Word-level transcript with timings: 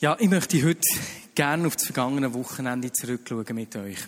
Ja, 0.00 0.16
ich 0.20 0.30
möchte 0.30 0.64
heute 0.64 0.86
gerne 1.34 1.66
auf 1.66 1.74
das 1.74 1.86
vergangene 1.86 2.32
Wochenende 2.32 2.92
zurückschauen 2.92 3.44
mit 3.50 3.74
euch. 3.74 3.98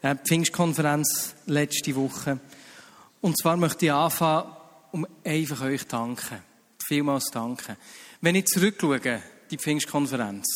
Äh, 0.00 0.14
die 0.14 0.26
Pfingstkonferenz 0.26 1.34
letzte 1.44 1.94
Woche. 1.96 2.40
Und 3.20 3.38
zwar 3.38 3.58
möchte 3.58 3.84
ich 3.84 3.92
anfangen, 3.92 4.50
um 4.90 5.06
einfach 5.22 5.60
euch 5.60 5.86
danken. 5.86 6.38
Vielmals 6.82 7.26
danken. 7.30 7.76
Wenn 8.22 8.36
ich 8.36 8.46
zurückschaue, 8.46 9.20
die 9.50 9.58
Pfingstkonferenz, 9.58 10.46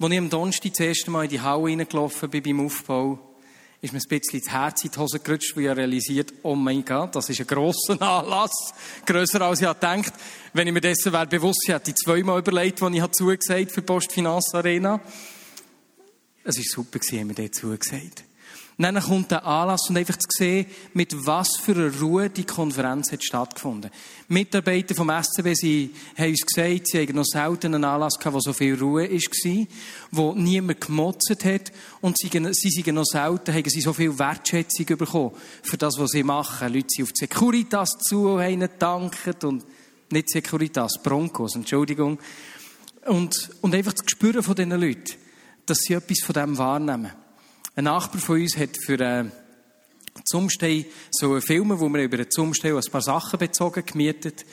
wo 0.00 0.08
ich 0.08 0.18
am 0.18 0.28
Donnerstag 0.28 0.72
das 0.72 0.80
erste 0.80 1.12
Mal 1.12 1.22
in 1.22 1.30
die 1.30 1.40
Halle 1.40 1.62
reingelaufen 1.62 2.28
bin 2.28 2.42
beim 2.42 2.66
Aufbau, 2.66 3.31
ist 3.82 3.92
mir 3.92 3.98
ein 3.98 4.20
bisschen 4.20 4.40
das 4.40 4.48
Herz 4.48 4.84
in 4.84 4.92
die 4.92 4.98
Hose 4.98 5.18
gerutscht, 5.18 5.56
weil 5.56 5.64
ich 5.64 5.76
realisiert, 5.76 6.32
oh 6.42 6.54
mein 6.54 6.84
Gott, 6.84 7.16
das 7.16 7.28
ist 7.28 7.40
ein 7.40 7.48
grosser 7.48 8.00
Anlass. 8.00 8.72
Grösser 9.04 9.40
als 9.40 9.60
ich 9.60 9.66
gedacht 9.66 10.12
Wenn 10.52 10.68
ich 10.68 10.72
mir 10.72 10.80
dessen 10.80 11.12
wäre 11.12 11.26
bewusst, 11.26 11.64
ich 11.64 11.74
hätte 11.74 11.90
ich 11.90 11.96
zweimal 11.96 12.38
überlegt, 12.38 12.80
als 12.80 12.94
ich 12.94 13.10
zugesagt 13.10 13.72
für 13.72 13.80
die 13.80 13.86
Postfinanz 13.86 14.54
Arena. 14.54 15.00
Es 16.44 16.58
war 16.58 16.64
super, 16.64 17.00
haben 17.00 17.28
wir 17.28 17.34
dort 17.34 17.56
zugesagt. 17.56 18.24
Und 18.78 18.84
dann 18.84 19.00
kommt 19.00 19.30
der 19.30 19.44
Anlass 19.44 19.88
und 19.90 19.98
einfach 19.98 20.16
zu 20.16 20.26
sehen, 20.30 20.66
mit 20.94 21.26
was 21.26 21.56
für 21.60 21.72
einer 21.72 22.00
Ruhe 22.00 22.30
die 22.30 22.44
Konferenz 22.44 23.12
hat 23.12 23.22
stattgefunden. 23.22 23.90
Mitarbeiter 24.28 24.94
vom 24.94 25.10
SCB 25.10 25.54
sie 25.54 25.90
haben 26.16 26.30
uns 26.30 26.40
gesagt, 26.40 26.88
sie 26.88 27.00
haben 27.00 27.14
noch 27.14 27.24
selten 27.24 27.74
einen 27.74 27.84
Anlass 27.84 28.18
gehabt, 28.18 28.34
wo 28.34 28.40
so 28.40 28.52
viel 28.52 28.74
Ruhe 28.74 29.10
war, 29.10 29.66
wo 30.10 30.32
niemand 30.34 30.80
gemotzt 30.80 31.44
hat 31.44 31.72
und 32.00 32.16
sie, 32.18 32.30
sie 32.52 32.70
sind 32.70 32.94
noch 32.94 33.04
selten, 33.04 33.54
haben 33.54 33.68
sie 33.68 33.80
so 33.82 33.92
viel 33.92 34.18
Wertschätzung 34.18 34.86
bekommen 34.86 35.32
für 35.62 35.76
das, 35.76 35.98
was 35.98 36.10
sie 36.10 36.22
machen. 36.22 36.72
Leute 36.72 36.88
sind 36.88 37.04
auf 37.04 37.12
die 37.12 37.26
Securitas 37.26 37.90
zu 37.98 38.30
und 38.30 38.40
haben 38.42 38.60
gedankt 38.60 39.44
und 39.44 39.64
nicht 40.10 40.30
Securitas, 40.30 40.94
Broncos, 41.02 41.56
Entschuldigung. 41.56 42.18
Und, 43.06 43.50
und 43.60 43.74
einfach 43.74 43.92
das 43.92 44.04
Gespüren 44.04 44.42
von 44.42 44.54
diesen 44.54 44.70
Leuten, 44.72 45.14
dass 45.66 45.78
sie 45.78 45.94
etwas 45.94 46.20
von 46.24 46.34
dem 46.34 46.56
wahrnehmen. 46.56 47.12
Ein 47.74 47.84
Nachbar 47.84 48.20
von 48.20 48.38
uns 48.38 48.58
hat 48.58 48.76
für 48.84 49.00
äh, 49.00 49.24
Zumstei 50.26 50.84
so 51.10 51.32
einen 51.32 51.40
Film, 51.40 51.70
wo 51.80 51.88
wir 51.88 52.02
über 52.02 52.18
den 52.18 52.30
Zumstei 52.30 52.74
ein 52.74 52.80
paar 52.90 53.00
Sachen 53.00 53.38
bezogen 53.38 53.82
gemietet. 53.86 54.44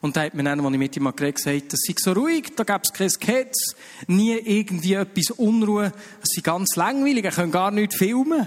Und 0.00 0.16
da 0.16 0.22
hat 0.22 0.34
mir 0.34 0.44
dann, 0.44 0.60
als 0.60 0.72
ich 0.72 0.78
mit 0.78 0.96
ihm 0.96 1.12
geredet 1.16 1.36
gesagt, 1.42 1.72
das 1.72 1.80
sei 1.84 1.94
so 1.98 2.12
ruhig, 2.12 2.52
da 2.54 2.62
gäbe 2.62 2.82
es 2.84 2.92
kein 2.92 3.10
Sketch, 3.10 3.74
nie 4.06 4.36
irgendwie 4.36 4.92
etwas 4.92 5.32
Unruhe, 5.32 5.92
es 6.22 6.36
sei 6.36 6.42
ganz 6.42 6.76
langweilig, 6.76 7.24
er 7.24 7.32
kann 7.32 7.50
gar 7.50 7.72
nicht 7.72 7.94
filmen. 7.94 8.46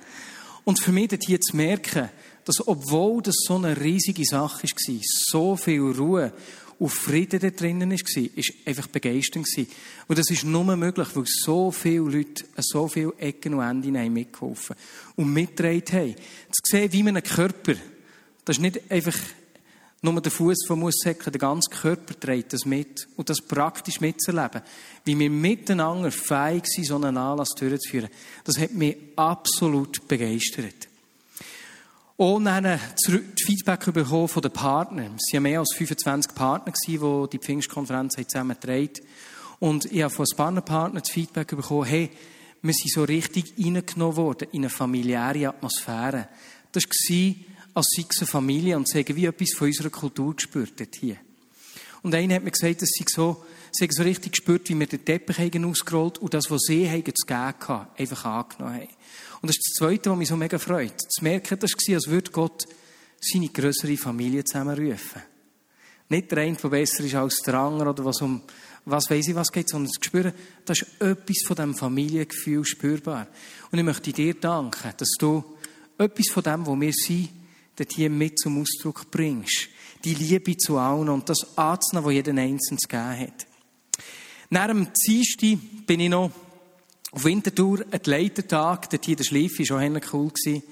Und 0.64 0.78
für 0.80 0.92
mich 0.92 1.10
hier 1.26 1.40
zu 1.40 1.54
merken, 1.54 2.08
dass 2.46 2.66
obwohl 2.66 3.20
das 3.20 3.34
so 3.46 3.56
eine 3.56 3.78
riesige 3.78 4.24
Sache 4.24 4.62
war, 4.62 5.00
so 5.02 5.56
viel 5.56 5.82
Ruhe 5.82 6.32
und 6.78 6.90
Frieden 6.90 7.40
da 7.40 7.50
drinnen 7.50 7.90
war, 7.90 8.36
ist 8.36 8.52
einfach 8.64 8.86
begeisternd. 8.86 9.48
Und 10.06 10.18
das 10.18 10.30
ist 10.30 10.44
nur 10.44 10.76
möglich, 10.76 11.08
weil 11.14 11.24
so 11.26 11.70
viele 11.72 12.04
Leute 12.08 12.44
an 12.54 12.62
so 12.62 12.86
viele 12.86 13.12
Ecken 13.18 13.54
und 13.54 13.68
Enden 13.68 13.98
haben 13.98 14.12
mitgeholfen 14.12 14.76
und 15.16 15.32
mitgetragen 15.32 15.82
haben. 15.92 16.14
Zu 16.14 16.60
sehen, 16.64 16.92
wie 16.92 17.02
man 17.02 17.16
einen 17.16 17.24
Körper, 17.24 17.74
das 18.44 18.56
ist 18.56 18.62
nicht 18.62 18.90
einfach 18.90 19.16
nur 20.00 20.20
der 20.20 20.30
Fuß, 20.30 20.58
der 20.68 20.76
muss 20.76 20.94
säckeln, 21.02 21.32
der 21.32 21.40
ganze 21.40 21.70
Körper 21.70 22.18
trägt 22.18 22.52
das 22.52 22.64
mit. 22.64 23.08
Und 23.16 23.28
das 23.28 23.40
praktisch 23.40 24.00
mitzuerleben. 24.00 24.62
Wie 25.04 25.18
wir 25.18 25.30
miteinander 25.30 26.12
fähig 26.12 26.66
sind, 26.66 26.86
so 26.86 26.96
einen 26.96 27.16
Anlass 27.16 27.50
durchzuführen. 27.58 28.08
Das 28.44 28.58
hat 28.58 28.72
mich 28.72 28.96
absolut 29.16 30.06
begeistert. 30.06 30.87
Und 32.18 32.46
dann 32.46 32.80
zurück 32.96 33.26
Feedback 33.40 33.92
bekommen 33.92 34.26
von 34.26 34.42
den 34.42 34.50
Partnern. 34.50 35.14
Es 35.14 35.32
waren 35.32 35.44
mehr 35.44 35.60
als 35.60 35.72
25 35.76 36.34
Partner, 36.34 36.72
die 36.84 36.98
die 37.30 37.38
Pfingstkonferenz 37.38 38.14
zusammen 38.14 38.56
getragen 38.60 38.90
Und 39.60 39.84
ich 39.84 40.02
habe 40.02 40.12
von 40.12 40.26
ein 40.36 40.64
Partnern 40.64 41.00
das 41.00 41.12
Feedback 41.12 41.46
bekommen, 41.46 41.84
hey, 41.84 42.10
wir 42.60 42.74
sind 42.74 42.90
so 42.90 43.04
richtig 43.04 43.54
reingenommen 43.56 44.16
worden 44.16 44.48
in 44.50 44.62
eine 44.62 44.68
familiäre 44.70 45.50
Atmosphäre. 45.50 46.26
Das 46.72 46.82
war, 46.82 47.34
als 47.74 47.86
sei 47.94 48.04
es 48.10 48.18
eine 48.18 48.26
Familie 48.26 48.76
und 48.76 48.88
sagen, 48.88 49.14
wie 49.14 49.26
etwas 49.26 49.54
von 49.56 49.68
unserer 49.68 49.90
Kultur 49.90 50.34
gespürt 50.34 50.80
hat 50.80 50.96
hier. 50.96 51.18
Und 52.02 52.16
einer 52.16 52.34
hat 52.34 52.42
mir 52.42 52.50
gesagt, 52.50 52.82
dass 52.82 52.90
sie 52.90 53.04
so, 53.06 53.44
sie 53.70 53.86
so 53.90 54.02
richtig 54.02 54.32
gespürt, 54.32 54.68
wie 54.68 54.74
wir 54.74 54.88
den 54.88 55.04
Teppich 55.04 55.38
haben 55.38 55.64
ausgerollt 55.66 56.18
und 56.18 56.34
das, 56.34 56.50
was 56.50 56.62
sie 56.62 56.90
haben 56.90 57.04
zu 57.04 57.26
geben 57.26 57.38
hatten, 57.38 57.86
einfach 57.96 58.24
angenommen 58.24 58.74
haben. 58.74 58.88
Und 59.40 59.48
das 59.48 59.56
ist 59.56 59.70
das 59.70 59.78
Zweite, 59.78 60.10
was 60.10 60.18
mich 60.18 60.28
so 60.28 60.36
mega 60.36 60.58
freut. 60.58 61.00
Zu 61.00 61.22
merken, 61.22 61.58
das 61.58 61.72
war, 61.72 61.94
als 61.94 62.08
würde 62.08 62.30
Gott 62.30 62.64
seine 63.20 63.48
größere 63.48 63.96
Familie 63.96 64.44
zusammenrufen. 64.44 65.22
Nicht 66.08 66.30
der 66.30 66.38
eine, 66.38 66.56
der 66.56 66.68
besser 66.68 67.04
ist 67.04 67.14
als 67.14 67.36
der 67.44 67.54
andere 67.54 67.90
oder 67.90 68.04
was 68.04 68.22
um, 68.22 68.42
was 68.84 69.10
weiß 69.10 69.28
ich, 69.28 69.34
was 69.34 69.52
geht, 69.52 69.68
sondern 69.68 69.92
zu 69.92 70.00
spüren, 70.02 70.32
das 70.64 70.80
ist 70.80 71.00
etwas 71.00 71.42
von 71.46 71.56
diesem 71.56 71.74
Familiengefühl 71.74 72.64
spürbar. 72.64 73.26
Und 73.70 73.78
ich 73.78 73.84
möchte 73.84 74.12
dir 74.12 74.34
danken, 74.34 74.92
dass 74.96 75.10
du 75.18 75.44
etwas 75.98 76.28
von 76.28 76.42
dem, 76.42 76.66
wo 76.66 76.80
wir 76.80 76.92
sind, 76.92 77.28
dort 77.76 77.92
hier 77.92 78.08
mit 78.08 78.38
zum 78.38 78.62
Ausdruck 78.62 79.10
bringst. 79.10 79.68
Die 80.04 80.14
Liebe 80.14 80.56
zu 80.56 80.78
allen 80.78 81.08
und 81.08 81.28
das 81.28 81.58
anzunehmen, 81.58 82.06
was 82.06 82.14
jeder 82.14 82.32
Einzelne 82.32 82.78
zu 82.78 82.88
geben 82.88 83.18
hat. 83.18 83.46
Nach 84.50 84.68
dem 84.68 84.88
Dienstag 85.06 85.58
bin 85.86 86.00
ich 86.00 86.08
noch 86.08 86.30
auf 87.10 87.24
Winterthur 87.24 87.84
ein 87.90 88.00
Leitertag, 88.04 88.90
dort 88.90 89.04
hier 89.04 89.16
der 89.16 89.24
Schleif 89.24 89.58
war 89.58 89.66
schon 89.66 90.00
cool. 90.12 90.30
Gewesen. 90.30 90.62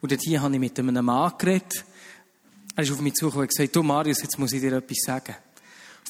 Und 0.00 0.10
dort 0.10 0.22
hier 0.22 0.40
habe 0.40 0.54
ich 0.54 0.60
mit 0.60 0.78
einem 0.78 1.04
Mann 1.04 1.32
geredet. 1.38 1.84
Er 2.74 2.82
ist 2.82 2.92
auf 2.92 3.00
mich 3.00 3.14
zugekommen 3.14 3.44
und 3.44 3.50
gesagt, 3.50 3.76
du 3.76 3.82
Marius, 3.82 4.22
jetzt 4.22 4.38
muss 4.38 4.52
ich 4.52 4.60
dir 4.60 4.72
etwas 4.72 4.98
sagen. 5.04 5.36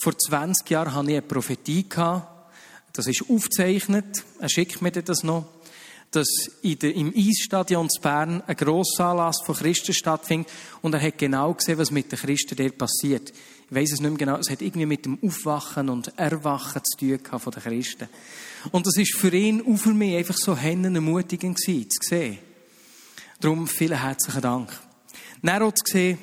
Vor 0.01 0.17
20 0.17 0.69
Jahren 0.71 0.95
hatte 0.95 1.11
ich 1.11 1.17
eine 1.17 1.23
Prophetie 1.23 1.89
gehabt. 1.89 2.53
Das 2.93 3.07
ist 3.07 3.25
aufgezeichnet. 3.29 4.25
Er 4.39 4.49
schickt 4.49 4.81
mir 4.81 4.93
das 4.93 5.25
noch. 5.25 5.47
Dass 6.13 6.29
in 6.63 6.79
der, 6.79 6.95
im 6.95 7.13
Eisstadion 7.17 7.91
zu 7.91 8.01
Bern 8.01 8.43
ein 8.47 8.57
grosser 8.57 9.07
Anlass 9.07 9.43
von 9.45 9.57
Christen 9.57 9.95
stattfindet. 9.95 10.53
Und 10.83 10.95
er 10.95 11.03
hat 11.03 11.19
genau 11.19 11.55
gesehen, 11.55 11.79
was 11.79 11.91
mit 11.91 12.13
den 12.13 12.19
Christen 12.19 12.57
dort 12.57 12.79
passiert. 12.79 13.33
Ich 13.73 13.79
weiss 13.79 13.93
es 13.93 14.01
nicht 14.01 14.11
mehr 14.11 14.19
genau. 14.19 14.37
Es 14.37 14.51
hat 14.51 14.61
irgendwie 14.61 14.85
mit 14.85 15.07
dem 15.07 15.19
Aufwachen 15.23 15.89
und 15.89 16.13
Erwachen 16.19 16.83
zu 16.85 16.99
tun 16.99 17.23
gehabt 17.23 17.43
von 17.43 17.53
den 17.55 17.63
Christen. 17.63 18.07
Und 18.71 18.87
das 18.87 18.99
ist 18.99 19.17
für 19.17 19.33
ihn 19.33 19.63
und 19.63 19.79
für 19.79 19.95
mich 19.95 20.15
einfach 20.15 20.37
so 20.37 20.55
hennen 20.55 20.95
ermutigend 20.95 21.59
gewesen, 21.59 21.89
zu 21.89 21.99
sehen. 22.03 22.39
Darum 23.41 23.67
vielen 23.67 23.99
herzlichen 23.99 24.43
Dank. 24.43 24.79
Auch 25.47 25.73
zu 25.73 25.91
sehen, 25.91 26.19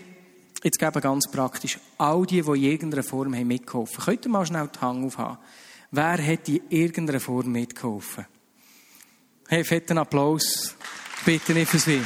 jetzt 0.62 0.78
geben 0.78 1.02
ganz 1.02 1.26
praktisch, 1.32 1.80
all 1.98 2.24
die, 2.28 2.44
die 2.44 2.50
in 2.50 2.72
irgendeiner 2.72 3.02
Form 3.02 3.34
haben 3.34 3.48
mitgeholfen. 3.48 4.04
Könnt 4.06 4.26
ihr 4.28 4.30
mal 4.30 4.46
schnell 4.46 4.70
die 4.72 4.80
Hand 4.80 5.04
aufhaben? 5.04 5.40
Wer 5.90 6.24
hat 6.24 6.48
in 6.50 6.62
irgendeiner 6.70 7.20
Form 7.20 7.52
mitgeholfen? 7.52 8.28
Hey, 9.48 9.64
fetten 9.64 9.98
Applaus. 9.98 10.76
Bitte 11.26 11.54
nicht 11.54 11.72
für 11.72 11.80
Sie. 11.80 12.04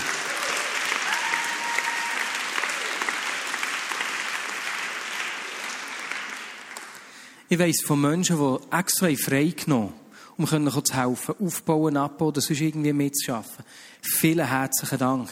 Ich 7.54 7.60
weiss 7.60 7.84
von 7.86 8.02
Menschen, 8.02 8.40
die 8.40 8.76
extra 8.76 9.06
haben 9.06 9.94
um 10.38 10.46
können 10.48 10.72
zu 10.72 10.96
helfen, 10.96 11.36
aufbauen, 11.40 11.98
abbauen 11.98 12.30
oder 12.30 12.42
sonst 12.42 12.62
irgendwie 12.62 12.94
mitzuschaffen. 12.94 13.64
Vielen 14.02 14.48
herzlichen 14.48 14.98
Dank. 14.98 15.30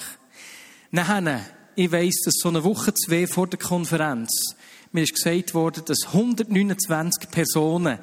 Nachher, 0.92 1.44
ich 1.76 1.92
weiss, 1.92 2.22
dass 2.24 2.36
so 2.38 2.50
eine 2.50 2.64
Woche, 2.64 2.94
zwei 2.94 3.26
vor 3.26 3.48
der 3.48 3.58
Konferenz, 3.58 4.54
mir 4.92 5.02
ist 5.02 5.16
gesagt 5.16 5.56
worden, 5.56 5.84
dass 5.84 6.14
129 6.14 7.32
Personen 7.32 7.98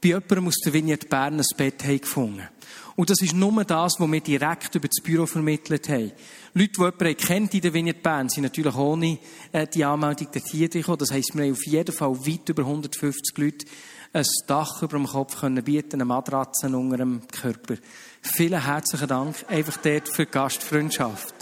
bei 0.00 0.08
jemandem 0.08 0.48
aus 0.48 0.56
der 0.64 0.72
Vignette 0.72 1.06
Bern 1.06 1.38
ein 1.38 1.46
Bett 1.58 1.84
haben 1.84 2.00
gefunden. 2.00 2.48
Und 2.96 3.10
das 3.10 3.20
ist 3.20 3.34
nur 3.34 3.64
das, 3.64 3.94
was 3.98 4.10
wir 4.10 4.20
direkt 4.20 4.74
über 4.74 4.88
das 4.88 5.02
Büro 5.02 5.26
vermittelt 5.26 5.88
haben. 5.88 6.12
Leute, 6.54 6.72
die 6.72 6.80
jemanden 6.80 7.16
kennt 7.16 7.54
in 7.54 7.60
der 7.60 7.74
Vignette 7.74 8.00
Bern, 8.00 8.28
sind 8.28 8.44
natürlich 8.44 8.74
ohne 8.74 9.18
äh, 9.52 9.66
die 9.66 9.84
Anmeldung 9.84 10.28
dorthin 10.32 10.70
gekommen. 10.70 10.98
Das 10.98 11.10
heisst, 11.10 11.34
wir 11.34 11.44
haben 11.44 11.52
auf 11.52 11.66
jeden 11.66 11.94
Fall 11.94 12.26
weit 12.26 12.48
über 12.48 12.62
150 12.62 13.36
Leute 13.38 13.66
ein 14.12 14.24
Dach 14.46 14.82
über 14.82 14.96
dem 14.96 15.06
Kopf 15.06 15.40
können 15.40 15.62
bieten, 15.62 15.96
eine 15.96 16.04
Matratze 16.06 16.68
unter 16.68 16.96
dem 16.96 17.26
Körper. 17.28 17.76
Vielen 18.22 18.64
herzlichen 18.64 19.08
Dank 19.08 19.44
einfach 19.48 19.76
dort 19.76 20.08
für 20.08 20.24
die 20.24 20.30
Gastfreundschaft. 20.30 21.34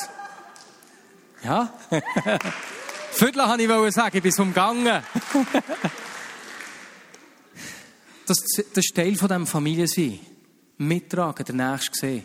Ja? 1.45 1.73
Viertel 3.13 3.47
wollte 3.47 3.89
ich 3.89 3.95
sagen, 3.95 4.17
ich 4.17 4.23
bin 4.23 4.33
umgangen. 4.39 4.87
das, 8.27 8.39
das 8.57 8.85
ist 8.85 8.95
Teil 8.95 9.15
von 9.15 9.29
diesem 9.29 9.47
Familiensein. 9.47 10.19
Mittragen, 10.79 11.45
der 11.45 11.55
Nächste 11.55 11.99
sehen. 11.99 12.25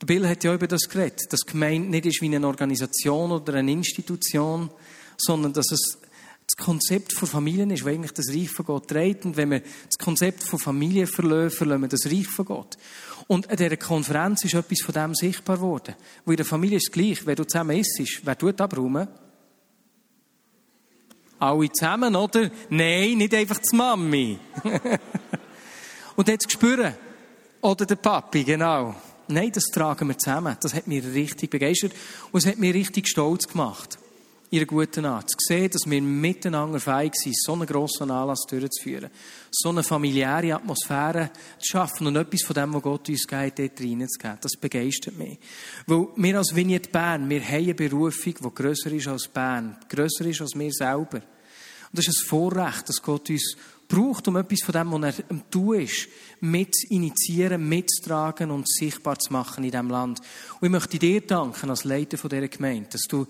Der 0.00 0.06
Bill 0.06 0.28
hat 0.28 0.44
ja 0.44 0.54
über 0.54 0.66
das 0.66 0.88
geredet, 0.88 1.32
dass 1.32 1.46
Gemeinde 1.46 1.88
nicht 1.88 2.06
ist 2.06 2.20
wie 2.20 2.34
eine 2.34 2.46
Organisation 2.46 3.32
oder 3.32 3.54
eine 3.54 3.72
Institution, 3.72 4.70
sondern 5.16 5.52
dass 5.52 5.70
es 5.70 5.98
das 6.46 6.62
Konzept 6.62 7.14
von 7.14 7.26
Familien 7.26 7.70
ist, 7.70 7.84
wo 7.84 7.88
eigentlich 7.88 8.12
das 8.12 8.28
Reich 8.28 8.50
von 8.50 8.66
Gott 8.66 8.88
trägt. 8.88 9.24
Und 9.24 9.36
wenn 9.36 9.50
wir 9.50 9.60
das 9.60 9.96
Konzept 9.98 10.42
von 10.42 10.58
Familie 10.58 11.06
verlieren, 11.06 11.50
verlieren 11.50 11.80
wir 11.80 11.88
das 11.88 12.04
Reich 12.06 12.26
von 12.26 12.44
Gott. 12.44 12.76
Und 13.26 13.48
an 13.48 13.56
dieser 13.56 13.76
Konferenz 13.78 14.44
ist 14.44 14.54
etwas 14.54 14.82
von 14.82 14.92
dem 14.92 15.14
sichtbar 15.14 15.56
geworden. 15.56 15.94
Wo 16.24 16.32
in 16.32 16.36
der 16.36 16.44
Familie 16.44 16.76
ist 16.76 16.88
es 16.88 16.92
gleich, 16.92 17.24
wenn 17.24 17.36
du 17.36 17.44
zusammen 17.44 17.78
isst, 17.78 18.20
wer 18.24 18.36
tut 18.36 18.60
abräumen? 18.60 19.08
Alle 21.38 21.72
zusammen, 21.72 22.14
oder? 22.14 22.50
Nein, 22.68 23.18
nicht 23.18 23.34
einfach 23.34 23.58
die 23.58 23.76
Mami. 23.76 24.38
Und 26.16 26.28
jetzt 26.28 26.52
spüren. 26.52 26.94
Oder 27.64 27.86
der 27.86 27.96
Papi, 27.96 28.44
genau. 28.44 28.94
Nein, 29.28 29.50
das 29.50 29.64
tragen 29.72 30.08
wir 30.08 30.18
zusammen. 30.18 30.54
Das 30.60 30.74
hat 30.74 30.86
mich 30.86 31.02
richtig 31.02 31.48
begeistert 31.48 31.92
und 32.30 32.44
es 32.44 32.46
hat 32.46 32.58
mich 32.58 32.74
richtig 32.74 33.08
stolz 33.08 33.48
gemacht. 33.48 33.98
Ihre 34.50 34.66
guten 34.66 35.06
Art. 35.06 35.30
Zu 35.30 35.36
sehen, 35.38 35.70
dass 35.70 35.90
wir 35.90 36.02
miteinander 36.02 36.78
fähig 36.78 37.14
sind, 37.14 37.34
so 37.40 37.54
einen 37.54 37.64
grossen 37.64 38.10
Anlass 38.10 38.42
durchzuführen. 38.50 39.08
So 39.50 39.70
eine 39.70 39.82
familiäre 39.82 40.56
Atmosphäre 40.56 41.30
zu 41.58 41.70
schaffen 41.70 42.06
und 42.06 42.16
etwas 42.16 42.42
von 42.42 42.52
dem, 42.52 42.74
was 42.74 42.82
Gott 42.82 43.08
uns 43.08 43.26
geht, 43.26 43.58
dort 43.58 43.80
reinzugeben. 43.80 44.38
Das 44.42 44.56
begeistert 44.60 45.16
mich. 45.16 45.38
Weil 45.86 46.08
wir 46.16 46.36
als 46.36 46.54
Vignette 46.54 46.90
Bern, 46.90 47.30
wir 47.30 47.42
haben 47.42 47.64
eine 47.64 47.74
Berufung, 47.74 48.34
die 48.44 48.54
grösser 48.54 48.92
ist 48.92 49.08
als 49.08 49.26
Bern. 49.26 49.78
Grösser 49.88 50.26
ist 50.26 50.42
als 50.42 50.54
wir 50.54 50.70
selber. 50.70 51.16
Und 51.16 51.98
das 51.98 52.08
ist 52.08 52.24
ein 52.24 52.28
Vorrecht, 52.28 52.90
dass 52.90 53.00
Gott 53.00 53.30
uns 53.30 53.56
braucht, 53.88 54.28
um 54.28 54.36
etwas 54.36 54.62
von 54.62 54.72
dem, 54.72 54.92
was 54.92 55.18
er 55.18 55.24
am 55.30 55.50
Tun 55.50 55.80
ist, 55.80 56.08
mit 56.40 56.74
initiieren, 56.90 57.68
mitzutragen 57.68 58.50
und 58.50 58.68
sichtbar 58.68 59.18
zu 59.18 59.32
machen 59.32 59.64
in 59.64 59.70
diesem 59.70 59.90
Land. 59.90 60.20
Und 60.60 60.66
ich 60.66 60.70
möchte 60.70 60.98
dir 60.98 61.20
danken, 61.20 61.70
als 61.70 61.84
Leiter 61.84 62.16
dieser 62.16 62.48
Gemeinde, 62.48 62.90
dass 62.90 63.02
du 63.02 63.26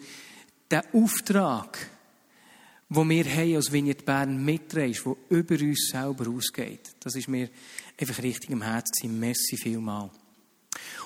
den 0.71 0.83
Auftrag, 0.93 1.91
den 2.89 3.11
wir 3.11 3.25
haben 3.25 3.57
als 3.57 3.73
Vignette 3.73 4.05
Bern 4.05 4.45
mitträgst, 4.45 5.05
der 5.05 5.17
über 5.31 5.55
uns 5.55 5.89
selber 5.91 6.29
ausgeht. 6.31 6.95
Das 7.01 7.15
ist 7.15 7.29
mir 7.29 7.49
einfach 7.99 8.23
richtig 8.23 8.51
im 8.51 8.63
Herzen. 8.63 9.19
Merci 9.19 9.57
vielmal. 9.57 10.11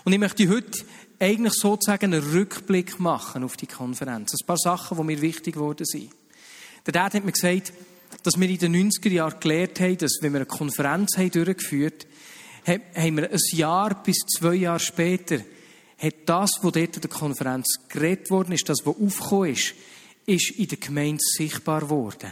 Und 0.05 0.13
ich 0.13 0.19
möchte 0.19 0.49
heute 0.49 0.85
eigentlich 1.19 1.55
sozusagen 1.55 2.15
einen 2.15 2.31
Rückblick 2.31 3.01
machen 3.01 3.45
auf 3.45 3.57
die 3.57 3.67
Konferenz. 3.67 4.33
Ein 4.33 4.47
paar 4.47 4.57
Sachen, 4.57 4.97
die 4.97 5.05
mir 5.05 5.21
wichtig 5.21 5.55
geworden 5.55 5.85
sind. 5.85 6.11
Der 6.87 6.93
Dad 6.93 7.15
hat 7.15 7.25
mir 7.25 7.33
gesagt, 7.33 7.73
dass 8.29 8.39
wir 8.39 8.51
in 8.51 8.59
den 8.59 8.91
90er 8.91 9.09
Jahren 9.09 9.41
gelernt 9.41 9.81
haben, 9.81 9.97
dass 9.97 10.19
wenn 10.21 10.35
wir 10.35 10.41
eine 10.41 10.47
Konferenz 10.47 11.17
haben 11.17 11.31
durchgeführt 11.31 12.07
haben, 12.67 12.83
haben 12.95 13.17
wir 13.17 13.31
ein 13.31 13.39
Jahr 13.53 14.03
bis 14.03 14.19
zwei 14.19 14.55
Jahre 14.55 14.81
später, 14.81 15.39
hat 15.97 16.15
das, 16.27 16.51
was 16.61 16.73
dort 16.73 16.77
in 16.77 17.01
der 17.01 17.09
Konferenz 17.09 17.79
geredet 17.89 18.31
worden 18.31 18.53
ist, 18.53 18.69
das, 18.69 18.85
was 18.85 18.97
aufgekommen 18.97 19.53
ist, 19.53 19.75
ist 20.27 20.51
in 20.59 20.69
der 20.69 20.77
Gemeinde 20.77 21.23
sichtbar 21.23 21.81
geworden. 21.81 22.31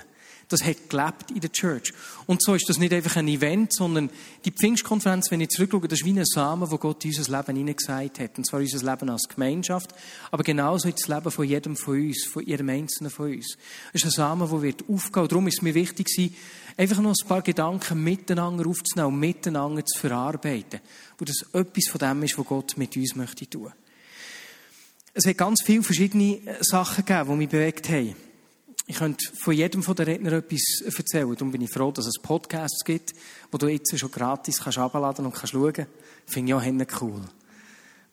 Das 0.49 0.63
hat 0.63 0.89
gelebt 0.89 1.33
in 1.33 1.41
der 1.41 1.51
Church. 1.51 1.93
Und 2.27 2.41
so 2.41 2.55
ist 2.55 2.69
das 2.69 2.79
nicht 2.79 2.93
einfach 2.93 3.17
ein 3.17 3.27
Event, 3.27 3.73
sondern 3.73 4.11
die 4.45 4.53
Pfingstkonferenz, 4.53 5.31
wenn 5.31 5.41
ich 5.41 5.49
zurückschaue, 5.49 5.89
das 5.89 6.01
ist 6.01 6.05
wie 6.05 6.17
ein 6.17 6.25
Samen, 6.25 6.71
wo 6.71 6.79
Gott 6.79 7.05
in 7.05 7.17
unser 7.17 7.37
Leben 7.37 7.57
hineingesagt 7.57 8.21
hat. 8.21 8.39
Und 8.39 8.47
zwar 8.47 8.61
unser 8.61 8.91
Leben 8.91 9.11
als 9.11 9.29
Gemeinschaft, 9.29 9.93
aber 10.31 10.45
genauso 10.45 10.89
das 10.89 11.09
Leben 11.09 11.31
von 11.31 11.45
jedem 11.45 11.77
von 11.77 12.01
uns, 12.01 12.25
von 12.25 12.45
jedem 12.45 12.69
Einzelnen 12.69 13.11
von 13.11 13.33
uns. 13.33 13.57
Es 13.93 14.03
ist 14.03 14.05
ein 14.05 14.11
Samen, 14.13 14.49
der 14.49 14.63
wird 14.63 14.85
aufgehen. 14.89 15.29
Darum 15.29 15.49
ist 15.49 15.59
es 15.59 15.63
mir 15.63 15.75
wichtig, 15.75 16.07
einfach 16.77 17.01
noch 17.01 17.15
ein 17.21 17.29
paar 17.29 17.43
Gedanken 17.43 18.05
miteinander 18.05 18.69
aufzunehmen 18.69 19.15
und 19.15 19.21
miteinander 19.21 19.85
zu 19.85 19.99
verarbeiten. 19.99 20.81
Wo 21.19 21.25
das 21.25 21.45
etwas 21.53 21.89
von 21.89 21.99
dem 21.99 22.23
ist, 22.23 22.39
was 22.39 22.47
Gott 22.47 22.77
mit 22.77 22.97
uns 22.97 23.17
möchte 23.17 23.49
tun. 23.49 23.73
Es 25.13 25.27
hat 25.27 25.39
ganz 25.39 25.63
viele 25.65 25.83
verschiedene 25.83 26.41
Sachen 26.61 27.05
gegeben, 27.05 27.31
die 27.31 27.37
mich 27.37 27.49
bewegt 27.49 27.89
haben. 27.89 28.15
Ich 28.89 28.97
könnte 28.97 29.25
von 29.43 29.53
jedem 29.53 29.83
von 29.83 29.97
den 29.97 30.07
Rednern 30.07 30.35
etwas 30.35 30.83
erzählen. 30.85 31.35
Darum 31.35 31.51
bin 31.51 31.61
ich 31.61 31.71
froh, 31.71 31.91
dass 31.91 32.07
es 32.07 32.23
Podcasts 32.23 32.85
gibt, 32.85 33.15
wo 33.51 33.59
du 33.59 33.67
jetzt 33.67 33.99
schon 33.99 34.11
gratis 34.11 34.61
kannst 34.61 34.79
abladen 34.79 35.27
und 35.27 35.35
kannst 35.35 35.53
schauen. 35.53 35.87
Finde 36.25 36.51
ich 36.51 36.55
auch 36.55 37.03
cool. 37.03 37.23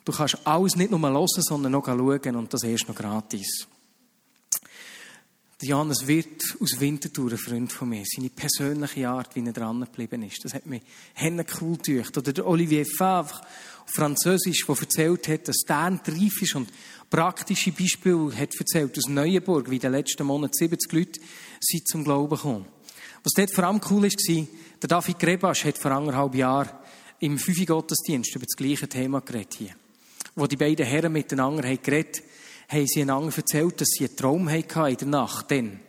Du 0.04 0.12
kannst 0.12 0.40
alles 0.46 0.76
nicht 0.76 0.90
nur 0.90 1.00
hören, 1.00 1.28
sondern 1.28 1.76
auch 1.76 1.86
schauen 1.86 2.36
und 2.36 2.54
das 2.54 2.64
erst 2.64 2.88
noch 2.88 2.96
gratis. 2.96 3.68
Johannes 5.62 6.08
Wirt 6.08 6.58
aus 6.60 6.80
Winterthur, 6.80 7.32
ein 7.32 7.38
Freund 7.38 7.72
von 7.72 7.88
mir, 7.88 8.04
seine 8.06 8.30
persönliche 8.30 9.08
Art, 9.08 9.34
wie 9.36 9.46
er 9.46 9.54
dran 9.54 9.80
geblieben 9.80 10.24
ist, 10.24 10.44
das 10.44 10.54
hat 10.54 10.66
mich 10.66 10.82
cool 11.62 11.78
gedacht. 11.78 12.18
Oder 12.18 12.34
der 12.34 12.46
Olivier 12.46 12.86
Favre, 12.86 13.40
Französisch, 13.86 14.66
der 14.66 14.76
erzählt 14.78 15.28
hat, 15.30 15.48
dass 15.48 15.64
der 15.68 16.00
reif 16.06 16.42
ist 16.42 16.56
und 16.56 16.70
praktische 17.14 17.72
Beispiele 17.72 18.36
hat 18.36 18.56
erzählt 18.60 18.98
aus 18.98 19.08
Neuenburg, 19.08 19.70
wie 19.70 19.76
in 19.76 19.82
den 19.82 19.92
letzten 19.92 20.26
Monaten 20.26 20.56
70 20.56 20.92
Leute 20.92 21.22
sind 21.60 21.88
zum 21.88 22.04
Glauben 22.04 22.36
gekommen. 22.36 22.66
Was 23.24 23.34
dort 23.36 23.54
vor 23.54 23.66
allem 23.66 23.80
cool 23.92 24.02
war, 24.02 24.48
der 24.82 24.88
David 24.88 25.20
Grebasch 25.20 25.64
hat 25.64 25.78
vor 25.78 25.92
anderthalb 25.92 26.34
Jahren 26.34 26.72
im 27.20 27.38
Fünfi 27.38 27.66
Gottesdienst 27.66 28.36
über 28.36 28.48
das 28.48 28.56
gleiche 28.56 28.90
Thema 28.90 29.22
geredet 29.22 29.54
hier. 29.54 29.76
Wo 30.34 30.48
die 30.48 30.58
beiden 30.58 30.88
Herren 30.88 31.14
miteinander 31.14 31.68
haben 31.68 31.84
geredet, 31.84 32.24
haben 32.68 32.88
sie 32.88 33.04
einander 33.04 33.38
erzählt, 33.38 33.80
dass 33.80 33.90
sie 33.90 34.08
einen 34.08 34.18
Traum 34.18 34.50
hatten 34.50 34.88
in 34.88 34.98
der 34.98 35.08
Nacht, 35.08 35.52
dann, 35.52 35.82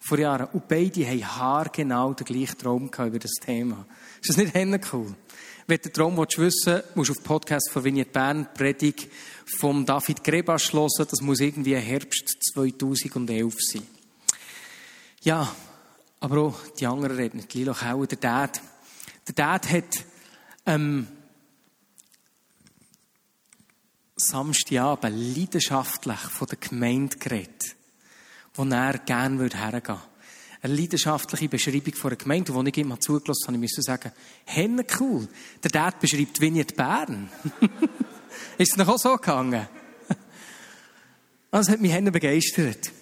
vor 0.00 0.18
Jahren. 0.18 0.48
Und 0.52 0.66
beide 0.66 1.06
haben 1.06 1.24
haargenau 1.24 2.12
den 2.12 2.26
gleichen 2.26 2.58
Traum 2.58 2.90
über 2.98 3.20
das 3.20 3.34
Thema. 3.40 3.86
Ist 4.20 4.30
das 4.30 4.36
nicht 4.36 4.92
cool? 4.92 5.14
Wenn 5.66 5.76
du 5.76 5.82
den 5.84 5.92
Traum 5.92 6.16
willst 6.16 6.38
wissen 6.38 6.82
musst 6.94 7.10
du 7.10 7.12
auf 7.12 7.18
den 7.18 7.24
Podcast 7.24 7.70
von 7.70 7.84
Vignette 7.84 8.10
Bern, 8.10 8.48
Predigt 8.54 9.08
vom 9.44 9.86
David 9.86 10.24
Grebasch 10.24 10.72
hören. 10.72 11.06
Das 11.08 11.20
muss 11.20 11.40
irgendwie 11.40 11.76
Herbst 11.76 12.36
2011 12.54 13.54
sein. 13.58 13.86
Ja, 15.22 15.54
aber 16.18 16.38
auch 16.38 16.66
die 16.78 16.86
anderen 16.86 17.16
reden. 17.16 17.44
Lilo 17.52 17.74
Kauer, 17.74 18.06
der 18.06 18.18
Dad. 18.18 18.60
Der 19.28 19.34
Dad 19.34 19.70
hat, 19.70 20.04
ähm, 20.66 21.06
Samstagabend 24.16 25.36
leidenschaftlich 25.36 26.18
von 26.18 26.48
der 26.48 26.58
Gemeinde 26.58 27.16
geredet, 27.16 27.76
wo 28.54 28.62
er 28.64 28.98
gerne 28.98 28.98
hergehen 28.98 29.38
würde 29.38 30.11
eine 30.62 30.74
leidenschaftliche 30.74 31.48
Beschreibung 31.48 31.94
von 31.94 32.10
einer 32.10 32.16
Gemeinde. 32.16 32.52
Und 32.52 32.66
als 32.66 32.76
ich 32.76 32.84
ihm 32.84 33.00
zugelassen 33.00 33.48
habe, 33.48 33.58
musste 33.58 33.80
ich 33.80 33.84
sagen, 33.84 34.12
Henne 34.44 34.86
cool. 35.00 35.28
Der 35.62 35.70
Dad 35.70 36.00
beschreibt 36.00 36.40
Vignette 36.40 36.74
Bern. 36.74 37.28
ist 38.58 38.72
es 38.72 38.76
noch 38.76 38.96
so 38.98 39.16
gegangen? 39.16 39.66
Das 41.50 41.68
hat 41.68 41.80
mich 41.80 41.92
Henne 41.92 42.12
begeistert. 42.12 42.92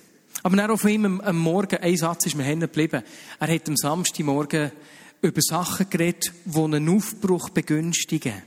Aber 0.43 0.57
dann 0.57 0.71
auch 0.71 0.81
von 0.81 0.91
ihm 0.91 1.21
am 1.21 1.39
Morgen, 1.39 1.77
ein 1.77 1.97
Satz 1.97 2.27
ist 2.27 2.35
mir 2.35 2.45
hängen 2.45 2.61
geblieben. 2.61 3.03
Er 3.39 3.55
hat 3.55 3.69
am 3.69 3.77
Samstagmorgen 3.77 4.73
über 5.21 5.41
Sachen 5.43 5.91
geredet, 5.91 6.33
die 6.47 6.59
einen 6.59 6.89
Aufbruch 6.89 7.51
begünstigen. 7.51 8.43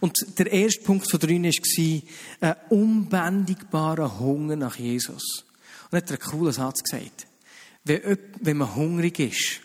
Und 0.00 0.38
der 0.38 0.52
erste 0.52 0.82
Punkt 0.82 1.10
von 1.10 1.20
drin 1.20 1.44
war, 1.44 2.02
ein 2.40 2.56
unbändigbarer 2.68 4.18
Hunger 4.18 4.56
nach 4.56 4.76
Jesus. 4.76 5.44
Und 5.90 5.92
er 5.92 6.02
hat 6.02 6.10
einen 6.10 6.18
coolen 6.18 6.52
Satz 6.52 6.82
gesagt. 6.82 7.26
Wenn, 7.84 8.56
man 8.56 8.74
hungrig 8.74 9.18
ist, 9.18 9.60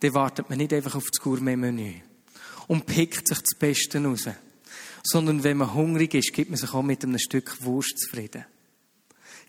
dann 0.00 0.14
wartet 0.14 0.48
man 0.48 0.58
nicht 0.58 0.72
einfach 0.72 0.96
auf 0.96 1.04
das 1.10 1.20
Gourmet-Menü 1.20 1.94
und 2.66 2.86
pickt 2.86 3.28
sich 3.28 3.38
das 3.38 3.58
Beste 3.58 4.02
raus. 4.02 4.28
Sondern 5.02 5.44
wenn 5.44 5.58
man 5.58 5.72
hungrig 5.72 6.14
ist, 6.14 6.32
gibt 6.32 6.50
man 6.50 6.58
sich 6.58 6.72
auch 6.74 6.82
mit 6.82 7.04
einem 7.04 7.18
Stück 7.18 7.62
Wurst 7.62 7.98
zufrieden. 7.98 8.44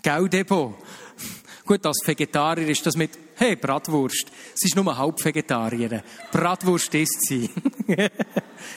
Gell, 0.01 0.29
Debo? 0.29 0.77
Gut, 1.65 1.85
als 1.85 2.01
Vegetarier 2.05 2.67
ist 2.67 2.85
das 2.85 2.95
mit, 2.95 3.11
hey, 3.35 3.55
Bratwurst. 3.55 4.31
Sie 4.55 4.67
ist 4.67 4.75
nur 4.75 4.97
halb 4.97 5.23
Vegetarierin. 5.23 6.01
Bratwurst 6.31 6.93
isst 6.95 7.27
sie. 7.27 7.49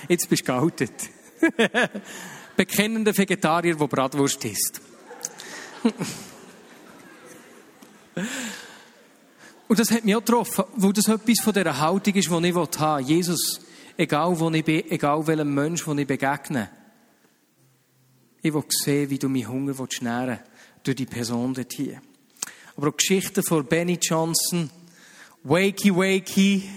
Jetzt 0.08 0.28
bist 0.28 0.42
du 0.42 0.52
geoutet. 0.52 0.92
Bekennender 2.56 3.16
Vegetarier, 3.16 3.74
der 3.76 3.86
Bratwurst 3.86 4.44
isst. 4.44 4.80
Und 9.74 9.80
das 9.80 9.90
hat 9.90 10.04
mich 10.04 10.14
auch 10.14 10.20
getroffen, 10.20 10.66
wo 10.76 10.92
das 10.92 11.08
etwas 11.08 11.40
von 11.42 11.52
dieser 11.52 11.80
Haltung 11.80 12.14
ist, 12.14 12.30
die 12.30 12.46
ich 12.46 12.54
haben 12.54 13.04
will. 13.08 13.08
Jesus, 13.08 13.60
egal 13.96 14.38
wo 14.38 14.48
ich 14.48 14.64
bin, 14.64 14.88
egal 14.88 15.26
welchem 15.26 15.52
Mensch, 15.52 15.84
den 15.84 15.98
ich 15.98 16.06
begegne. 16.06 16.70
Ich 18.40 18.54
will 18.54 18.62
sehen, 18.68 19.10
wie 19.10 19.18
du 19.18 19.28
meinen 19.28 19.48
Hunger 19.48 19.74
nähren 20.00 20.38
durch 20.84 20.94
die 20.94 21.06
Person 21.06 21.54
dort 21.54 21.72
hier. 21.72 22.00
Aber 22.76 22.90
auch 22.90 22.96
Geschichten 22.96 23.42
von 23.42 23.66
Benny 23.66 23.98
Johnson, 24.00 24.70
Wakey 25.42 25.90
Wakey. 25.92 26.70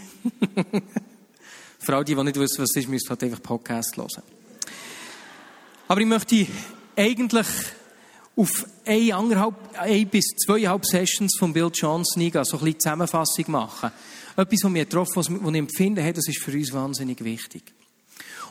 Für 1.77 1.97
all 1.97 2.03
die, 2.03 2.15
die 2.15 2.23
nicht 2.23 2.39
wissen, 2.39 2.63
was 2.63 2.71
es 2.71 2.77
ist, 2.77 2.89
müsst 2.89 3.11
halt 3.11 3.23
einfach 3.23 3.43
Podcast 3.43 3.95
hören. 3.95 4.23
Aber 5.87 6.01
ich 6.01 6.07
möchte 6.07 6.47
eigentlich 6.95 7.47
auf 8.37 8.65
anderthalb, 9.11 9.55
eine 9.79 10.05
bis 10.05 10.25
zweieinhalb 10.45 10.85
Sessions 10.85 11.35
von 11.39 11.51
Bill 11.51 11.71
Johnson 11.73 12.21
eingehen, 12.21 12.45
so 12.45 12.57
ein 12.57 12.63
bisschen 12.63 12.79
Zusammenfassung 12.79 13.45
machen. 13.47 13.91
Etwas, 14.37 14.63
was 14.63 14.71
mich 14.71 14.83
getroffen 14.83 15.15
was 15.15 15.29
ich 15.29 15.55
empfinde, 15.55 16.01
hey, 16.03 16.13
das 16.13 16.27
ist 16.27 16.41
für 16.41 16.51
uns 16.51 16.71
wahnsinnig 16.71 17.23
wichtig. 17.23 17.63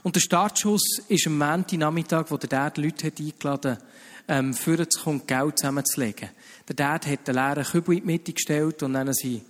Und 0.02 0.16
der 0.16 0.20
Startschuss 0.20 1.02
ist 1.08 1.26
am 1.28 1.38
Nachmittag, 1.38 2.30
wo 2.30 2.36
der 2.36 2.48
Dad 2.48 2.78
Leute 2.78 3.06
hat 3.06 3.20
eingeladen 3.20 3.78
ähm, 4.28 4.54
für 4.54 4.88
zu 4.88 5.02
kommen, 5.02 5.22
Geld 5.26 5.58
zusammenzulegen. 5.58 6.30
Der 6.68 6.74
Dad 6.74 7.06
hat 7.06 7.28
den 7.28 7.34
leeren 7.36 7.64
Kübel 7.64 7.94
in 7.94 8.00
die 8.00 8.06
Mitte 8.06 8.32
gestellt 8.32 8.82
und 8.82 8.94
dann 8.94 9.12
sind 9.14 9.42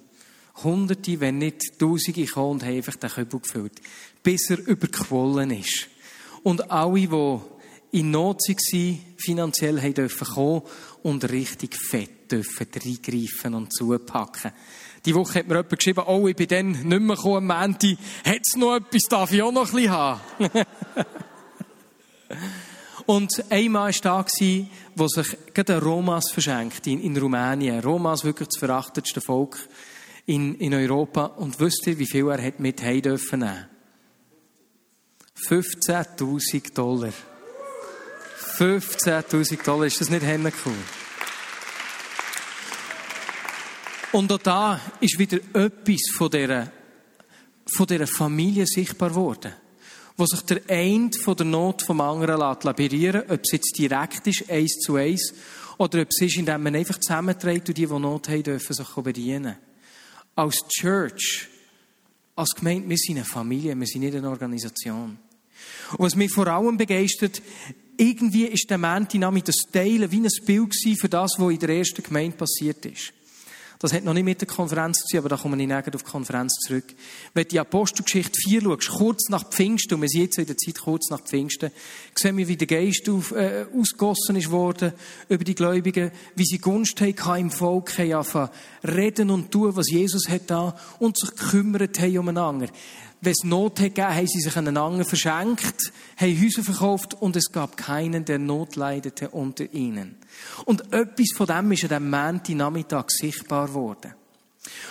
Hunderte, 0.63 1.21
wenn 1.21 1.39
nicht 1.39 1.79
Tausende 1.79 2.25
gekommen 2.25 2.53
und 2.53 2.65
haben 2.65 2.77
einfach 2.77 2.97
den 2.97 3.11
Kübel 3.11 3.41
gefüllt. 3.41 3.81
Bis 4.23 4.51
er 4.51 4.59
überquollen 4.67 5.51
ist. 5.51 5.89
Und 6.43 6.71
alle, 6.71 7.01
die 7.01 7.39
in 7.93 8.11
Not 8.11 8.41
waren, 8.41 8.99
finanziell 9.17 9.81
haben 9.81 10.09
kommen 10.09 10.63
und 11.03 11.31
richtig 11.31 11.77
fett 11.77 12.31
dürfen 12.31 12.67
reingreifen 12.75 13.55
und 13.55 13.73
zupacken. 13.73 14.53
Die 15.05 15.15
Woche 15.15 15.39
hat 15.39 15.47
mir 15.47 15.55
jemand 15.55 15.79
geschrieben, 15.79 16.03
oh, 16.07 16.27
ich 16.27 16.35
bin 16.35 16.49
dann 16.49 16.71
nicht 16.71 16.85
mehr 16.85 17.17
gekommen 17.17 17.51
am 17.51 17.65
Ende. 17.65 17.97
Hat 18.25 18.41
es 18.45 18.57
noch 18.57 18.75
etwas, 18.75 19.03
darf 19.05 19.33
ich 19.33 19.43
auch 19.43 19.53
noch 19.53 19.69
ein 19.69 19.73
bisschen 19.73 19.91
haben? 19.91 20.21
Und 23.07 23.45
ein 23.51 23.71
Mann 23.71 23.95
war 23.95 24.25
da, 24.25 24.25
der 24.97 25.09
sich 25.09 25.37
gerade 25.55 25.81
Romas 25.81 26.25
verschenkt 26.33 26.89
in, 26.89 27.01
in 27.01 27.17
Rumänien. 27.17 27.79
Romas, 27.81 28.25
wirklich 28.25 28.49
das 28.49 28.59
verachtetste 28.59 29.21
Volk 29.21 29.57
in, 30.27 30.57
in 30.57 30.75
Europa. 30.75 31.27
Und 31.27 31.61
wisst 31.61 31.87
ihr, 31.87 31.99
wie 31.99 32.07
viel 32.07 32.29
er 32.29 32.43
hat 32.43 32.59
mit 32.59 32.83
heim 32.83 33.03
dürfen 33.03 33.41
nehmen? 33.41 33.67
15.000 35.49 36.75
Dollar. 36.75 37.13
15.000 38.59 39.63
Dollar. 39.63 39.87
Ist 39.87 40.01
das 40.01 40.11
nicht 40.11 40.25
cool? 40.65 40.75
Und 44.13 44.33
auch 44.33 44.39
da 44.39 44.81
ist 45.01 45.19
wieder 45.19 45.37
etwas 45.53 46.01
von 46.17 46.31
dieser, 46.31 46.73
von 47.67 47.87
dieser 47.87 48.07
Familie 48.07 48.67
sichtbar 48.67 49.11
geworden. 49.11 49.53
Wo 50.17 50.25
sich 50.25 50.41
der 50.43 50.63
eine 50.69 51.11
von 51.13 51.37
der 51.37 51.45
Not 51.45 51.83
vom 51.83 52.01
anderen 52.01 52.41
lässt 52.41 52.65
labirieren, 52.65 53.25
ob 53.29 53.41
es 53.43 53.53
jetzt 53.53 53.77
direkt 53.77 54.27
ist, 54.27 54.49
eins 54.49 54.79
zu 54.79 54.97
eins, 54.97 55.35
oder 55.77 56.01
ob 56.01 56.09
es 56.09 56.23
ist, 56.23 56.39
indem 56.39 56.63
man 56.63 56.75
einfach 56.75 56.99
zusammenträgt 56.99 57.69
und 57.69 57.77
die, 57.77 57.87
die 57.87 57.99
Not 57.99 58.31
haben, 58.31 58.43
dürfen 58.43 58.73
sich 58.73 58.89
bedienen. 58.89 59.57
Als 60.35 60.67
Church, 60.69 61.49
als 62.35 62.55
Gemeinde, 62.55 62.89
wir 62.89 62.97
sind 62.97 63.17
eine 63.17 63.27
Familie, 63.27 63.79
wir 63.79 63.87
sind 63.87 64.01
nicht 64.01 64.17
eine 64.17 64.31
Organisation. 64.31 65.19
Und 65.93 65.99
was 65.99 66.17
mich 66.17 66.33
vor 66.33 66.47
allem 66.47 66.79
begeistert, 66.79 67.43
irgendwie 67.99 68.45
ist 68.45 68.69
der 68.71 68.79
Montag 68.79 69.45
das 69.45 69.57
Teilen 69.73 70.11
wie 70.11 70.21
ein 70.21 70.45
Bild 70.45 70.75
für 71.01 71.09
das, 71.09 71.33
was 71.39 71.53
in 71.53 71.59
der 71.59 71.71
ersten 71.71 72.03
Gemeinde 72.03 72.37
passiert 72.37 72.85
ist. 72.87 73.13
Das 73.79 73.93
hat 73.93 74.05
noch 74.05 74.15
nicht 74.15 74.25
mit 74.25 74.41
der 74.41 74.49
Konferenz 74.49 74.99
zu 74.99 75.09
tun, 75.09 75.19
aber 75.19 75.29
da 75.29 75.37
kommen 75.37 75.59
wir 75.59 75.67
nachher 75.67 75.95
auf 75.95 76.03
die 76.03 76.11
Konferenz 76.11 76.55
zurück. 76.67 76.85
Wenn 77.35 77.45
du 77.45 77.49
die 77.51 77.61
Apostelgeschichte 77.61 78.33
4 78.49 78.63
schaust, 78.63 78.89
kurz 78.89 79.29
nach 79.29 79.49
Pfingsten, 79.51 79.95
und 79.95 80.03
wir 80.03 80.09
sind 80.09 80.23
jetzt 80.23 80.39
in 80.39 80.47
der 80.47 80.57
Zeit 80.57 80.81
kurz 80.81 81.11
nach 81.11 81.21
Pfingsten, 81.21 81.71
sehen 82.15 82.37
wir, 82.37 82.49
wie 82.49 82.57
der 82.57 82.67
Geist 82.67 83.09
auf, 83.11 83.33
äh, 83.33 83.67
ausgossen 83.79 84.37
ist 84.37 84.51
worden 84.51 84.93
über 85.29 85.45
die 85.45 85.55
Gläubigen, 85.55 86.11
wie 86.35 86.45
sie 86.45 86.59
Gunst 86.59 87.01
haben 87.01 87.41
im 87.41 87.51
Volk, 87.51 87.99
haben 87.99 88.13
angefangen 88.13 88.51
reden 88.83 89.31
und 89.31 89.51
tun, 89.51 89.77
was 89.77 89.91
Jesus 89.91 90.29
hat 90.29 90.43
da, 90.49 90.75
und 90.99 91.19
sich 91.19 91.35
gekümmert 91.37 91.99
haben 91.99 92.19
umeinander. 92.19 92.69
Wenn 93.21 93.33
es 93.33 93.45
Not 93.45 93.81
hat 93.81 93.95
gegeben, 93.95 94.15
haben 94.15 94.27
sie 94.27 94.41
sich 94.41 94.57
einander 94.57 95.05
verschenkt, 95.05 95.93
haben 96.17 96.43
Häuser 96.43 96.63
verkauft 96.63 97.15
und 97.15 97.35
es 97.37 97.51
gab 97.51 97.77
keinen, 97.77 98.25
der 98.25 98.39
Not 98.39 98.77
leidete 98.77 99.31
unter 99.31 99.73
ihnen. 99.73 100.17
Und 100.65 100.93
etwas 100.93 101.33
von 101.35 101.47
dem 101.47 101.73
ist 101.73 101.91
an 101.91 102.11
diesem 102.43 102.57
Nachmittag 102.59 103.11
sichtbar 103.11 103.69
geworden. 103.69 104.15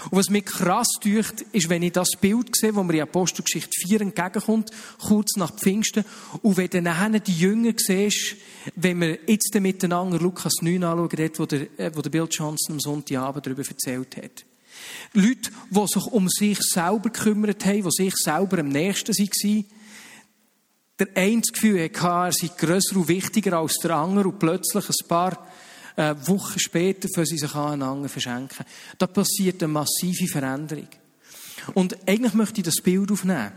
Und 0.09 0.17
was 0.17 0.29
mich 0.29 0.45
krass 0.45 0.87
tut, 1.01 1.41
ist, 1.51 1.69
wenn 1.69 1.83
ich 1.83 1.91
das 1.91 2.11
Bild 2.19 2.55
sehe, 2.55 2.75
wo 2.75 2.83
mir 2.83 2.93
in 2.93 3.01
Apostelgeschichte 3.01 3.71
4 3.87 4.01
entgegenkommt, 4.01 4.71
kurz 4.99 5.35
nach 5.35 5.53
Pfingsten, 5.53 6.05
und 6.41 6.57
wenn 6.57 6.69
dann 6.69 6.85
nachher 6.85 7.19
die 7.19 7.37
Jünger 7.37 7.73
siehst, 7.75 8.35
wenn 8.75 9.01
wir 9.01 9.19
jetzt 9.27 9.53
miteinander 9.59 10.19
Lukas 10.19 10.53
9 10.61 10.83
anschauen, 10.83 11.09
dort, 11.09 11.39
wo 11.39 11.45
der, 11.45 11.79
äh, 11.79 11.91
wo 11.93 12.01
der 12.01 12.09
Bill 12.09 12.27
Johnson 12.29 12.75
am 12.75 12.79
Sonntagabend 12.79 13.45
darüber 13.45 13.63
erzählt 13.67 14.17
hat. 14.17 14.45
Leute, 15.13 15.51
die 15.69 15.87
sich 15.87 16.05
um 16.07 16.27
sich 16.29 16.59
selber 16.61 17.09
gekümmert 17.09 17.65
haben, 17.65 17.83
die 17.83 17.91
sich 17.91 18.15
selber 18.15 18.59
am 18.59 18.69
nächsten 18.69 19.13
waren, 19.13 19.65
der 20.99 21.07
eine 21.15 21.41
Gefühl 21.41 21.83
hatte, 21.83 22.07
er 22.07 22.31
sei 22.31 22.49
grösser 22.57 22.95
und 22.95 23.07
wichtiger 23.07 23.57
als 23.57 23.77
der 23.79 23.95
andere 23.95 24.29
und 24.29 24.39
plötzlich 24.39 24.89
ein 24.89 25.07
paar 25.07 25.47
äh, 25.95 26.15
Wochen 26.25 26.59
später 26.59 27.07
für 27.13 27.25
sie 27.25 27.37
sich 27.37 27.53
aneinander 27.53 28.09
verschenken. 28.09 28.65
Da 28.97 29.07
passiert 29.07 29.61
eine 29.61 29.73
massive 29.73 30.27
Veränderung. 30.27 30.87
Und 31.73 31.97
eigentlich 32.07 32.33
möchte 32.33 32.61
ich 32.61 32.65
das 32.65 32.81
Bild 32.81 33.11
aufnehmen 33.11 33.51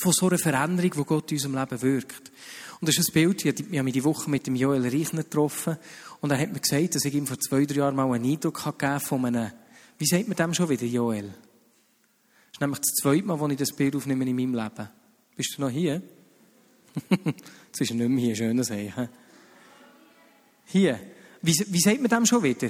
von 0.00 0.12
so 0.12 0.28
einer 0.28 0.38
Veränderung, 0.38 0.90
die 0.90 1.04
Gott 1.04 1.30
in 1.30 1.36
unserem 1.36 1.54
Leben 1.54 1.82
wirkt. 1.82 2.32
Und 2.80 2.88
das 2.88 2.98
ist 2.98 3.10
ein 3.10 3.14
Bild, 3.14 3.44
ich 3.44 3.54
habe 3.54 3.82
mich 3.82 3.94
die 3.94 4.04
Woche 4.04 4.28
mit 4.28 4.46
dem 4.46 4.56
Joel 4.56 4.82
Reichner 4.82 5.22
getroffen 5.22 5.78
und 6.20 6.30
er 6.30 6.38
hat 6.38 6.52
mir 6.52 6.60
gesagt, 6.60 6.94
dass 6.94 7.04
ich 7.04 7.14
ihm 7.14 7.26
vor 7.26 7.38
zwei, 7.38 7.64
drei 7.64 7.76
Jahren 7.76 7.96
mal 7.96 8.12
einen 8.12 8.24
Eindruck 8.24 8.62
gegeben 8.62 9.00
von 9.00 9.24
einem, 9.24 9.50
wie 9.98 10.06
sagt 10.06 10.28
man 10.28 10.36
dem 10.36 10.54
schon 10.54 10.68
wieder, 10.68 10.84
Joel? 10.84 11.28
Das 11.28 12.52
ist 12.52 12.60
nämlich 12.60 12.80
das 12.80 12.94
zweite 13.02 13.24
Mal, 13.24 13.38
wo 13.38 13.48
ich 13.48 13.56
das 13.56 13.72
Bild 13.72 13.96
aufnehme 13.96 14.28
in 14.28 14.36
meinem 14.36 14.54
Leben. 14.54 14.88
Bist 15.36 15.54
du 15.56 15.62
noch 15.62 15.70
hier? 15.70 16.02
Jetzt 17.10 17.80
ist 17.80 17.90
er 17.90 17.96
nicht 17.96 18.08
mehr 18.08 18.24
hier, 18.24 18.36
schön 18.36 18.62
sagen. 18.62 19.08
Hier. 20.66 21.00
Wie, 21.42 21.52
wie 21.68 21.80
sagt 21.80 22.00
man 22.00 22.10
dem 22.10 22.26
schon 22.26 22.42
wieder? 22.42 22.68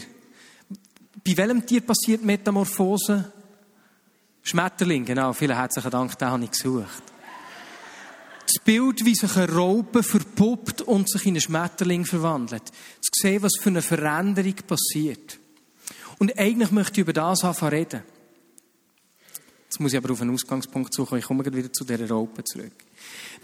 Bei 1.25 1.37
welchem 1.37 1.65
Tier 1.65 1.81
passiert 1.81 2.25
Metamorphose? 2.25 3.33
Schmetterling, 4.43 5.05
genau. 5.05 5.33
Vielen 5.33 5.57
herzlichen 5.57 5.91
Dank, 5.91 6.17
den 6.19 6.29
habe 6.29 6.45
ich 6.45 6.51
gesucht. 6.51 7.03
Das 8.47 8.63
Bild, 8.63 9.05
wie 9.05 9.15
sich 9.15 9.37
eine 9.37 9.53
Raupe 9.53 10.05
verpuppt 10.05 10.83
und 10.83 11.11
sich 11.11 11.27
in 11.27 11.35
einen 11.35 11.41
Schmetterling 11.41 12.05
verwandelt. 12.05 12.63
Zu 13.01 13.11
sehen, 13.23 13.43
was 13.43 13.57
für 13.61 13.71
eine 13.71 13.83
Veränderung 13.83 14.55
passiert. 14.55 15.39
Und 16.19 16.39
eigentlich 16.39 16.71
möchte 16.71 16.93
ich 16.93 16.99
über 16.99 17.13
das 17.13 17.43
anfangen 17.43 17.73
reden. 17.73 18.03
Jetzt 19.65 19.81
muss 19.81 19.93
ich 19.93 19.99
aber 19.99 20.13
auf 20.13 20.23
einen 20.23 20.33
Ausgangspunkt 20.33 20.95
suchen. 20.95 21.19
Ich 21.19 21.25
komme 21.25 21.45
wieder 21.45 21.73
zu 21.73 21.85
dieser 21.85 22.09
Raupe 22.09 22.45
zurück. 22.45 22.86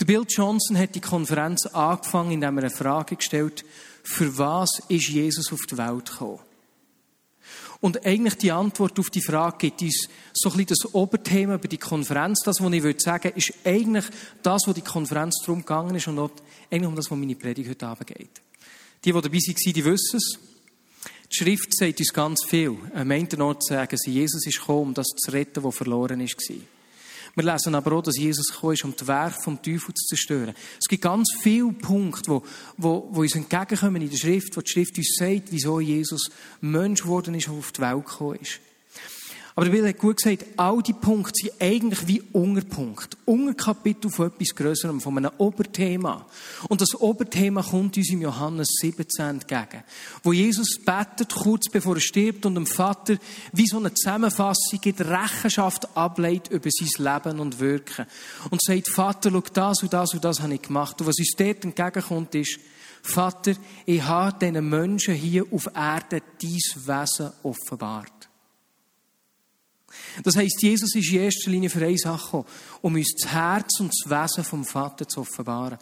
Der 0.01 0.05
Bill 0.07 0.25
Johnson 0.29 0.79
hat 0.79 0.95
die 0.95 1.01
Konferenz 1.01 1.67
angefangen, 1.67 2.33
indem 2.33 2.59
er 2.59 2.65
eine 2.65 2.71
Frage 2.71 3.17
gestellt 3.17 3.65
für 4.03 4.37
was 4.37 4.81
ist 4.89 5.09
Jesus 5.09 5.53
auf 5.53 5.61
die 5.71 5.79
Welt 5.79 6.11
gekommen? 6.11 6.41
Und 7.81 8.07
eigentlich 8.07 8.35
die 8.35 8.53
Antwort 8.53 8.99
auf 9.01 9.11
die 9.11 9.21
Frage 9.21 9.57
gibt 9.59 9.83
uns 9.83 10.09
so 10.33 10.51
ein 10.51 10.57
bisschen 10.57 10.77
das 10.81 10.95
Oberthema 10.95 11.57
über 11.57 11.67
die 11.67 11.79
Konferenz. 11.79 12.41
Das, 12.45 12.61
was 12.61 12.73
ich 12.73 13.01
sagen 13.01 13.25
würde, 13.25 13.39
ist 13.39 13.53
eigentlich 13.65 14.05
das, 14.41 14.63
wo 14.67 14.73
die 14.73 14.83
Konferenz 14.83 15.41
darum 15.41 15.61
gegangen 15.61 15.97
ist 15.97 16.07
und 16.07 16.19
auch 16.21 16.31
eigentlich 16.71 16.87
um 16.87 16.95
das, 16.95 17.11
was 17.11 17.19
meine 17.19 17.35
Predigt 17.35 17.69
heute 17.69 17.87
Abend 17.87 18.07
geht. 18.07 18.41
Die, 19.05 19.13
die 19.13 19.21
dabei 19.21 19.37
waren, 19.37 19.73
die 19.73 19.85
wissen 19.85 20.17
es. 20.17 20.39
Die 21.29 21.37
Schrift 21.37 21.77
sagt 21.77 21.99
uns 21.99 22.13
ganz 22.13 22.45
viel. 22.45 22.77
Am 22.95 23.11
einen 23.11 23.41
Ort 23.41 23.65
sagen 23.65 23.97
sie, 23.97 24.13
Jesus 24.13 24.47
ist 24.47 24.61
gekommen, 24.61 24.83
um 24.83 24.95
das 24.95 25.09
zu 25.09 25.33
retten, 25.33 25.65
was 25.65 25.75
verloren 25.75 26.21
war. 26.21 26.57
Wir 27.35 27.45
lesen 27.45 27.75
aber 27.75 27.93
auch, 27.93 28.03
dass 28.03 28.19
Jesus 28.19 28.49
gekommen 28.49 28.75
ist, 28.75 28.85
um 28.85 28.95
das 28.95 29.09
Werk 29.09 29.43
vom 29.43 29.61
Teufel 29.63 29.95
zu 29.95 30.07
zerstören. 30.07 30.55
Es 30.79 30.87
gibt 30.87 31.03
ganz 31.03 31.29
viele 31.41 31.73
Punkte, 31.73 32.31
wo, 32.31 32.43
wo, 32.77 33.09
wo 33.11 33.21
uns 33.21 33.35
entgegenkommen 33.35 34.03
in 34.03 34.11
der 34.11 34.19
Schrift, 34.19 34.55
wo 34.57 34.61
die 34.61 34.71
Schrift 34.71 34.99
uns 34.99 35.17
sagt, 35.19 35.51
wieso 35.51 35.81
Jesus 35.81 36.31
Mensch 36.61 37.03
geworden 37.03 37.35
ist 37.35 37.49
und 37.49 37.59
auf 37.59 37.73
die 37.73 37.81
Welt 37.81 38.05
gekommen 38.05 38.39
ist. 38.41 38.61
Aber 39.55 39.67
der 39.67 39.73
Bill 39.73 39.87
hat 39.87 39.99
gut 39.99 40.17
gesagt, 40.17 40.47
all 40.57 40.83
die 40.83 40.95
Punkte 40.95 41.33
sind 41.35 41.61
eigentlich 41.61 42.07
wie 42.07 42.23
Unterpunkt. 42.33 43.19
Unterkapitel 43.27 44.11
von 44.11 44.29
etwas 44.29 44.55
Größerem, 44.55 45.01
von 45.01 45.19
einem 45.19 45.31
Oberthema. 45.37 46.27
Und 46.69 46.81
das 46.81 46.99
Oberthema 46.99 47.63
kommt 47.63 47.99
uns 47.99 48.11
im 48.11 48.23
Johannes 48.23 48.69
17 48.81 49.27
entgegen. 49.27 49.85
Wo 50.23 50.33
Jesus 50.33 50.79
betet, 50.79 51.35
kurz 51.35 51.69
bevor 51.71 51.97
er 51.97 52.01
stirbt 52.01 52.47
und 52.47 52.55
dem 52.55 52.67
Vater 52.67 53.19
wie 53.53 53.67
so 53.67 53.77
eine 53.77 53.93
Zusammenfassung 53.93 54.81
gibt, 54.81 55.03
Rechenschaft 55.03 55.97
ableitet 55.97 56.51
über 56.51 56.71
sein 56.71 57.13
Leben 57.15 57.39
und 57.39 57.61
Wirken. 57.61 58.07
Und 58.51 58.63
sagt, 58.63 58.89
Vater, 58.89 59.31
schau, 59.31 59.43
das 59.53 59.83
und 59.83 59.93
das 59.93 60.15
und 60.15 60.25
das 60.25 60.41
habe 60.41 60.55
ich 60.55 60.63
gemacht. 60.63 60.99
Und 60.99 61.07
was 61.07 61.19
uns 61.19 61.35
dort 61.37 61.65
entgegenkommt 61.65 62.35
ist, 62.35 62.59
Vater, 63.03 63.53
ich 63.85 64.03
habe 64.03 64.39
diesen 64.39 64.69
Menschen 64.71 65.15
hier 65.15 65.45
auf 65.51 65.67
Erde 65.75 66.23
dein 66.41 66.53
Wesen 66.87 67.33
offenbart. 67.43 68.32
Das 70.23 70.37
heisst, 70.37 70.63
Jesus 70.63 70.95
ist 70.95 71.11
in 71.13 71.21
erster 71.21 71.51
Linie 71.51 71.71
für 71.71 71.85
eine 71.85 71.99
Sache 71.99 72.45
um 72.81 72.95
uns 72.95 73.15
das 73.21 73.33
Herz 73.33 73.81
und 73.81 73.93
das 73.93 74.11
Wesen 74.11 74.45
vom 74.45 74.65
Vater 74.65 75.07
zu 75.07 75.21
offenbaren. 75.21 75.79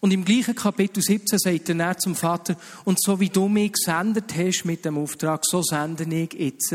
Und 0.00 0.12
im 0.12 0.24
gleichen 0.24 0.56
Kapitel 0.56 1.00
17 1.00 1.38
sagt 1.38 1.68
er 1.68 1.74
dann 1.76 1.98
zum 1.98 2.16
Vater, 2.16 2.56
und 2.84 3.00
so 3.00 3.20
wie 3.20 3.28
du 3.28 3.48
mich 3.48 3.72
gesendet 3.72 4.34
hast 4.36 4.64
mit 4.64 4.84
dem 4.84 4.98
Auftrag, 4.98 5.44
so 5.44 5.62
sende 5.62 6.04
ich 6.04 6.32
jetzt 6.32 6.74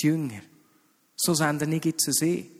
die 0.00 0.06
Jünger. 0.06 0.40
So 1.16 1.32
sende 1.32 1.72
ich 1.72 1.84
jetzt 1.84 2.12
sie. 2.12 2.50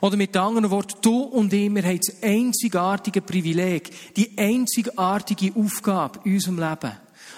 Oder 0.00 0.16
mit 0.16 0.36
anderen 0.36 0.70
Worten, 0.70 0.98
du 1.00 1.22
und 1.22 1.52
ich, 1.52 1.72
wir 1.72 1.82
haben 1.84 2.00
das 2.04 2.22
einzigartige 2.22 3.22
Privileg, 3.22 3.90
die 4.14 4.36
einzigartige 4.36 5.52
Aufgabe 5.54 6.20
in 6.24 6.34
unserem 6.34 6.58
Leben, 6.58 6.92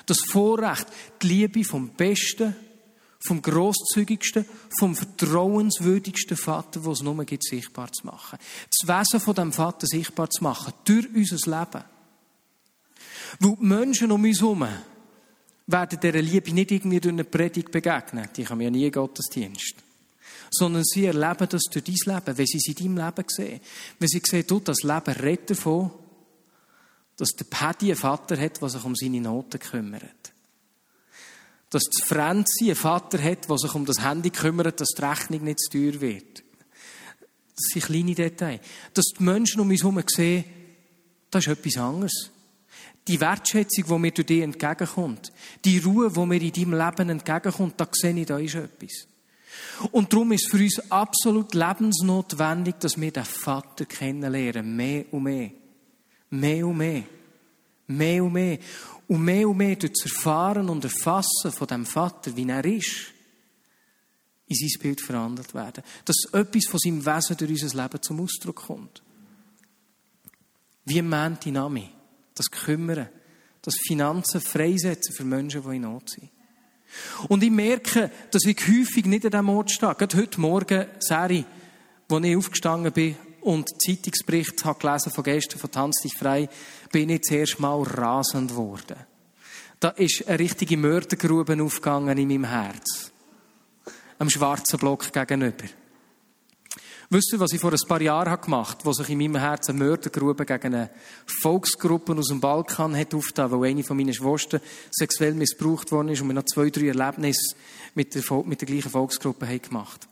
das 0.06 0.18
Vorrecht, 0.30 0.86
die 1.22 1.28
Liebe 1.28 1.62
vom 1.62 1.90
Besten 1.90 2.56
vom 3.26 3.42
grosszügigsten, 3.42 4.46
vom 4.78 4.94
vertrauenswürdigsten 4.94 6.36
Vater, 6.36 6.84
wo 6.84 6.92
es 6.92 7.02
nur 7.02 7.24
gibt, 7.24 7.44
sichtbar 7.44 7.92
zu 7.92 8.06
machen. 8.06 8.38
Das 8.70 8.88
Wesen 8.88 9.20
von 9.20 9.34
dem 9.34 9.52
Vater 9.52 9.86
sichtbar 9.86 10.30
zu 10.30 10.44
machen, 10.44 10.72
durch 10.84 11.08
unser 11.14 11.36
Leben. 11.36 11.84
Weil 13.40 13.56
die 13.56 13.64
Menschen 13.64 14.12
um 14.12 14.22
uns 14.22 14.40
herum 14.40 14.66
werden 15.66 16.00
dieser 16.00 16.22
Liebe 16.22 16.52
nicht 16.52 16.70
irgendwie 16.70 17.00
durch 17.00 17.12
eine 17.12 17.24
Predigt 17.24 17.70
begegnen. 17.70 18.28
Die 18.36 18.46
haben 18.46 18.60
ja 18.60 18.70
nie 18.70 18.90
Gottesdienst. 18.90 19.74
Sondern 20.50 20.84
sie 20.84 21.06
erleben 21.06 21.48
das 21.48 21.62
durch 21.64 21.84
dein 21.84 22.14
Leben, 22.14 22.38
wenn 22.38 22.46
sie 22.46 22.58
es 22.58 22.68
in 22.68 22.74
deinem 22.74 23.04
Leben 23.04 23.28
sehen. 23.28 23.60
Wenn 23.98 24.08
sie 24.08 24.22
sehen, 24.24 24.46
du, 24.46 24.60
das 24.60 24.82
Leben 24.82 25.14
redet 25.20 25.50
davon, 25.50 25.90
dass 27.16 27.30
der 27.30 27.46
Paddy 27.46 27.86
einen 27.86 27.96
Vater 27.96 28.38
hat, 28.38 28.60
der 28.60 28.68
sich 28.68 28.84
um 28.84 28.94
seine 28.94 29.20
Noten 29.20 29.58
kümmert 29.58 30.32
Dass 31.76 31.90
das 31.94 32.08
Franzi 32.08 32.64
einen 32.64 32.74
Vater 32.74 33.22
hat, 33.22 33.50
der 33.50 33.58
sich 33.58 33.74
um 33.74 33.84
das 33.84 34.02
Handy 34.02 34.30
kümmert, 34.30 34.80
dass 34.80 34.94
die 34.96 35.04
Rechnung 35.04 35.44
nicht 35.44 35.60
zu 35.60 35.72
teuer 35.72 36.00
wird. 36.00 36.42
Das 37.54 37.66
sind 37.70 37.84
kleine 37.84 38.14
Details. 38.14 38.62
Dass 38.94 39.04
die 39.18 39.22
Menschen 39.22 39.60
um 39.60 39.68
uns 39.68 39.82
herum 39.82 40.02
sehen, 40.06 40.46
das 41.30 41.46
ist 41.46 41.52
etwas 41.52 41.76
anderes. 41.76 42.30
Die 43.06 43.20
Wertschätzung, 43.20 43.84
die 43.88 43.98
mir 43.98 44.10
durch 44.10 44.26
dich 44.26 44.40
entgegenkommt, 44.40 45.30
die 45.66 45.76
Ruhe, 45.76 46.10
die 46.10 46.24
mir 46.24 46.40
in 46.40 46.52
deinem 46.52 46.72
Leben 46.72 47.10
entgegenkommt, 47.10 47.74
da 47.76 47.86
sehe 47.92 48.18
ich, 48.18 48.24
da 48.24 48.38
ist 48.38 48.54
etwas. 48.54 49.06
Und 49.92 50.10
darum 50.10 50.32
ist 50.32 50.46
es 50.46 50.50
für 50.50 50.56
uns 50.56 50.90
absolut 50.90 51.52
lebensnotwendig, 51.52 52.76
dass 52.80 52.98
wir 52.98 53.12
den 53.12 53.26
Vater 53.26 53.84
kennenlernen. 53.84 54.74
Mehr 54.74 55.04
und 55.10 55.24
mehr. 55.24 55.50
Mehr 56.30 56.66
und 56.66 56.78
mehr. 56.78 57.02
Mehr 57.86 58.24
und 58.24 58.32
mehr. 58.32 58.58
Und 59.08 59.24
mehr 59.24 59.48
und 59.48 59.56
mehr 59.56 59.76
durch 59.76 59.92
das 59.92 60.12
Erfahren 60.12 60.68
und 60.68 60.84
Erfassen 60.84 61.52
von 61.52 61.66
dem 61.68 61.86
Vater, 61.86 62.36
wie 62.36 62.48
er 62.48 62.64
ist, 62.64 63.12
in 64.48 64.56
sein 64.56 64.80
Bild 64.80 65.00
verhandelt 65.00 65.54
werden. 65.54 65.82
Dass 66.04 66.16
etwas 66.32 66.66
von 66.66 66.80
seinem 66.80 67.04
Wesen 67.04 67.36
durch 67.36 67.62
unser 67.62 67.82
Leben 67.82 68.02
zum 68.02 68.20
Ausdruck 68.20 68.56
kommt. 68.66 69.02
Wie 70.84 70.98
im 70.98 71.08
Nami. 71.08 71.90
Das 72.34 72.50
Kümmern. 72.50 73.08
Das 73.62 73.74
Finanzen 73.86 74.40
freisetzen 74.40 75.14
für 75.14 75.24
Menschen, 75.24 75.62
die 75.62 75.76
in 75.76 75.82
Not 75.82 76.10
sind. 76.10 76.30
Und 77.28 77.42
ich 77.42 77.50
merke, 77.50 78.10
dass 78.30 78.44
ich 78.44 78.56
häufig 78.68 79.06
nicht 79.06 79.24
an 79.24 79.32
diesem 79.32 79.48
Ort 79.48 79.70
stehe. 79.70 79.94
Gerade 79.94 80.16
heute 80.16 80.40
Morgen, 80.40 80.86
Serie, 81.00 81.44
wo 82.08 82.18
ich 82.18 82.36
aufgestanden 82.36 82.92
bin 82.92 83.16
und 83.46 83.80
Zeitungsbericht 83.80 84.64
habe 84.64 84.80
gelesen 84.80 85.12
von 85.12 85.22
gestern 85.22 85.60
von 85.60 85.70
Tanz 85.70 86.00
dich 86.02 86.14
frei, 86.14 86.48
bin 86.90 87.08
ich 87.10 87.22
zuerst 87.22 87.60
mal 87.60 87.80
rasend 87.80 88.50
geworden. 88.50 88.96
Da 89.78 89.90
ist 89.90 90.26
eine 90.26 90.40
richtige 90.40 90.76
Mördergrube 90.76 91.62
aufgegangen 91.62 92.18
in 92.18 92.26
meinem 92.26 92.44
Herz. 92.44 93.12
Am 94.18 94.28
schwarzen 94.28 94.80
Block 94.80 95.12
gegenüber. 95.12 95.64
Wisst 97.08 97.34
ihr, 97.34 97.38
was 97.38 97.52
ich 97.52 97.60
vor 97.60 97.70
ein 97.70 97.78
paar 97.86 98.02
Jahren 98.02 98.40
gemacht 98.40 98.78
habe, 98.78 98.86
wo 98.86 98.92
sich 98.92 99.10
in 99.10 99.18
meinem 99.18 99.36
Herzen 99.36 99.76
eine 99.76 99.84
Mördergrube 99.84 100.44
gegen 100.44 100.74
eine 100.74 100.90
Volksgruppe 101.40 102.16
aus 102.16 102.26
dem 102.26 102.40
Balkan 102.40 102.96
hat 102.96 103.14
aufgetan, 103.14 103.52
weil 103.52 103.70
eine 103.70 103.84
von 103.84 103.96
meinen 103.96 104.12
Schwestern 104.12 104.60
sexuell 104.90 105.34
missbraucht 105.34 105.92
worden 105.92 106.08
ist 106.08 106.20
und 106.20 106.26
wir 106.26 106.34
noch 106.34 106.46
zwei, 106.46 106.68
drei 106.68 106.88
Erlebnisse 106.88 107.54
mit 107.94 108.12
der, 108.12 108.22
mit 108.44 108.60
der 108.60 108.66
gleichen 108.66 108.90
Volksgruppe 108.90 109.46
haben 109.46 109.62
gemacht. 109.62 110.08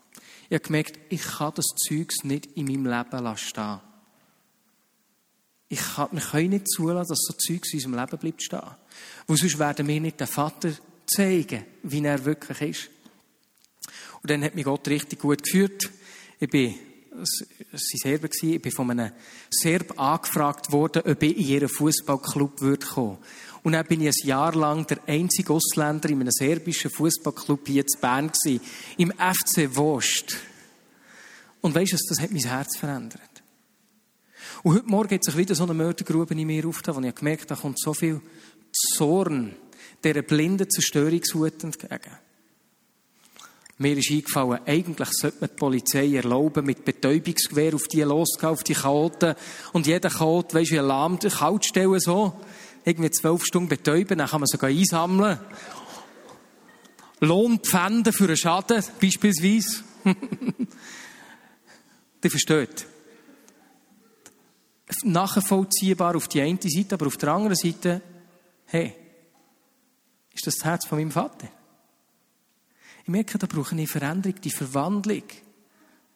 Ich 0.48 0.54
habe 0.54 0.64
gemerkt, 0.64 0.98
ich 1.08 1.22
kann 1.22 1.52
das 1.54 1.66
Zeugs 1.88 2.24
nicht 2.24 2.46
in 2.56 2.66
meinem 2.66 2.86
Leben 2.86 3.36
stehen. 3.36 3.80
Ich 5.68 5.80
kann, 5.80 6.08
wir 6.12 6.20
können 6.20 6.50
nicht 6.50 6.68
zulassen, 6.68 7.08
dass 7.08 7.18
so 7.20 7.32
Zeugs 7.32 7.72
in 7.72 7.78
unserem 7.78 7.94
Leben 7.94 8.18
bleibt 8.18 8.42
stehen. 8.42 8.60
Weil 9.26 9.36
sonst 9.36 9.58
werden 9.58 9.88
wir 9.88 10.00
nicht 10.00 10.20
den 10.20 10.26
Vater 10.26 10.72
zeigen, 11.06 11.64
wie 11.82 12.04
er 12.04 12.24
wirklich 12.24 12.60
ist. 12.60 12.90
Und 14.22 14.30
dann 14.30 14.44
hat 14.44 14.54
mich 14.54 14.64
Gott 14.64 14.86
richtig 14.88 15.18
gut 15.18 15.42
geführt. 15.42 15.90
Ich 16.38 16.48
bin, 16.48 16.74
es 17.12 17.40
waren 17.42 18.18
Serben, 18.18 18.30
ich 18.42 18.62
bin 18.62 18.72
von 18.72 18.90
einem 18.90 19.12
Serb 19.50 19.98
angefragt 19.98 20.72
worden, 20.72 21.02
ob 21.04 21.22
ich 21.22 21.36
in 21.36 21.46
ihren 21.46 21.68
Fußballclub 21.68 22.60
würde 22.60 22.86
kommen. 22.86 23.18
Und 23.64 23.72
dann 23.72 23.86
bin 23.86 24.02
ich 24.02 24.08
ein 24.22 24.28
Jahr 24.28 24.54
lang 24.54 24.86
der 24.86 24.98
einzige 25.06 25.54
Ausländer 25.54 26.10
in 26.10 26.20
einem 26.20 26.30
serbischen 26.30 26.90
Fußballclub 26.90 27.66
hier 27.66 27.82
in 27.82 28.00
Bern 28.00 28.30
gewesen, 28.30 28.60
im 28.98 29.10
FC 29.10 29.74
Wost. 29.74 30.36
Und 31.62 31.74
weisst 31.74 31.94
du, 31.94 31.96
das 32.10 32.20
hat 32.20 32.30
mein 32.30 32.42
Herz 32.42 32.76
verändert. 32.76 33.42
Und 34.62 34.74
heute 34.74 34.86
Morgen 34.86 35.14
hat 35.14 35.24
sich 35.24 35.36
wieder 35.36 35.54
so 35.54 35.64
eine 35.64 35.72
Mördergrube 35.72 36.34
in 36.34 36.46
mir 36.46 36.68
aufgetan, 36.68 37.02
wo 37.02 37.08
ich 37.08 37.14
gemerkt 37.14 37.50
habe, 37.50 37.54
da 37.54 37.62
kommt 37.62 37.80
so 37.80 37.94
viel 37.94 38.20
Zorn 38.70 39.56
dieser 40.04 40.20
blinden 40.20 40.68
Zerstörungshut 40.68 41.64
entgegen. 41.64 42.18
Mir 43.78 43.96
ist 43.96 44.10
eingefallen, 44.10 44.60
eigentlich 44.66 45.08
sollte 45.12 45.38
man 45.40 45.50
die 45.50 45.56
Polizei 45.56 46.14
erlauben, 46.14 46.66
mit 46.66 46.84
Betäubungsgewehr 46.84 47.74
auf 47.74 47.88
die 47.88 48.02
loszugehen, 48.02 48.52
auf 48.52 48.62
die 48.62 48.74
Chaoten. 48.74 49.34
Und 49.72 49.86
jeder 49.86 50.10
Chaot, 50.10 50.52
weisst 50.52 50.70
du, 50.70 50.74
wie 50.74 50.80
Alarm, 50.80 51.18
kalt 51.18 51.64
stellen, 51.64 51.98
so. 51.98 52.34
Irgendwie 52.84 53.10
zwölf 53.10 53.44
Stunden 53.44 53.68
betäuben, 53.68 54.18
dann 54.18 54.28
kann 54.28 54.40
man 54.40 54.46
sogar 54.46 54.70
einsammeln. 54.70 55.38
Lohn 57.20 57.60
pfänden 57.60 58.12
für 58.12 58.24
einen 58.24 58.36
Schaden, 58.36 58.82
beispielsweise. 59.00 59.84
Die 62.22 62.30
versteht. 62.30 62.86
Nachvollziehbar 65.02 66.16
auf 66.16 66.28
die 66.28 66.40
eine 66.40 66.58
Seite, 66.62 66.94
aber 66.94 67.06
auf 67.08 67.16
der 67.16 67.30
anderen 67.30 67.56
Seite, 67.56 68.00
hey, 68.66 68.94
ist 70.32 70.46
das 70.46 70.56
das 70.56 70.64
Herz 70.64 70.86
von 70.86 70.98
meinem 70.98 71.10
Vater? 71.10 71.48
Ich 73.02 73.08
merke, 73.08 73.36
da 73.38 73.46
brauche 73.46 73.68
ich 73.68 73.72
eine 73.72 73.86
Veränderung, 73.86 74.40
die 74.40 74.50
Verwandlung, 74.50 75.24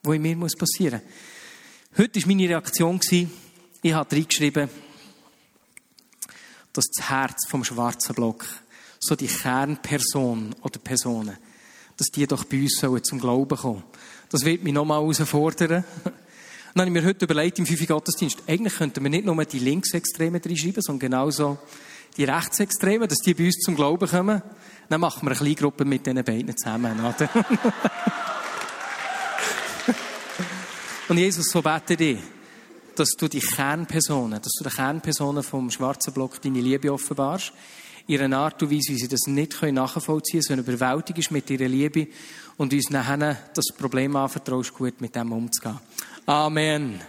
die 0.05 0.17
in 0.17 0.23
mir 0.23 0.49
passieren 0.57 1.03
muss. 1.03 1.99
Heute 1.99 2.21
war 2.21 2.29
meine 2.29 2.49
Reaktion, 2.49 3.01
ich 3.83 3.93
habe 3.93 4.17
reingeschrieben, 4.17 4.69
dass 6.79 6.91
das 6.91 7.11
Herz 7.11 7.49
vom 7.49 7.65
schwarzen 7.65 8.15
Block, 8.15 8.47
so 9.01 9.17
die 9.17 9.27
Kernperson 9.27 10.55
oder 10.63 10.79
Personen, 10.79 11.37
dass 11.97 12.07
die 12.07 12.25
doch 12.25 12.45
bei 12.45 12.63
uns 12.63 12.79
sollen 12.79 13.03
zum 13.03 13.19
Glauben 13.19 13.59
kommen. 13.59 13.83
Das 14.31 14.45
wird 14.45 14.63
mich 14.63 14.73
nochmal 14.73 15.01
herausfordern. 15.01 15.83
Dann 16.75 16.77
habe 16.77 16.87
ich 16.87 16.93
mir 16.93 17.05
heute 17.05 17.25
überlegt, 17.25 17.59
im 17.59 17.67
fünf 17.67 17.85
Gottesdienst, 17.85 18.45
eigentlich 18.47 18.77
könnten 18.77 19.03
wir 19.03 19.11
nicht 19.11 19.25
nur 19.25 19.45
die 19.45 19.59
Linksextremen 19.59 20.41
reinschreiben, 20.41 20.81
sondern 20.81 21.01
genauso 21.01 21.59
die 22.17 22.23
Rechtsextremen, 22.23 23.09
dass 23.09 23.19
die 23.19 23.35
bei 23.35 23.47
uns 23.47 23.57
zum 23.57 23.75
Glauben 23.75 24.09
kommen. 24.09 24.41
Dann 24.89 25.01
machen 25.01 25.23
wir 25.23 25.33
eine 25.33 25.37
kleine 25.37 25.57
Gruppe 25.57 25.85
mit 25.85 26.07
diesen 26.07 26.23
beiden 26.23 26.57
zusammen, 26.57 27.01
oder? 27.01 27.29
Und 31.09 31.19
Jesus, 31.19 31.51
so 31.51 31.61
bete 31.61 31.95
ich, 31.95 32.19
dass 32.99 33.11
du 33.11 33.29
die 33.29 33.41
Kernpersonen, 33.41 34.43
dass 34.43 34.53
du 34.59 34.65
den 34.65 34.73
Kernpersonen 34.73 35.43
vom 35.43 35.71
schwarzen 35.71 36.13
Block 36.13 36.43
deine 36.43 36.61
Liebe 36.61 36.93
offenbarst. 36.93 37.53
Ihre 38.09 38.35
Art 38.35 38.63
und 38.63 38.71
Weise, 38.71 38.93
wie 38.93 38.99
sie 38.99 39.09
das 39.09 39.27
nicht 39.27 39.63
nachvollziehen 39.63 40.41
können, 40.41 40.65
sondern 40.65 40.75
überwältigt 40.75 41.31
mit 41.31 41.49
ihrer 41.51 41.69
Liebe 41.69 42.09
und 42.57 42.73
uns 42.73 42.91
nachher 42.91 43.37
das 43.55 43.67
Problem 43.77 44.17
anvertraust, 44.17 44.75
gut 44.75 45.01
mit 45.01 45.15
dem 45.15 45.31
umzugehen. 45.31 45.79
Amen. 46.27 47.01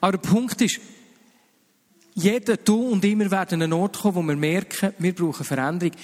Aber 0.00 0.12
der 0.12 0.28
Punkt 0.28 0.60
ist, 0.60 0.80
jeder, 2.14 2.56
du 2.56 2.88
und 2.88 3.04
immer 3.04 3.30
werden 3.30 3.62
an 3.62 3.72
einen 3.72 3.72
Ort 3.74 3.98
kommen, 4.00 4.16
wo 4.16 4.22
wir 4.22 4.36
merken, 4.36 4.92
wir 4.98 5.14
brauchen 5.14 5.44
Veränderung. 5.44 5.94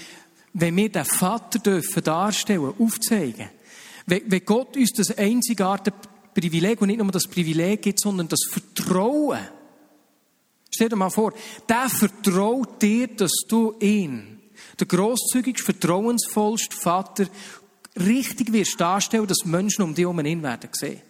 Wenn 0.54 0.76
wir 0.76 0.88
den 0.90 1.04
Vater 1.04 1.58
dürfen 1.58 2.04
darstellen, 2.04 2.74
aufzeigen, 2.78 3.48
wenn 4.06 4.44
Gott 4.44 4.76
uns 4.76 4.92
das 4.92 5.16
einzigartige 5.16 5.96
Privileg 6.34 6.80
und 6.80 6.88
nicht 6.88 6.98
nur 6.98 7.10
das 7.10 7.26
Privileg 7.26 7.82
gibt, 7.82 8.00
sondern 8.00 8.28
das 8.28 8.40
Vertrauen. 8.48 9.40
Stell 10.70 10.88
dir 10.88 10.96
mal 10.96 11.10
vor, 11.10 11.34
der 11.68 11.88
vertraut 11.88 12.80
dir, 12.80 13.08
dass 13.08 13.32
du 13.48 13.74
ihn, 13.80 14.40
der 14.78 14.86
grosszügigste, 14.86 15.64
vertrauensvollste 15.64 16.76
Vater, 16.76 17.26
richtig 17.96 18.52
wirst 18.52 18.80
darstellen, 18.80 19.26
dass 19.26 19.44
Menschen 19.44 19.82
um 19.82 19.94
dich 19.94 20.04
herum 20.04 20.24
ihn 20.24 20.42
werden 20.42 20.70
sehen. 20.72 21.02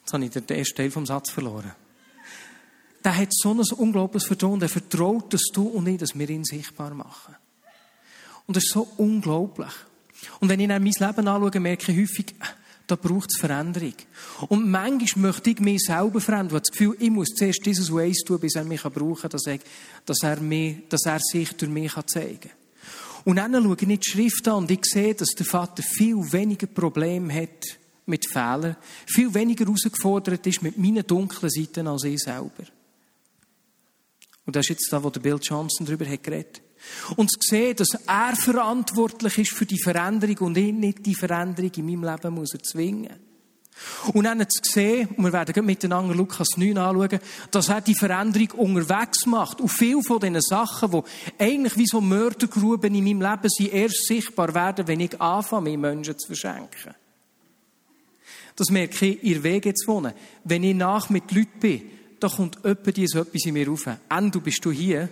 Jetzt 0.00 0.12
habe 0.12 0.24
ich 0.24 0.30
den 0.30 0.46
ersten 0.48 0.76
Teil 0.76 0.90
vom 0.90 1.06
Satz 1.06 1.30
verloren 1.30 1.72
der 3.04 3.16
hat 3.16 3.28
so 3.32 3.52
ein 3.52 3.60
unglaubliches 3.60 4.26
Vertrauen. 4.26 4.60
Der 4.60 4.68
vertraut, 4.68 5.32
dass 5.32 5.42
du 5.52 5.64
und 5.64 5.86
ich, 5.86 5.98
dass 5.98 6.18
wir 6.18 6.28
ihn 6.28 6.44
sichtbar 6.44 6.94
machen. 6.94 7.34
Und 8.46 8.56
das 8.56 8.64
ist 8.64 8.72
so 8.72 8.88
unglaublich. 8.96 9.72
Und 10.40 10.48
wenn 10.48 10.60
ich 10.60 10.68
dann 10.68 10.82
mein 10.82 10.92
Leben 10.92 11.28
anschaue, 11.28 11.60
merke 11.60 11.92
ich 11.92 11.98
häufig, 11.98 12.34
da 12.86 12.96
braucht 12.96 13.30
es 13.30 13.38
Veränderung. 13.38 13.94
Und 14.48 14.70
manchmal 14.70 15.32
möchte 15.32 15.50
ich 15.50 15.60
mich 15.60 15.82
selber 15.82 16.20
verändern. 16.20 16.56
Ich 16.56 16.62
das 16.62 16.70
Gefühl, 16.72 16.96
ich 16.98 17.10
muss 17.10 17.28
zuerst 17.28 17.64
dieses 17.64 17.92
eins 17.92 18.22
tun, 18.24 18.40
bis 18.40 18.54
er 18.54 18.64
mich 18.64 18.82
brauchen 18.82 19.16
kann, 19.16 19.30
dass, 19.30 19.44
dass, 20.04 20.22
er 20.22 20.36
dass 20.88 21.06
er 21.06 21.20
sich 21.20 21.52
durch 21.52 21.70
mich 21.70 21.94
zeigen 22.06 22.40
kann. 22.40 22.50
Und 23.24 23.36
dann 23.36 23.54
schaue 23.54 23.76
ich 23.80 23.86
nicht 23.86 24.06
die 24.06 24.10
Schrift 24.10 24.48
an 24.48 24.54
und 24.54 24.70
ich 24.70 24.84
sehe, 24.84 25.14
dass 25.14 25.30
der 25.30 25.46
Vater 25.46 25.82
viel 25.82 26.16
weniger 26.32 26.66
Probleme 26.66 27.32
hat 27.32 27.78
mit 28.06 28.26
Fehlern, 28.28 28.76
viel 29.06 29.32
weniger 29.32 29.64
herausgefordert 29.64 30.46
ist 30.46 30.62
mit 30.62 30.76
meinen 30.76 31.06
dunklen 31.06 31.50
Seiten 31.50 31.86
als 31.86 32.04
ich 32.04 32.18
selber. 32.18 32.64
Und 34.44 34.56
das 34.56 34.66
ist 34.66 34.70
jetzt 34.70 34.92
da, 34.92 35.02
wo 35.02 35.10
der 35.10 35.20
Bill 35.20 35.38
Johnson 35.40 35.86
darüber 35.86 36.04
hat 36.06 36.24
geredet. 36.24 36.61
Und 37.16 37.30
zu 37.30 37.38
sehen, 37.40 37.76
dass 37.76 37.94
er 38.06 38.34
verantwortlich 38.36 39.38
ist 39.38 39.52
für 39.52 39.66
die 39.66 39.82
Veränderung 39.82 40.48
und 40.48 40.58
ich 40.58 40.72
nicht 40.72 41.06
die 41.06 41.14
Veränderung 41.14 41.70
in 41.76 41.86
meinem 41.86 42.04
Leben 42.04 42.34
muss 42.34 42.54
erzwingen. 42.54 43.32
Und 44.12 44.24
dann 44.24 44.40
zu 44.48 44.60
sehen, 44.62 45.08
und 45.16 45.24
wir 45.24 45.32
werden 45.32 45.64
miteinander 45.64 46.14
Lukas 46.14 46.48
9 46.56 46.76
anschauen, 46.76 47.18
dass 47.50 47.68
er 47.68 47.80
die 47.80 47.94
Veränderung 47.94 48.50
unterwegs 48.52 49.26
macht. 49.26 49.60
Und 49.60 49.68
viele 49.68 50.02
von 50.02 50.20
diesen 50.20 50.40
Sachen, 50.40 50.90
die 50.90 51.42
eigentlich 51.42 51.76
wie 51.76 51.86
so 51.86 52.00
Mördergruben 52.00 52.94
in 52.94 53.04
meinem 53.04 53.22
Leben 53.22 53.48
sind, 53.48 53.72
erst 53.72 54.06
sichtbar 54.06 54.54
werden, 54.54 54.86
wenn 54.86 55.00
ich 55.00 55.20
anfange, 55.20 55.70
mir 55.70 55.78
Menschen 55.78 56.18
zu 56.18 56.26
verschenken. 56.26 56.94
Das 58.54 58.70
merke 58.70 59.06
ich, 59.06 59.22
ihr 59.22 59.42
Wege 59.42 59.72
zu 59.74 59.90
wohnen. 59.90 60.12
Wenn 60.44 60.62
ich 60.62 60.76
nach 60.76 61.08
mit 61.08 61.32
Leuten 61.32 61.58
bin, 61.58 61.82
da 62.20 62.28
kommt 62.28 62.64
öppe 62.64 62.92
die 62.92 63.06
so 63.08 63.20
etwas 63.20 63.46
in 63.46 63.54
mir 63.54 63.66
rauf. 63.66 63.86
N, 63.86 64.30
du 64.30 64.40
bist 64.40 64.64
du 64.64 64.70
hier. 64.70 65.08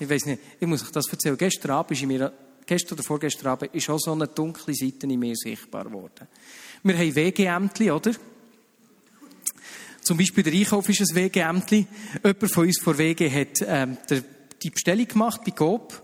Ich 0.00 0.08
weiß 0.08 0.24
nicht, 0.24 0.40
ich 0.58 0.66
muss 0.66 0.82
euch 0.82 0.90
das 0.92 1.06
erzählen. 1.08 1.36
Gestern 1.36 1.72
Abend 1.72 1.92
ist 1.92 2.02
in 2.02 2.08
mir, 2.08 2.32
gestern 2.64 2.94
oder 2.94 3.02
vorgestern 3.02 3.48
Abend 3.48 3.74
ist 3.74 3.90
auch 3.90 3.98
so 3.98 4.12
eine 4.12 4.26
dunkle 4.26 4.74
Seite 4.74 5.06
in 5.06 5.18
mir 5.18 5.36
sichtbar 5.36 5.84
geworden. 5.84 6.26
Wir 6.82 6.96
haben 6.96 7.14
WG-Ämtli, 7.14 7.90
oder? 7.90 8.12
Zum 10.00 10.16
Beispiel 10.16 10.42
der 10.42 10.54
Einkauf 10.54 10.88
ist 10.88 11.02
ein 11.02 11.14
WG-Ämtli. 11.14 11.86
Jemand 12.24 12.50
von 12.50 12.64
uns 12.64 12.80
vor 12.80 12.96
WG 12.96 13.30
hat 13.30 13.62
ähm, 13.66 13.98
die 14.62 14.70
Bestellung 14.70 15.06
gemacht 15.06 15.42
bei 15.44 15.50
Coop. 15.50 16.02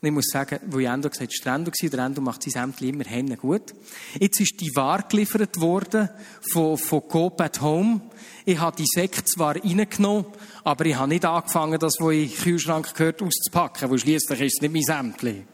Und 0.00 0.06
ich 0.06 0.14
muss 0.14 0.26
sagen, 0.32 0.60
wo 0.66 0.78
Endo 0.78 1.10
gesagt 1.10 1.32
habe, 1.44 1.66
war 1.66 1.90
der 1.90 2.04
Endo 2.04 2.20
macht 2.20 2.44
sein 2.44 2.62
Ämtli 2.62 2.90
immer 2.90 3.04
Hände 3.04 3.36
gut. 3.36 3.74
Jetzt 4.20 4.40
ist 4.40 4.60
die 4.60 4.74
Ware 4.76 5.04
geliefert 5.08 5.58
worden 5.60 6.08
von, 6.52 6.78
von 6.78 7.08
Coop 7.08 7.40
at 7.40 7.60
Home. 7.60 8.00
Ich 8.44 8.60
habe 8.60 8.76
die 8.76 8.86
Sekt 8.86 9.28
zwar 9.28 9.56
reingenommen, 9.56 10.26
aber 10.62 10.86
ich 10.86 10.94
habe 10.94 11.08
nicht 11.08 11.24
angefangen, 11.24 11.80
das, 11.80 11.96
was 11.98 12.12
in 12.12 12.28
den 12.28 12.32
Kühlschrank 12.32 12.94
gehört, 12.94 13.22
auszupacken, 13.22 13.90
weil 13.90 13.98
schliesslich 13.98 14.40
ist 14.40 14.62
es 14.62 14.68
nicht 14.70 14.88
mein 14.88 15.06
Ämtli. 15.06 15.44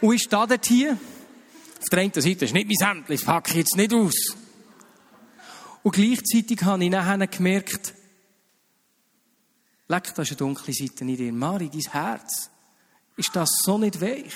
Und 0.00 0.14
ich 0.14 0.22
stehe 0.22 0.46
dort 0.46 0.66
hier. 0.66 0.92
Auf 0.92 1.88
der 1.90 1.98
einen 1.98 2.12
Seite 2.12 2.44
ist 2.44 2.54
nicht 2.54 2.68
mein 2.68 2.98
Ämtli, 2.98 3.16
das 3.16 3.24
packe 3.24 3.50
ich 3.50 3.56
jetzt 3.56 3.76
nicht 3.76 3.92
aus. 3.92 4.36
Und 5.82 5.94
gleichzeitig 5.96 6.62
habe 6.62 6.84
ich 6.84 6.90
nachher 6.90 7.26
gemerkt, 7.26 7.94
leck, 9.90 10.14
da 10.14 10.22
ist 10.22 10.30
eine 10.30 10.36
dunkle 10.36 10.72
Seite 10.72 11.04
in 11.04 11.16
dir. 11.16 11.32
Mari, 11.32 11.68
dein 11.68 11.92
Herz, 11.92 12.50
ist 13.16 13.34
das 13.34 13.48
so 13.62 13.76
nicht 13.76 14.00
weich? 14.00 14.32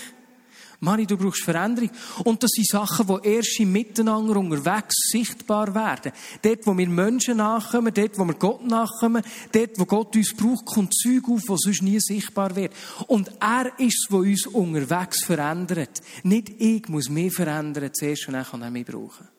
Mari, 0.80 1.06
du 1.06 1.16
brauchst 1.16 1.44
Veränderung. 1.44 1.90
Und 2.24 2.42
das 2.42 2.50
sind 2.50 2.68
Sachen, 2.68 3.06
die 3.06 3.28
erst 3.28 3.58
im 3.60 3.72
Miteinander 3.72 4.36
unterwegs 4.36 4.94
sichtbar 5.10 5.74
werden. 5.74 6.12
Dort, 6.42 6.66
wo 6.66 6.76
wir 6.76 6.88
Menschen 6.88 7.38
nachkommen, 7.38 7.94
dort, 7.94 8.18
wo 8.18 8.24
wir 8.24 8.34
Gott 8.34 8.66
nachkommen, 8.66 9.22
dort, 9.52 9.78
wo 9.78 9.86
Gott 9.86 10.14
uns 10.14 10.34
braucht, 10.34 10.66
kommt 10.66 10.94
Zeug 10.94 11.22
auf, 11.30 11.42
das 11.46 11.60
sonst 11.60 11.82
nie 11.82 12.00
sichtbar 12.00 12.54
wird. 12.54 12.74
Und 13.06 13.30
er 13.40 13.78
ist 13.78 14.02
es, 14.02 14.08
der 14.10 14.18
uns 14.18 14.46
unterwegs 14.46 15.24
verändert. 15.24 16.02
Nicht 16.22 16.50
ich 16.60 16.88
muss 16.88 17.08
mich 17.08 17.32
verändern, 17.32 17.90
zuerst 17.94 18.26
und 18.28 18.34
dann 18.34 18.44
kann 18.44 18.62
er 18.62 18.70
mich 18.70 18.84
brauchen. 18.84 19.33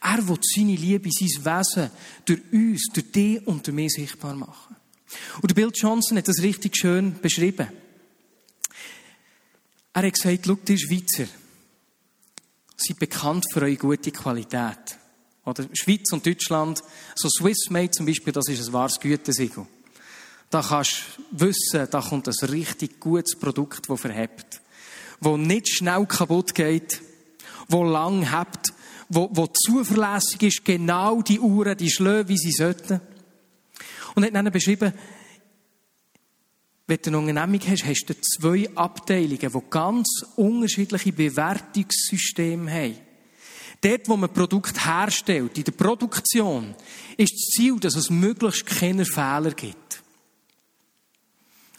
Er 0.00 0.28
will 0.28 0.38
seine 0.42 0.74
Liebe, 0.74 1.10
sein 1.10 1.44
Wesen 1.44 1.90
durch 2.24 2.40
uns, 2.52 2.88
durch 2.92 3.12
dich 3.12 3.46
und 3.46 3.66
durch 3.66 3.74
mich 3.74 3.92
sichtbar 3.92 4.34
machen. 4.34 4.76
Und 5.40 5.54
Bill 5.54 5.70
Johnson 5.74 6.18
hat 6.18 6.28
das 6.28 6.42
richtig 6.42 6.76
schön 6.76 7.18
beschrieben. 7.20 7.68
Er 9.92 10.02
hat 10.02 10.12
gesagt, 10.12 10.46
schau, 10.46 10.54
die 10.54 10.78
Schweizer 10.78 11.26
sind 12.76 12.98
bekannt 12.98 13.44
für 13.52 13.62
eure 13.62 13.76
gute 13.76 14.12
Qualität. 14.12 14.98
Oder 15.44 15.66
Schweiz 15.72 16.12
und 16.12 16.26
Deutschland, 16.26 16.82
so 17.14 17.28
Swissmade 17.28 17.90
zum 17.90 18.06
Beispiel, 18.06 18.32
das 18.32 18.48
ist 18.48 18.66
ein 18.66 18.72
wahres 18.72 19.00
Gütesiegel. 19.00 19.66
Da 20.50 20.62
kannst 20.62 21.02
du 21.30 21.40
wissen, 21.40 21.88
da 21.90 22.00
kommt 22.00 22.28
ein 22.28 22.48
richtig 22.48 23.00
gutes 23.00 23.36
Produkt, 23.36 23.88
das 23.88 24.00
verhebt. 24.00 24.60
Das 25.20 25.36
nicht 25.36 25.68
schnell 25.68 26.06
kaputt 26.06 26.54
geht, 26.54 27.00
das 27.68 27.80
lang 27.80 28.30
hebt, 28.30 28.72
wo, 29.08 29.28
wo 29.32 29.46
zuverlässig 29.46 30.42
ist, 30.42 30.64
genau 30.64 31.22
die 31.22 31.40
Uhren, 31.40 31.76
die 31.76 31.90
schlagen, 31.90 32.28
wie 32.28 32.36
sie 32.36 32.52
sollten. 32.52 33.00
Und 34.14 34.24
hat 34.24 34.34
dann 34.34 34.50
beschrieben, 34.50 34.92
wenn 36.86 36.98
du 37.02 37.10
eine 37.10 37.18
Unternehmung 37.18 37.60
hast, 37.68 37.84
hast 37.84 38.06
du 38.06 38.14
zwei 38.20 38.68
Abteilungen, 38.74 39.38
die 39.38 39.70
ganz 39.70 40.24
unterschiedliche 40.36 41.12
Bewertungssysteme 41.12 42.70
haben. 42.70 42.96
Dort, 43.80 44.08
wo 44.08 44.16
man 44.16 44.32
Produkt 44.32 44.84
herstellt, 44.84 45.56
in 45.56 45.64
der 45.64 45.72
Produktion, 45.72 46.74
ist 47.16 47.32
das 47.32 47.54
Ziel, 47.54 47.78
dass 47.78 47.94
es 47.94 48.10
möglichst 48.10 48.66
keine 48.66 49.04
Fehler 49.04 49.52
gibt. 49.52 49.87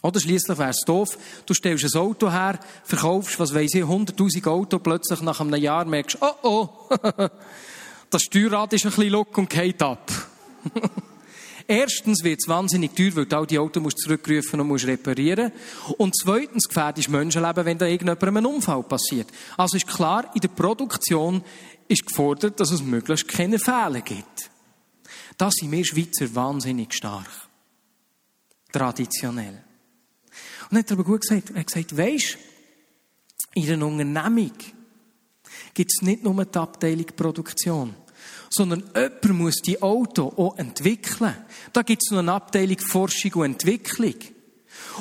Oder 0.02 0.20
schließlich 0.20 0.58
wäre 0.58 0.70
es 0.70 0.80
doof, 0.86 1.18
du 1.46 1.54
stellst 1.54 1.84
ein 1.84 2.02
Auto 2.02 2.32
her, 2.32 2.60
verkaufst, 2.86 3.38
was 3.40 3.54
weiß 3.54 3.74
ich, 3.74 3.84
100.000 3.84 4.48
Auto, 4.48 4.80
plötzlich 4.80 5.22
nach 5.22 5.42
einem 5.42 5.62
Jahr 5.62 5.84
merkst, 5.86 6.18
oh 6.22 6.36
oh, 6.44 6.70
das 8.10 8.22
Steuerrad 8.22 8.72
ist 8.74 8.86
ein 8.86 8.92
bisschen 8.92 9.12
lock 9.12 9.38
und 9.38 9.50
geht 9.50 9.82
ab. 9.82 10.10
Erstens 11.68 12.24
wird 12.24 12.40
es 12.42 12.48
wahnsinnig 12.48 12.96
teuer, 12.96 13.16
weil 13.16 13.26
du 13.28 13.38
all 13.38 13.46
die 13.46 13.60
Autos 13.60 13.84
musst 13.84 14.00
zurückrufen 14.00 14.60
und 14.60 14.68
musst 14.68 14.88
reparieren. 14.88 15.52
Und 16.00 16.16
zweitens 16.18 16.68
gefährdest 16.68 17.10
Menschenleben, 17.10 17.64
wenn 17.64 17.78
da 17.78 17.86
irgendjemandem 17.86 18.38
ein 18.38 18.46
Unfall 18.48 18.82
passiert. 18.82 19.28
Also 19.56 19.78
ist 19.78 19.86
klar, 19.86 20.32
in 20.34 20.42
der 20.42 20.50
Dann 20.50 21.44
ist 21.88 22.08
gefordert, 22.08 22.60
dass 22.60 22.72
es 22.72 22.82
möglichst 22.82 23.28
keine 23.28 23.60
Fehler 23.60 24.02
gibt. 24.02 24.50
Da 25.38 25.52
sind 25.52 25.72
wir 25.72 25.86
Schweizer 25.86 26.34
wahnsinnig 26.34 26.92
stark. 26.92 27.30
Traditionell. 28.72 29.64
Und 30.70 30.78
er 30.78 30.80
hat 30.80 30.92
aber 30.92 31.04
gut 31.04 31.22
gesagt, 31.22 31.52
er 31.52 31.60
hat 31.60 31.68
gesagt, 31.68 31.98
weisst, 31.98 32.38
in 33.54 33.72
einer 33.72 33.88
Unternehmung 33.88 34.54
gibt 35.74 35.92
es 35.92 36.02
nicht 36.02 36.24
nur 36.24 36.46
die 36.46 36.58
Abteilung 36.58 37.08
Produktion 37.16 37.96
sondern 38.50 38.84
jemand 38.96 39.30
muss 39.30 39.62
die 39.62 39.82
Auto 39.82 40.34
auch 40.36 40.58
entwickeln. 40.58 41.36
Da 41.72 41.84
gibt 41.84 42.04
es 42.04 42.12
noch 42.12 42.20
eine 42.20 42.34
Abteilung 42.34 42.80
Forschung 42.80 43.34
und 43.34 43.46
Entwicklung. 43.46 44.16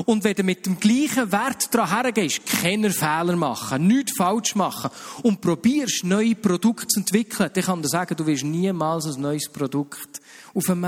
Und 0.05 0.23
wenn 0.25 0.35
du 0.35 0.43
mit 0.43 0.67
dem 0.67 0.79
gleichen 0.79 1.33
Wert 1.33 1.73
daran 1.73 2.03
hergehst, 2.03 2.47
keine 2.47 2.91
Fehler 2.91 3.37
machen, 3.37 3.87
nichts 3.87 4.17
falsch 4.17 4.55
machen 4.55 4.91
und 5.23 5.41
probierst, 5.41 6.05
neue 6.05 6.35
Produkte 6.35 6.87
zu 6.87 7.01
entwickeln, 7.01 7.51
dann 7.53 7.65
kann 7.65 7.83
dir 7.83 7.89
sagen, 7.89 8.17
du 8.17 8.27
wirst 8.27 8.45
niemals 8.45 9.07
ein 9.07 9.21
neues 9.21 9.49
Produkt 9.49 10.21
auf 10.55 10.67
den 10.67 10.81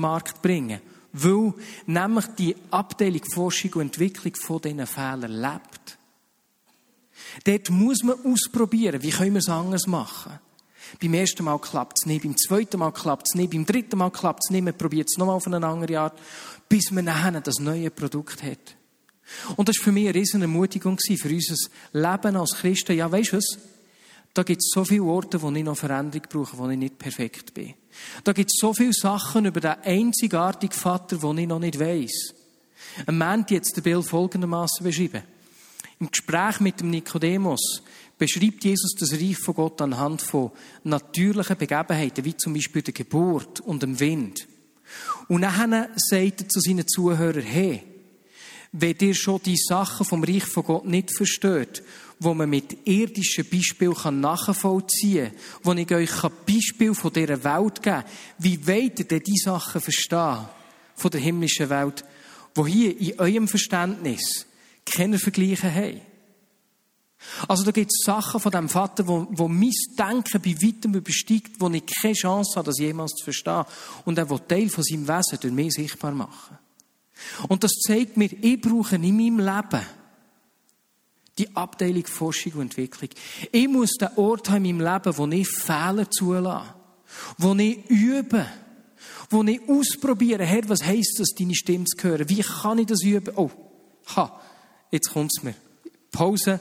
Markt 0.00 0.42
bringen. 0.42 0.80
Weil 1.18 1.54
nämlich 1.86 2.26
die 2.38 2.56
Abteilung 2.70 3.22
Forschung 3.32 3.72
und 3.74 3.82
Entwicklung 3.82 4.34
von 4.36 4.60
diesen 4.60 4.86
Fehlern 4.86 5.32
lebt. 5.32 5.98
Dort 7.44 7.70
muss 7.70 8.02
man 8.02 8.16
ausprobieren, 8.24 9.02
wie 9.02 9.10
können 9.10 9.34
wir 9.34 9.38
es 9.38 9.48
anders 9.48 9.86
machen. 9.86 10.38
Beim 11.00 11.14
ersten 11.14 11.44
Mal 11.44 11.58
klappt 11.58 11.98
es 11.98 12.06
nicht, 12.06 12.22
beim 12.22 12.36
zweiten 12.36 12.78
Mal 12.78 12.92
klappt 12.92 13.28
es 13.28 13.34
nicht, 13.34 13.50
beim 13.50 13.66
dritten 13.66 13.98
Mal 13.98 14.10
klappt 14.10 14.44
es 14.44 14.50
nicht, 14.50 14.62
man 14.62 14.76
probiert 14.76 15.08
es 15.10 15.18
nochmal 15.18 15.36
auf 15.36 15.46
eine 15.46 15.66
andere 15.66 15.98
Art, 15.98 16.18
bis 16.68 16.90
man 16.90 17.06
nachher 17.06 17.40
das 17.40 17.58
neue 17.58 17.90
Produkt 17.90 18.42
hat. 18.42 18.76
Und 19.56 19.68
das 19.68 19.78
war 19.78 19.84
für 19.84 19.92
mich 19.92 20.08
eine 20.08 20.14
riesen 20.14 20.42
Ermutigung 20.42 20.98
für 20.98 21.28
unser 21.28 21.56
Leben 21.92 22.36
als 22.36 22.54
Christen. 22.54 22.96
Ja, 22.96 23.10
weißt 23.10 23.32
du 23.32 23.36
was? 23.38 23.58
Da 24.36 24.42
gibt 24.42 24.60
es 24.60 24.68
so 24.70 24.84
viele 24.84 25.04
Orte, 25.04 25.40
wo 25.40 25.50
ich 25.50 25.64
noch 25.64 25.78
Veränderung 25.78 26.26
brauche, 26.28 26.58
wo 26.58 26.68
ich 26.68 26.76
nicht 26.76 26.98
perfekt 26.98 27.54
bin. 27.54 27.72
Da 28.22 28.34
gibt 28.34 28.50
es 28.50 28.58
so 28.60 28.74
viele 28.74 28.92
Sachen 28.92 29.46
über 29.46 29.60
den 29.60 29.76
einzigartigen 29.82 30.76
Vater, 30.76 31.22
wo 31.22 31.32
ich 31.32 31.46
noch 31.46 31.58
nicht 31.58 31.80
weiss. 31.80 32.34
Ein 33.06 33.16
Mann 33.16 33.46
jetzt 33.48 33.78
den 33.78 33.82
Bild 33.82 34.04
folgendermaßen 34.04 34.84
beschrieben. 34.84 35.22
Im 36.00 36.10
Gespräch 36.10 36.60
mit 36.60 36.80
dem 36.80 36.90
Nikodemus 36.90 37.82
beschreibt 38.18 38.62
Jesus 38.62 38.94
das 38.98 39.14
Reich 39.14 39.38
von 39.38 39.54
Gott 39.54 39.80
anhand 39.80 40.20
von 40.20 40.50
natürlichen 40.84 41.56
Begebenheiten, 41.56 42.26
wie 42.26 42.36
zum 42.36 42.52
Beispiel 42.52 42.82
der 42.82 42.92
Geburt 42.92 43.60
und 43.60 43.82
dem 43.82 43.98
Wind. 43.98 44.46
Und 45.28 45.40
dann 45.40 45.88
sagt 45.96 46.42
er 46.42 46.48
zu 46.50 46.60
seinen 46.60 46.86
Zuhörern, 46.86 47.40
hey, 47.40 47.82
wenn 48.72 48.96
ihr 49.00 49.14
schon 49.14 49.40
die 49.42 49.56
Sachen 49.56 50.04
vom 50.04 50.22
Reich 50.22 50.44
von 50.44 50.64
Gott 50.64 50.84
nicht 50.84 51.16
versteht, 51.16 51.82
wo 52.18 52.34
man 52.34 52.48
mit 52.48 52.86
irdischen 52.86 53.48
Beispielen 53.48 54.20
nachvollziehen 54.20 55.32
kann, 55.32 55.38
wo 55.62 55.72
ich 55.72 55.92
euch 55.92 56.22
Beispiel 56.46 56.94
von 56.94 57.12
dieser 57.12 57.44
Welt 57.44 57.82
geben 57.82 58.02
kann, 58.02 58.04
wie 58.38 58.66
wollt 58.66 58.98
ihr 58.98 59.08
denn 59.08 59.20
die 59.20 59.38
Sachen 59.38 59.80
verstehen, 59.80 60.48
von 60.94 61.10
der 61.10 61.20
himmlischen 61.20 61.68
Welt, 61.68 62.04
wo 62.54 62.66
hier 62.66 62.98
in 62.98 63.18
eurem 63.20 63.48
Verständnis 63.48 64.46
keine 64.84 65.18
Vergleiche 65.18 65.72
haben? 65.72 66.00
Also 67.48 67.64
da 67.64 67.70
gibt 67.70 67.90
es 67.92 68.04
Sachen 68.04 68.40
von 68.40 68.52
dem 68.52 68.68
Vater, 68.68 69.06
wo, 69.06 69.26
wo 69.30 69.48
mein 69.48 69.72
Denken 69.98 70.40
bei 70.40 70.54
weitem 70.62 70.94
übersteigt, 70.94 71.52
wo 71.58 71.68
ich 71.68 71.84
keine 71.86 72.14
Chance 72.14 72.52
habe, 72.56 72.66
das 72.66 72.78
jemals 72.78 73.12
zu 73.12 73.24
verstehen. 73.24 73.64
Und 74.04 74.18
er 74.18 74.30
will 74.30 74.40
Teil 74.40 74.68
von 74.68 74.84
seinem 74.84 75.08
Wesen 75.08 75.38
durch 75.40 75.52
mich 75.52 75.74
sichtbar 75.74 76.12
machen. 76.12 76.58
Und 77.48 77.64
das 77.64 77.72
zeigt 77.86 78.16
mir, 78.16 78.30
ich 78.40 78.60
brauche 78.60 78.96
in 78.96 79.16
meinem 79.16 79.38
Leben 79.38 79.86
die 81.38 81.54
Abteilung 81.54 82.06
Forschung 82.06 82.52
und 82.54 82.62
Entwicklung. 82.62 83.10
Ich 83.52 83.68
muss 83.68 83.92
den 83.92 84.08
Ort 84.16 84.48
haben 84.50 84.64
in 84.64 84.78
meinem 84.78 84.94
Leben, 84.94 85.18
wo 85.18 85.26
ich 85.26 85.48
Fehler 85.48 86.10
zulasse, 86.10 86.74
wo 87.38 87.54
ich 87.54 87.88
übe, 87.90 88.46
wo 89.30 89.42
ich 89.42 89.60
ausprobiere, 89.68 90.44
Herr, 90.44 90.68
was 90.68 90.84
heisst 90.84 91.18
das, 91.18 91.34
deine 91.38 91.54
Stimme 91.54 91.84
zu 91.84 92.08
hören? 92.08 92.28
Wie 92.28 92.42
kann 92.42 92.78
ich 92.78 92.86
das 92.86 93.02
üben? 93.02 93.34
Oh, 93.36 93.50
ha, 94.14 94.40
jetzt 94.90 95.10
kommt 95.10 95.32
es 95.36 95.42
mir. 95.42 95.54
Pause 96.10 96.60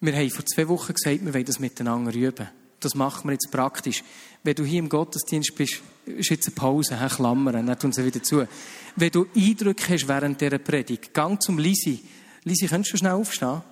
wir 0.00 0.14
haben 0.14 0.30
vor 0.30 0.44
zwei 0.44 0.68
Wochen 0.68 0.92
gesagt, 0.92 1.24
wir 1.24 1.32
wollen 1.32 1.44
das 1.44 1.58
miteinander 1.58 2.14
üben. 2.14 2.48
Das 2.80 2.94
machen 2.94 3.28
wir 3.28 3.32
jetzt 3.32 3.50
praktisch. 3.50 4.04
Wenn 4.42 4.54
du 4.54 4.64
hier 4.64 4.78
im 4.78 4.88
Gottesdienst 4.88 5.54
bist, 5.56 5.80
ist 6.04 6.30
jetzt 6.30 6.46
eine 6.46 6.54
Pause, 6.54 7.00
he, 7.00 7.08
Klammern, 7.08 7.66
dann 7.66 7.78
tun 7.78 7.92
sie 7.92 8.04
wieder 8.04 8.22
zu. 8.22 8.46
Wenn 8.94 9.10
du 9.10 9.26
Eindrücke 9.34 9.94
hast 9.94 10.06
während 10.06 10.40
dieser 10.40 10.58
Predigt, 10.58 11.14
gang 11.14 11.40
zum 11.40 11.58
Lisi. 11.58 12.02
Lisi, 12.46 12.68
könntest 12.68 12.94
du 12.94 12.98
schnell 12.98 13.12
aufstehen? 13.12 13.62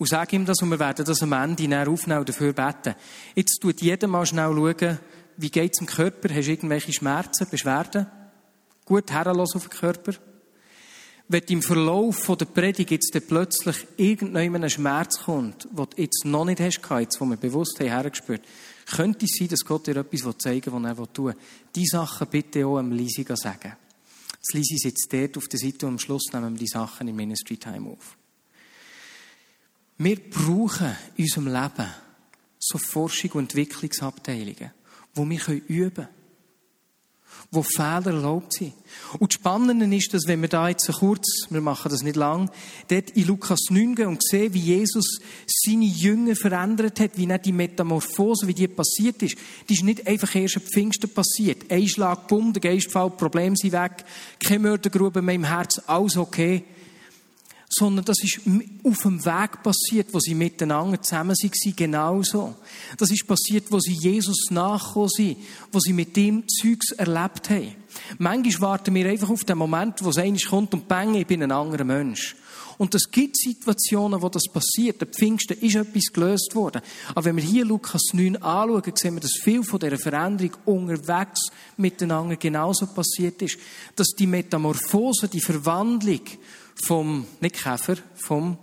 und 0.00 0.08
sage 0.08 0.34
ihm 0.34 0.46
das 0.46 0.62
und 0.62 0.70
wir 0.70 0.78
werden 0.78 1.04
das 1.04 1.22
am 1.22 1.32
Ende 1.32 1.68
näher 1.68 1.86
aufnehmen 1.86 2.20
und 2.20 2.28
dafür 2.30 2.54
beten. 2.54 2.94
Jetzt 3.34 3.58
tut 3.60 3.82
jeder 3.82 4.06
mal 4.08 4.24
schnell 4.24 4.50
schauen, 4.54 4.98
wie 5.36 5.50
geht 5.50 5.74
es 5.74 5.80
im 5.80 5.86
Körper? 5.86 6.34
Hast 6.34 6.46
du 6.46 6.52
irgendwelche 6.52 6.92
Schmerzen, 6.94 7.46
Beschwerden? 7.50 8.06
Gut 8.86 9.12
herlassen 9.12 9.58
auf 9.58 9.68
den 9.68 9.78
Körper. 9.78 10.14
Wenn 11.28 11.42
im 11.44 11.62
Verlauf 11.62 12.26
der 12.26 12.46
Predigt 12.46 12.90
jetzt 12.90 13.12
plötzlich 13.28 13.86
irgendein 13.98 14.70
Schmerz 14.70 15.24
kommt, 15.24 15.64
den 15.64 15.76
du 15.76 15.86
jetzt 15.96 16.24
noch 16.24 16.46
nicht 16.46 16.60
hast, 16.60 16.80
jetzt, 16.98 17.20
wo 17.20 17.26
wir 17.26 17.36
bewusst 17.36 17.78
haben, 17.78 17.88
hergespürt, 17.88 18.40
könnte 18.86 19.26
es 19.26 19.36
sein, 19.38 19.48
dass 19.48 19.66
Gott 19.66 19.86
dir 19.86 19.98
etwas 19.98 20.38
zeigen 20.38 20.72
will, 20.72 20.82
was 20.82 20.98
er 20.98 21.12
tun 21.12 21.26
will. 21.26 21.36
Diese 21.76 21.98
Sachen 21.98 22.26
bitte 22.28 22.66
auch 22.66 22.78
am 22.78 22.90
Lisi 22.90 23.26
sagen. 23.34 23.76
Das 24.40 24.54
Lisi 24.54 24.78
sitzt 24.78 25.12
dort 25.12 25.36
auf 25.36 25.48
der 25.48 25.60
Seite 25.60 25.86
und 25.86 25.94
am 25.94 25.98
Schluss 25.98 26.32
nehmen 26.32 26.54
wir 26.54 26.60
die 26.60 26.66
Sachen 26.66 27.08
im 27.08 27.16
Ministry 27.16 27.56
Time 27.56 27.90
auf. 27.90 28.16
Wir 29.98 30.16
brauchen 30.16 30.96
in 31.16 31.24
unserem 31.24 31.46
Leben 31.48 31.90
so 32.58 32.78
Forschung- 32.78 33.32
und 33.32 33.54
Entwicklungsabteilungen, 33.54 34.72
wo 35.14 35.28
wir 35.28 35.62
üben 35.68 35.94
können 35.94 36.19
wo 37.50 37.62
Fehler 37.62 38.06
erlaubt 38.06 38.54
sind. 38.54 38.72
Und 39.18 39.32
das 39.32 39.34
Spannende 39.34 39.96
ist, 39.96 40.14
dass 40.14 40.26
wenn 40.26 40.40
wir 40.40 40.48
da 40.48 40.68
jetzt 40.68 40.90
kurz, 40.92 41.46
wir 41.50 41.60
machen 41.60 41.90
das 41.90 42.02
nicht 42.02 42.16
lang, 42.16 42.50
dort 42.88 43.10
in 43.10 43.26
Lukas 43.26 43.60
9 43.70 43.94
gehen 43.94 44.06
und 44.06 44.22
sehen, 44.22 44.54
wie 44.54 44.60
Jesus 44.60 45.18
seine 45.46 45.84
Jünger 45.84 46.36
verändert 46.36 47.00
hat, 47.00 47.12
wie 47.16 47.26
nicht 47.26 47.46
die 47.46 47.52
Metamorphose, 47.52 48.46
wie 48.46 48.54
die 48.54 48.68
passiert 48.68 49.22
ist. 49.22 49.36
Die 49.68 49.74
ist 49.74 49.84
nicht 49.84 50.06
einfach 50.06 50.34
erst 50.34 50.56
am 50.56 50.62
Pfingsten 50.62 51.10
passiert. 51.10 51.70
Ein 51.70 51.88
Schlag, 51.88 52.28
bumm, 52.28 52.52
der 52.52 52.60
Geist 52.60 52.92
fällt, 52.92 53.16
Probleme 53.16 53.56
sind 53.56 53.72
weg, 53.72 54.04
keine 54.38 54.60
Mördergrube 54.60 55.22
mehr 55.22 55.34
im 55.34 55.44
Herz, 55.44 55.80
alles 55.86 56.16
okay 56.16 56.64
sondern 57.72 58.04
das 58.04 58.16
ist 58.22 58.40
auf 58.82 59.02
dem 59.02 59.24
Weg 59.24 59.62
passiert, 59.62 60.12
wo 60.12 60.18
sie 60.18 60.34
miteinander 60.34 61.00
zusammen 61.00 61.36
waren, 61.36 61.76
genauso. 61.76 62.56
Das 62.98 63.10
ist 63.10 63.26
passiert, 63.26 63.70
wo 63.70 63.78
sie 63.78 63.92
Jesus 63.92 64.50
nachgekommen 64.50 65.08
sind, 65.08 65.36
wo 65.70 65.78
sie 65.78 65.92
mit 65.92 66.16
dem 66.16 66.42
Zeugs 66.48 66.90
erlebt 66.90 67.48
haben. 67.48 67.76
Manchmal 68.18 68.70
warten 68.70 68.94
wir 68.94 69.08
einfach 69.08 69.30
auf 69.30 69.44
den 69.44 69.58
Moment, 69.58 70.02
wo 70.02 70.10
es 70.10 70.18
eigentlich 70.18 70.48
kommt 70.48 70.74
und 70.74 70.88
bang, 70.88 71.14
ich 71.14 71.26
bin 71.26 71.42
ein 71.44 71.52
anderer 71.52 71.84
Mensch. 71.84 72.34
Und 72.76 72.94
es 72.94 73.10
gibt 73.10 73.36
Situationen, 73.36 74.22
wo 74.22 74.30
das 74.30 74.44
passiert. 74.50 75.02
Der 75.02 75.08
Pfingsten 75.08 75.58
ist 75.58 75.76
etwas 75.76 76.06
gelöst 76.14 76.54
worden. 76.54 76.80
Aber 77.10 77.26
wenn 77.26 77.36
wir 77.36 77.44
hier 77.44 77.66
Lukas 77.66 78.14
9 78.14 78.36
anschauen, 78.36 78.96
sehen 78.96 79.14
wir, 79.16 79.20
dass 79.20 79.38
viel 79.38 79.62
von 79.62 79.78
dieser 79.78 79.98
Veränderung 79.98 80.56
unterwegs 80.64 81.50
miteinander 81.76 82.36
genauso 82.36 82.86
passiert 82.86 83.42
ist. 83.42 83.58
Dass 83.96 84.08
die 84.18 84.26
Metamorphose, 84.26 85.28
die 85.28 85.42
Verwandlung 85.42 86.22
vom, 86.84 87.26
nicht 87.40 87.56
Käfer, 87.56 87.96
vom, 88.14 88.58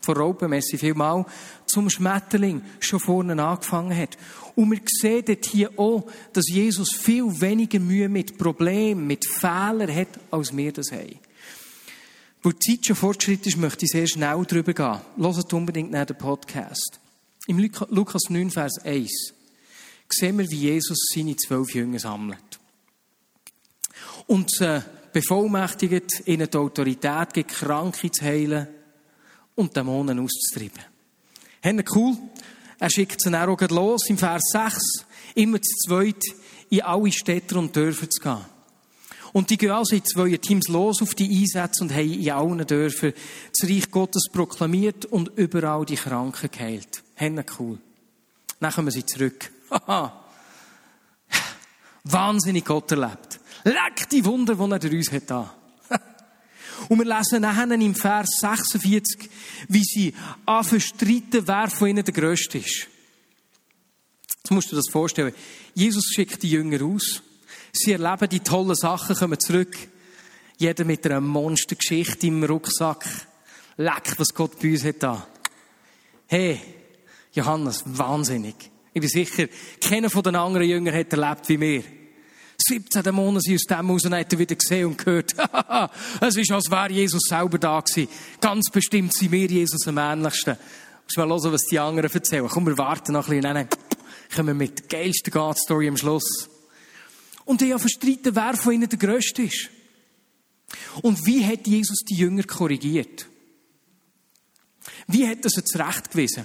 von 0.00 0.16
Raupenmesse 0.16 0.78
vielmal, 0.78 1.26
zum 1.66 1.90
Schmetterling 1.90 2.62
schon 2.80 3.00
vorne 3.00 3.42
angefangen 3.42 3.96
hat. 3.96 4.16
Und 4.54 4.70
wir 4.70 4.80
sehen 4.86 5.24
dort 5.26 5.46
hier 5.46 5.70
auch, 5.78 6.10
dass 6.32 6.48
Jesus 6.48 6.94
viel 6.94 7.40
weniger 7.40 7.78
Mühe 7.78 8.08
mit 8.08 8.38
Problemen, 8.38 9.06
mit 9.06 9.26
Fehlern 9.26 9.94
hat, 9.94 10.18
als 10.30 10.56
wir 10.56 10.72
das 10.72 10.90
haben. 10.92 11.18
Wo 12.42 12.52
die 12.52 12.76
Zeit 12.76 12.86
schon 12.86 12.96
fortschritt 12.96 13.46
ist, 13.46 13.56
möchte 13.56 13.84
ich 13.84 13.90
sehr 13.90 14.06
schnell 14.06 14.44
drüber 14.44 14.72
gehen. 14.72 15.00
Hört 15.16 15.52
unbedingt 15.52 15.90
nach 15.90 16.06
den 16.06 16.16
Podcast. 16.16 17.00
Im 17.46 17.58
Lukas 17.58 18.30
9, 18.30 18.50
Vers 18.50 18.78
1 18.84 19.34
sehen 20.10 20.38
wir, 20.38 20.50
wie 20.50 20.56
Jesus 20.56 20.98
seine 21.14 21.36
zwölf 21.36 21.74
Jünger 21.74 21.98
sammelt. 21.98 22.58
Und 24.26 24.60
äh, 24.60 24.82
bevollmächtigt, 25.12 26.26
ihnen 26.26 26.48
die 26.50 26.56
Autorität 26.56 27.32
gibt, 27.32 27.52
Kranke 27.52 28.10
zu 28.10 28.24
heilen 28.24 28.68
und 29.54 29.76
Dämonen 29.76 30.18
auszutreiben. 30.18 30.84
Haben 31.64 31.84
cool? 31.94 32.16
Er 32.78 32.90
schickt 32.90 33.20
sie 33.20 33.30
dann 33.30 33.48
auch 33.48 33.60
los, 33.70 34.08
im 34.08 34.18
Vers 34.18 34.42
6, 34.52 34.78
immer 35.34 35.60
zu 35.60 35.74
zweit 35.86 36.22
in 36.70 36.82
alle 36.82 37.10
Städte 37.10 37.58
und 37.58 37.74
Dörfer 37.74 38.08
zu 38.08 38.20
gehen. 38.20 38.44
Und 39.32 39.50
die 39.50 39.58
gehen 39.58 39.72
also 39.72 39.94
in 39.94 40.04
zwei 40.04 40.36
Teams 40.36 40.68
los 40.68 41.02
auf 41.02 41.14
die 41.14 41.28
Einsätze 41.28 41.82
und 41.82 41.92
haben 41.92 42.12
in 42.12 42.30
allen 42.30 42.66
Dörfern 42.66 43.12
das 43.50 43.68
Reich 43.68 43.90
Gottes 43.90 44.28
proklamiert 44.32 45.04
und 45.06 45.30
überall 45.36 45.84
die 45.84 45.96
Kranken 45.96 46.50
geheilt. 46.50 47.02
Haben 47.16 47.44
cool. 47.58 47.78
Dann 48.60 48.72
kommen 48.72 48.90
sie 48.90 49.04
zurück. 49.04 49.50
Haha. 49.70 50.24
Wahnsinnig 52.04 52.64
Gott 52.64 52.90
erlebt. 52.92 53.37
Leck 53.64 54.08
die 54.10 54.24
Wunder, 54.24 54.54
die 54.54 54.86
er 54.86 54.92
uns 54.92 55.12
hat 55.12 55.30
da. 55.30 55.54
Und 56.88 56.98
wir 56.98 57.16
lesen 57.16 57.42
nachher 57.42 57.70
im 57.70 57.94
Vers 57.94 58.28
46, 58.40 59.28
wie 59.68 59.84
sie 59.84 60.14
anfangen 60.46 60.80
streiten, 60.80 61.46
wer 61.46 61.68
von 61.68 61.88
ihnen 61.88 62.04
der 62.04 62.14
Größte 62.14 62.58
ist. 62.58 62.88
Jetzt 64.48 64.50
musst 64.50 64.72
du 64.72 64.76
dir 64.76 64.82
das 64.82 64.92
vorstellen. 64.92 65.34
Jesus 65.74 66.04
schickt 66.14 66.42
die 66.42 66.50
Jünger 66.50 66.84
aus. 66.84 67.22
Sie 67.72 67.92
erleben 67.92 68.28
die 68.30 68.40
tollen 68.40 68.74
Sachen, 68.74 69.14
kommen 69.16 69.38
zurück. 69.38 69.76
Jeder 70.56 70.84
mit 70.84 71.04
einer 71.06 71.20
Monstergeschichte 71.20 72.26
im 72.26 72.42
Rucksack. 72.42 73.04
Leck, 73.76 74.14
was 74.16 74.34
Gott 74.34 74.58
bei 74.60 74.72
uns 74.72 74.84
hat 74.84 75.02
da. 75.02 75.26
Hey, 76.26 76.60
Johannes, 77.32 77.82
wahnsinnig. 77.86 78.56
Ich 78.92 79.00
bin 79.00 79.08
sicher, 79.08 79.46
keiner 79.80 80.10
von 80.10 80.22
den 80.22 80.34
anderen 80.34 80.68
Jüngern 80.68 80.94
hat 80.94 81.12
erlebt 81.12 81.48
wie 81.48 81.60
wir. 81.60 81.84
17 82.68 83.02
Dämonen 83.02 83.40
sind 83.40 83.56
aus 83.56 83.62
dem 83.62 83.90
raus 83.90 84.04
und 84.04 84.14
hat 84.14 84.32
er 84.32 84.38
wieder 84.38 84.54
gesehen 84.54 84.86
und 84.86 84.98
gehört. 84.98 85.34
es 86.20 86.36
ist, 86.36 86.52
als 86.52 86.70
wäre 86.70 86.92
Jesus 86.92 87.22
selber 87.28 87.58
da 87.58 87.80
gewesen. 87.80 88.08
Ganz 88.40 88.70
bestimmt 88.70 89.14
sind 89.14 89.32
wir 89.32 89.46
Jesus 89.46 89.86
am 89.88 89.98
ähnlichsten. 89.98 90.56
Muss 91.04 91.16
mal 91.16 91.28
hören, 91.28 91.52
was 91.52 91.64
die 91.64 91.78
anderen 91.78 92.10
erzählen. 92.12 92.46
Komm, 92.48 92.66
wir 92.66 92.76
warten 92.76 93.12
noch 93.12 93.28
ein 93.28 93.40
bisschen. 93.40 93.68
Kommen 94.34 94.48
wir 94.48 94.54
mit 94.54 94.78
der 94.78 95.00
geilsten 95.00 95.32
God-Story 95.32 95.88
am 95.88 95.96
Schluss. 95.96 96.50
Und 97.46 97.62
ich 97.62 97.70
habe 97.70 97.80
verstreiten, 97.80 98.36
wer 98.36 98.54
von 98.54 98.74
ihnen 98.74 98.88
der 98.88 98.98
Größte 98.98 99.42
ist. 99.42 99.70
Und 101.00 101.24
wie 101.24 101.44
hat 101.46 101.66
Jesus 101.66 102.00
die 102.00 102.16
Jünger 102.16 102.42
korrigiert? 102.42 103.26
Wie 105.06 105.26
hat 105.26 105.44
er 105.44 105.50
sie 105.50 105.64
zurechtgewiesen? 105.64 106.44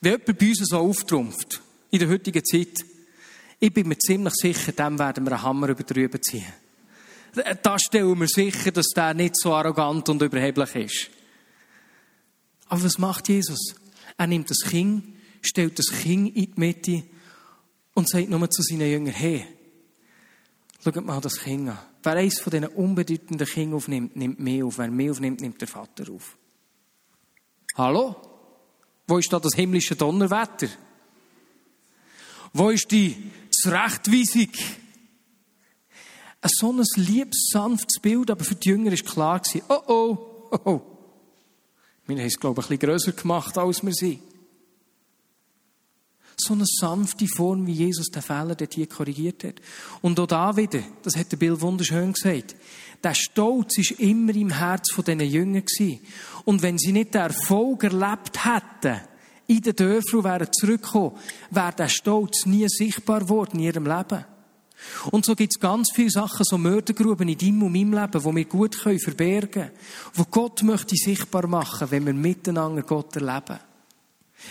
Wenn 0.00 0.12
jemand 0.12 0.38
bei 0.38 0.48
uns 0.48 0.58
so 0.62 0.78
auftrumpft, 0.78 1.60
in 1.90 1.98
der 1.98 2.08
heutigen 2.08 2.44
Zeit, 2.44 2.84
ich 3.62 3.72
bin 3.72 3.86
mir 3.86 3.98
ziemlich 3.98 4.34
sicher, 4.34 4.72
dem 4.72 4.98
werden 4.98 5.24
wir 5.24 5.34
einen 5.34 5.42
Hammer 5.42 5.68
über 5.68 5.84
drüber 5.84 6.20
ziehen. 6.20 6.52
Da 7.62 7.78
stellen 7.78 8.18
wir 8.18 8.26
sicher, 8.26 8.72
dass 8.72 8.88
der 8.88 9.14
nicht 9.14 9.38
so 9.38 9.54
arrogant 9.54 10.08
und 10.08 10.20
überheblich 10.20 10.74
ist. 10.74 11.10
Aber 12.66 12.82
was 12.82 12.98
macht 12.98 13.28
Jesus? 13.28 13.76
Er 14.18 14.26
nimmt 14.26 14.50
das 14.50 14.68
Kind, 14.68 15.14
stellt 15.42 15.78
das 15.78 15.86
Kind 15.86 16.36
in 16.36 16.52
die 16.52 16.52
Mitte 16.56 17.04
und 17.94 18.08
sagt 18.08 18.28
nur 18.28 18.50
zu 18.50 18.62
seinen 18.62 18.90
Jüngern, 18.90 19.14
hey, 19.14 19.46
schaut 20.82 20.96
mal 20.96 21.20
das 21.20 21.38
Kind 21.38 21.68
an. 21.68 21.78
Wer 22.02 22.14
eines 22.14 22.40
von 22.40 22.50
diesen 22.50 22.66
unbedeutenden 22.66 23.46
Kindern 23.46 23.76
aufnimmt, 23.76 24.16
nimmt 24.16 24.40
mehr 24.40 24.66
auf. 24.66 24.78
Wer 24.78 24.90
mehr 24.90 25.12
aufnimmt, 25.12 25.40
nimmt 25.40 25.60
der 25.60 25.68
Vater 25.68 26.12
auf. 26.12 26.36
Hallo? 27.76 28.16
Wo 29.06 29.18
ist 29.18 29.32
da 29.32 29.38
das 29.38 29.54
himmlische 29.54 29.94
Donnerwetter? 29.94 30.66
Wo 32.52 32.70
ist 32.70 32.90
die 32.90 33.30
Zurechtweisung. 33.52 34.48
Ein 36.40 36.50
so 36.52 36.72
ein 36.72 36.84
liebes, 36.96 37.50
sanftes 37.52 38.00
Bild, 38.00 38.30
aber 38.30 38.44
für 38.44 38.56
die 38.56 38.70
Jünger 38.70 38.90
war 38.90 39.40
klar, 39.40 39.42
oh 39.68 39.82
oh, 39.86 40.48
oh 40.50 40.58
oh. 40.64 40.80
Wir 42.06 42.16
haben 42.16 42.26
es, 42.26 42.38
glaube 42.38 42.60
ich, 42.60 42.66
ein 42.66 42.78
bisschen 42.78 42.90
grösser 42.90 43.12
gemacht, 43.12 43.56
als 43.56 43.84
wir 43.84 43.92
sind. 43.92 44.20
So 46.36 46.54
eine 46.54 46.64
sanfte 46.66 47.26
Form, 47.28 47.66
wie 47.66 47.72
Jesus 47.72 48.08
den 48.08 48.22
Fehler 48.22 48.56
dort 48.56 48.74
hier 48.74 48.88
korrigiert 48.88 49.44
hat. 49.44 49.54
Und 50.00 50.18
auch 50.18 50.26
da 50.26 50.56
wieder, 50.56 50.80
das 51.02 51.16
hat 51.16 51.30
der 51.30 51.36
Bill 51.36 51.60
wunderschön 51.60 52.12
gesagt, 52.12 52.56
der 53.04 53.14
Stolz 53.14 53.76
war 53.78 54.00
immer 54.00 54.34
im 54.34 54.50
Herz 54.50 54.92
von 54.92 55.04
diesen 55.04 55.20
Jüngern. 55.20 55.64
Und 56.44 56.62
wenn 56.62 56.78
sie 56.78 56.92
nicht 56.92 57.14
den 57.14 57.22
Erfolg 57.22 57.84
erlebt 57.84 58.44
hätten, 58.44 59.02
in 59.56 59.62
den 59.62 59.76
Dörfern 59.76 60.24
wären 60.24 60.52
zurückgekommen, 60.52 61.16
wäre 61.50 61.72
der 61.72 61.88
Stolz 61.88 62.46
nie 62.46 62.66
sichtbar 62.68 63.20
geworden 63.20 63.58
in 63.58 63.66
ihrem 63.66 63.86
Leben. 63.86 64.24
Und 65.10 65.24
so 65.24 65.34
gibt 65.34 65.54
es 65.54 65.60
ganz 65.60 65.90
viele 65.94 66.10
Sachen, 66.10 66.44
so 66.44 66.58
Mördergruben 66.58 67.28
in 67.28 67.38
deinem 67.38 67.62
und 67.62 67.72
meinem 67.72 67.92
Leben, 67.92 68.24
wo 68.24 68.34
wir 68.34 68.44
gut 68.44 68.78
können 68.78 68.98
verbergen 68.98 69.50
können, 69.50 69.70
wo 70.14 70.24
Gott 70.24 70.62
möchte 70.62 70.96
sichtbar 70.96 71.46
machen, 71.46 71.90
wenn 71.90 72.06
wir 72.06 72.14
miteinander 72.14 72.82
Gott 72.82 73.14
erleben. 73.16 73.58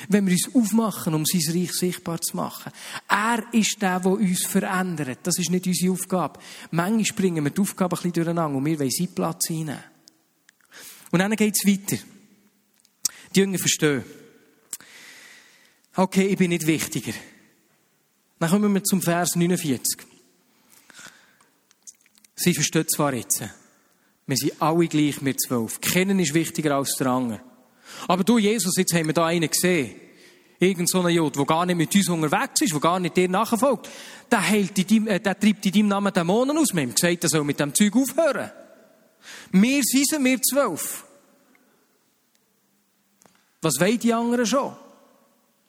Wenn 0.08 0.26
wir 0.26 0.34
uns 0.34 0.56
aufmachen, 0.56 1.14
um 1.14 1.26
sein 1.26 1.54
Reich 1.54 1.74
sichtbar 1.74 2.22
zu 2.22 2.38
machen. 2.38 2.72
Er 3.10 3.44
ist 3.52 3.82
der, 3.82 4.00
der 4.00 4.12
uns 4.12 4.46
verändert. 4.46 5.20
Das 5.24 5.38
ist 5.38 5.50
nicht 5.50 5.68
unsere 5.68 5.92
Aufgabe. 5.92 6.40
Manchmal 6.72 7.18
bringen 7.18 7.44
wir 7.44 7.52
die 7.52 7.60
Aufgabe 7.60 7.98
ein 7.98 7.98
bisschen 7.98 8.14
durcheinander 8.14 8.58
und 8.58 8.64
wir 8.64 8.80
wollen 8.80 8.90
seinen 8.90 9.14
Platz 9.14 9.50
einnehmen. 9.50 9.84
Und 11.12 11.20
dann 11.20 11.36
geht 11.36 11.56
es 11.58 11.68
weiter. 11.68 12.02
Die 13.36 13.40
Jünger 13.40 13.58
verstehen 13.58 14.06
okay, 15.96 16.28
ich 16.28 16.38
bin 16.38 16.50
nicht 16.50 16.68
wichtiger. 16.68 17.14
Dann 18.40 18.50
kommen 18.50 18.74
wir 18.74 18.84
zum 18.84 19.02
Vers 19.02 19.36
49. 19.36 20.08
Sie 22.36 22.54
verstehen 22.54 22.88
zwar 22.88 23.14
jetzt, 23.14 23.44
wir 24.26 24.38
sind 24.38 24.62
alle 24.62 24.88
gleich, 24.88 25.24
wir 25.24 25.38
zwölf. 25.38 25.80
Kennen 25.80 26.20
ist 26.20 26.34
wichtiger 26.34 26.76
als 26.76 26.96
der 26.98 27.08
andere. 27.08 27.42
Aber 28.08 28.24
du, 28.24 28.38
Jesus, 28.38 28.78
jetzt 28.78 28.94
haben 28.94 29.08
wir 29.08 29.14
da 29.14 29.26
einen 29.28 29.50
gesehen. 29.50 29.96
Irgend 30.60 30.90
so 30.90 31.00
einen 31.00 31.16
Jod, 31.16 31.36
der 31.36 31.46
gar 31.46 31.66
nicht 31.66 31.76
mit 31.76 31.94
uns 31.96 32.08
unterwegs 32.08 32.62
ist, 32.62 32.72
der 32.72 32.80
gar 32.80 33.00
nicht 33.00 33.18
dir 33.18 33.28
nachfolgt. 33.28 33.90
Der, 34.30 34.48
heilt 34.48 34.78
in 34.78 34.88
deinem, 34.88 35.08
äh, 35.08 35.20
der 35.20 35.40
treibt 35.40 35.66
in 35.66 35.72
deinem 35.72 35.88
Namen 35.88 36.14
Dämonen 36.14 36.58
aus. 36.58 36.74
Wir 36.74 36.84
haben 36.84 36.94
gesagt, 36.94 37.24
er 37.24 37.30
soll 37.30 37.44
mit 37.44 37.60
dem 37.60 37.74
Zeug 37.74 37.96
aufhören. 37.96 38.52
Wir 39.52 39.82
sind 39.84 40.24
wir 40.24 40.42
zwölf. 40.42 41.04
Was 43.62 43.80
wollen 43.80 44.00
die 44.00 44.14
anderen 44.14 44.46
schon? 44.46 44.76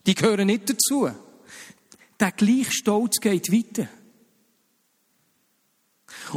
Die 0.07 0.15
gehören 0.15 0.47
nicht 0.47 0.69
dazu. 0.69 1.11
Der 2.19 2.33
gleiche 2.33 2.73
Stolz 2.73 3.21
geht 3.21 3.53
weiter. 3.53 3.89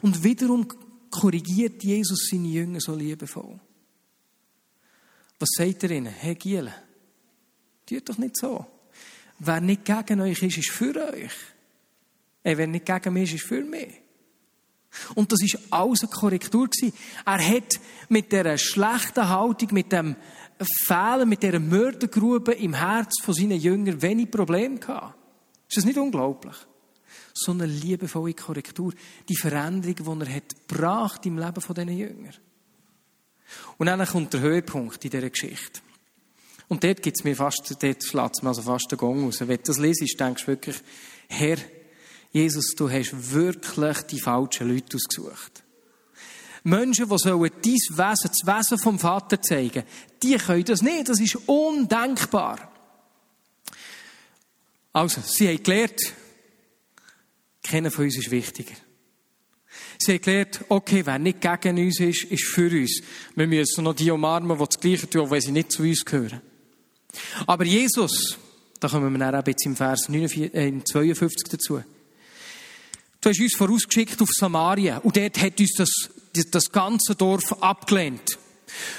Und 0.02 0.24
wiederum 0.24 0.68
korrigiert 1.10 1.84
Jesus 1.84 2.28
seine 2.30 2.48
Jünger 2.48 2.80
so 2.80 2.96
liebevoll. 2.96 3.60
Was 5.40 5.50
sagt 5.58 5.84
er 5.84 5.92
ihnen? 5.92 6.14
Hey 6.14 6.36
Giele, 6.36 6.74
tut 7.86 8.10
doch 8.10 8.18
nicht 8.18 8.38
so. 8.38 8.66
Wer 9.40 9.62
nicht 9.62 9.86
gegen 9.86 10.22
euch 10.22 10.42
ist, 10.42 10.58
ist 10.58 10.70
für 10.70 10.96
euch. 11.14 11.34
Hey, 12.44 12.58
wer 12.58 12.68
nicht 12.68 12.86
gegen 12.86 13.14
mich 13.14 13.34
ist, 13.34 13.42
ist 13.42 13.48
für 13.48 13.64
mich. 13.64 14.02
Und 15.14 15.32
das 15.32 15.42
ist 15.42 15.60
alles 15.72 16.02
eine 16.02 16.12
Korrektur. 16.12 16.70
Er 17.26 17.48
hat 17.48 17.80
mit 18.08 18.32
dieser 18.32 18.58
schlechten 18.58 19.28
Haltung, 19.28 19.70
mit 19.74 19.92
dem 19.92 20.16
Fehlen, 20.86 21.28
mit 21.28 21.44
dieser 21.44 21.60
Mördergrube 21.60 22.54
im 22.54 22.74
Herz 22.74 23.22
von 23.22 23.34
seinen 23.34 23.60
Jüngern 23.60 24.02
wenig 24.02 24.32
Probleme 24.32 24.80
gehabt. 24.80 25.16
Ist 25.68 25.78
das 25.78 25.86
nicht 25.86 25.98
unglaublich? 25.98 26.56
So 27.34 27.52
eine 27.52 27.66
liebevolle 27.66 28.34
Korrektur. 28.34 28.94
Die 29.28 29.36
Veränderung, 29.36 30.22
die 30.22 30.26
er 30.26 30.36
hat 30.36 30.68
gebracht 30.68 31.26
im 31.26 31.38
Leben 31.38 31.62
von 31.62 31.76
diesen 31.76 31.98
Jüngern. 31.98 32.36
Und 33.78 33.88
dann 33.88 34.06
kommt 34.06 34.34
der 34.34 34.40
Höhepunkt 34.40 35.04
in 35.04 35.12
dieser 35.12 35.30
Geschichte. 35.30 35.82
Und 36.68 36.84
dort 36.84 37.02
gibt's 37.02 37.24
mir 37.24 37.36
fast, 37.36 37.76
dort 37.82 38.04
schlägt 38.04 38.42
mir 38.42 38.50
also 38.50 38.62
fast 38.62 38.92
den 38.92 38.98
Gong 38.98 39.26
raus. 39.26 39.40
Wenn 39.42 39.58
du 39.58 39.64
das 39.64 39.78
liest, 39.78 40.20
denkst 40.20 40.44
du 40.44 40.48
wirklich, 40.48 40.78
Herr, 41.28 41.58
Jesus, 42.32 42.74
du 42.76 42.90
hast 42.90 43.34
wirklich 43.34 43.98
die 44.04 44.20
falschen 44.20 44.70
Leute 44.70 44.98
ausgesucht. 44.98 45.64
Menschen, 46.66 47.08
die 47.08 47.18
sollen 47.18 47.52
dein 47.62 47.74
Wesen, 47.74 48.30
das 48.30 48.44
Wesen 48.44 48.80
vom 48.80 48.98
Vater 48.98 49.40
zeigen, 49.42 49.84
die 50.22 50.36
können 50.36 50.64
das 50.66 50.82
nicht. 50.82 51.08
Das 51.08 51.20
ist 51.20 51.38
undenkbar. 51.46 52.72
Also, 54.92 55.22
sie 55.22 55.48
haben 55.48 55.62
gelernt, 55.62 56.02
keiner 57.62 57.92
von 57.92 58.06
uns 58.06 58.18
ist 58.18 58.32
wichtiger. 58.32 58.74
Sie 60.00 60.14
haben 60.14 60.22
gelernt, 60.22 60.66
okay, 60.70 61.06
wer 61.06 61.20
nicht 61.20 61.40
gegen 61.40 61.78
uns 61.78 62.00
ist, 62.00 62.24
ist 62.24 62.46
für 62.46 62.72
uns. 62.72 63.02
Wir 63.36 63.48
müssen 63.48 63.84
noch 63.84 63.94
die 63.94 64.10
umarmen, 64.10 64.58
die 64.58 64.66
das 64.66 64.80
Gleiche 64.80 65.10
tun, 65.10 65.30
weil 65.30 65.42
sie 65.42 65.52
nicht 65.52 65.72
zu 65.72 65.84
uns 65.84 66.04
gehören. 66.04 66.42
Aber 67.46 67.64
Jesus, 67.64 68.38
da 68.80 68.88
kommen 68.88 69.12
wir 69.14 69.20
dann 69.20 69.36
auch 69.36 69.48
jetzt 69.48 69.66
im 69.66 69.76
Vers 69.76 70.10
49, 70.10 70.54
äh, 70.54 70.84
52 70.84 71.48
dazu. 71.50 71.84
Du 73.22 73.30
hast 73.30 73.40
uns 73.40 73.56
vorausgeschickt 73.56 74.22
auf 74.22 74.30
Samaria 74.32 74.98
und 74.98 75.16
dort 75.16 75.42
hat 75.42 75.60
uns 75.60 75.74
das, 75.78 75.90
das 76.44 76.72
ganze 76.72 77.16
Dorf 77.16 77.54
abgelehnt. 77.62 78.38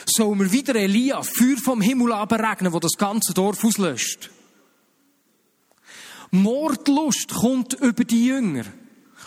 Sollen 0.07 0.39
wir 0.39 0.53
wieder 0.53 0.75
Elia 0.75 1.23
Feuer 1.23 1.57
vom 1.63 1.81
Himmel 1.81 2.13
abregnen, 2.13 2.73
wo 2.73 2.79
das 2.79 2.97
ganze 2.97 3.35
Dorf 3.35 3.65
auslöscht? 3.65 4.31
Mordlust 6.31 7.35
kommt 7.35 7.75
über 7.75 8.05
die 8.05 8.27
Jünger. 8.27 8.65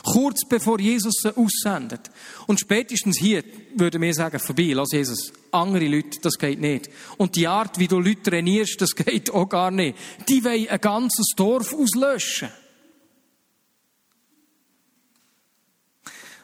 Kurz 0.04 0.48
bevor 0.48 0.80
Jesus 0.80 1.16
sie 1.22 1.36
aussendet. 1.36 2.10
Und 2.48 2.60
spätestens 2.60 3.20
hier 3.20 3.44
würde 3.76 4.00
mir 4.00 4.14
sagen, 4.14 4.40
vorbei, 4.40 4.72
lass 4.74 4.92
Jesus. 4.94 5.34
Andere 5.52 5.88
Leute, 5.88 6.20
das 6.22 6.38
geht 6.38 6.60
nicht. 6.60 6.90
Und 7.18 7.36
die 7.36 7.48
Art, 7.48 7.80
wie 7.80 7.88
du 7.88 8.00
Leute 8.00 8.24
trainierst, 8.24 8.80
das 8.82 8.96
geht 8.96 9.30
auch 9.32 9.50
gar 9.50 9.72
nicht. 9.72 9.98
Die 10.28 10.44
wollen 10.44 10.70
ein 10.70 10.82
ganzes 10.82 11.34
Dorf 11.36 11.74
auslöschen. 11.74 12.50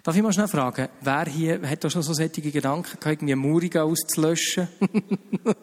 Darf 0.06 0.15
ich 0.15 0.22
mal 0.22 0.32
schnell 0.32 0.48
fragen, 0.48 0.88
wer 1.02 1.26
hier 1.26 1.68
hat 1.68 1.84
da 1.84 1.89
schon 1.89 2.04
so 2.04 2.13
solche 2.13 2.39
Gedanken 2.39 2.84
gehabt, 2.84 3.08
irgendwie 3.08 3.34
Muriga 3.34 3.82
auszulöschen? 3.82 4.68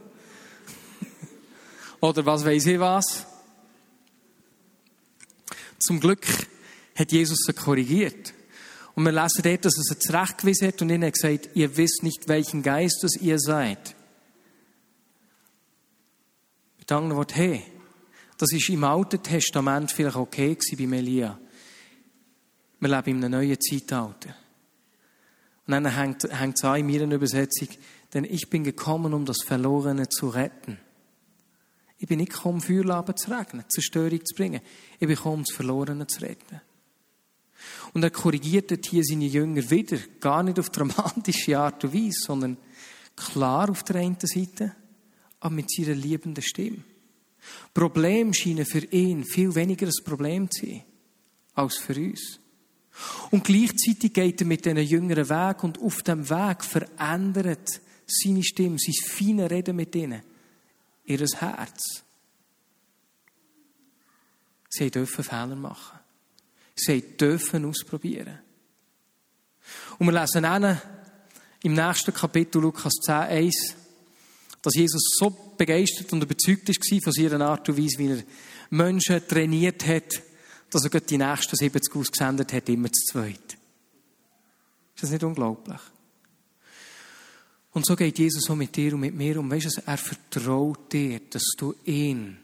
Oder 2.00 2.26
was 2.26 2.44
weiß 2.44 2.66
ich 2.66 2.80
was? 2.80 3.24
Zum 5.78 6.00
Glück 6.00 6.26
hat 6.96 7.12
Jesus 7.12 7.38
sie 7.46 7.52
korrigiert. 7.52 8.34
Und 8.96 9.04
wir 9.04 9.12
lesen 9.12 9.42
dort, 9.44 9.64
dass 9.64 9.76
er 9.76 9.84
sie 9.84 9.98
zurechtgewiesen 10.00 10.66
hat 10.66 10.82
und 10.82 10.90
ihnen 10.90 11.12
gesagt, 11.12 11.50
ihr 11.54 11.76
wisst 11.76 12.02
nicht, 12.02 12.26
welchen 12.26 12.64
Geistes 12.64 13.16
ihr 13.20 13.38
seid. 13.38 13.94
Mit 16.78 16.90
anderen 16.90 17.16
Worten, 17.16 17.34
hey, 17.34 17.62
das 18.38 18.50
ist 18.50 18.68
im 18.70 18.82
Alten 18.82 19.22
Testament 19.22 19.92
vielleicht 19.92 20.16
okay 20.16 20.56
gewesen 20.56 20.78
bei 20.78 20.86
Melia. 20.88 21.38
Wir 22.82 22.88
leben 22.88 23.18
in 23.18 23.24
einem 23.24 23.30
neuen 23.30 23.60
Zeitalter. 23.60 24.34
Und 25.68 25.70
dann 25.70 25.86
hängt, 25.86 26.24
hängt 26.24 26.56
es 26.56 26.64
an 26.64 26.80
in 26.80 26.86
meiner 26.88 27.14
Übersetzung, 27.14 27.68
denn 28.12 28.24
ich 28.24 28.50
bin 28.50 28.64
gekommen, 28.64 29.14
um 29.14 29.24
das 29.24 29.44
Verlorene 29.44 30.08
zu 30.08 30.28
retten. 30.28 30.78
Ich 31.98 32.08
bin 32.08 32.18
nicht 32.18 32.32
gekommen, 32.32 32.60
Feuerlaben 32.60 33.16
zu 33.16 33.30
regnen, 33.30 33.64
Zerstörung 33.68 34.26
zu 34.26 34.34
bringen. 34.34 34.60
Ich 34.94 35.06
bin 35.06 35.10
gekommen, 35.10 35.44
das 35.46 35.54
Verlorene 35.54 36.08
zu 36.08 36.22
retten. 36.22 36.60
Und 37.94 38.02
er 38.02 38.10
korrigiert 38.10 38.84
hier 38.84 39.04
seine 39.04 39.26
Jünger 39.26 39.70
wieder, 39.70 39.98
gar 40.18 40.42
nicht 40.42 40.58
auf 40.58 40.70
dramatische 40.70 41.56
Art 41.56 41.84
und 41.84 41.94
Weise, 41.94 42.18
sondern 42.18 42.56
klar 43.14 43.70
auf 43.70 43.84
der 43.84 43.94
einen 44.00 44.18
Seite, 44.18 44.74
aber 45.38 45.54
mit 45.54 45.70
seiner 45.70 45.94
liebenden 45.94 46.42
Stimme. 46.42 46.82
Problem 47.72 48.34
scheinen 48.34 48.66
für 48.66 48.84
ihn 48.86 49.24
viel 49.24 49.54
weniger 49.54 49.86
ein 49.86 50.04
Problem 50.04 50.50
zu 50.50 50.66
sein, 50.66 50.82
als 51.54 51.76
für 51.76 51.94
uns. 51.94 52.41
Und 53.30 53.44
gleichzeitig 53.44 54.12
geht 54.12 54.40
er 54.40 54.46
mit 54.46 54.64
diesen 54.64 54.78
Jüngeren 54.78 55.28
Weg 55.28 55.64
und 55.64 55.80
auf 55.80 56.02
dem 56.02 56.28
Weg 56.28 56.64
verändert 56.64 57.80
seine 58.06 58.44
Stimme, 58.44 58.78
sein 58.78 58.94
feine 59.06 59.50
Reden 59.50 59.76
mit 59.76 59.94
ihnen, 59.94 60.22
ihr 61.04 61.18
Herz. 61.18 62.02
Sie 64.68 64.90
dürfen 64.90 65.24
Fehler 65.24 65.56
machen. 65.56 65.98
Sie 66.74 67.16
dürfen 67.16 67.64
ausprobieren. 67.64 68.38
Und 69.98 70.06
wir 70.06 70.20
lesen 70.20 70.42
dann 70.42 70.80
im 71.62 71.74
nächsten 71.74 72.12
Kapitel 72.12 72.60
Lukas 72.60 72.94
10, 73.04 73.14
1, 73.14 73.76
dass 74.62 74.74
Jesus 74.74 75.16
so 75.18 75.54
begeistert 75.56 76.12
und 76.12 76.22
überzeugt 76.22 76.68
war 76.68 77.00
von 77.02 77.12
seiner 77.12 77.46
Art 77.46 77.68
und 77.68 77.78
Weise, 77.78 77.98
wie 77.98 78.10
er 78.10 78.24
Menschen 78.70 79.26
trainiert 79.26 79.86
hat, 79.86 80.22
dass 80.72 80.84
er 80.84 81.00
die 81.00 81.18
nächsten 81.18 81.54
70 81.54 81.94
ausgesendet 81.94 82.52
hat, 82.54 82.68
immer 82.70 82.90
zu 82.90 83.12
zweit. 83.12 83.58
Ist 84.94 85.02
das 85.02 85.10
nicht 85.10 85.22
unglaublich? 85.22 85.80
Und 87.72 87.86
so 87.86 87.94
geht 87.94 88.18
Jesus 88.18 88.44
so 88.44 88.56
mit 88.56 88.74
dir 88.74 88.94
und 88.94 89.00
mit 89.00 89.14
mir 89.14 89.38
um. 89.38 89.50
Weißt 89.50 89.78
du, 89.78 89.82
er 89.86 89.98
vertraut 89.98 90.92
dir, 90.92 91.20
dass 91.30 91.44
du 91.58 91.74
ihn, 91.84 92.38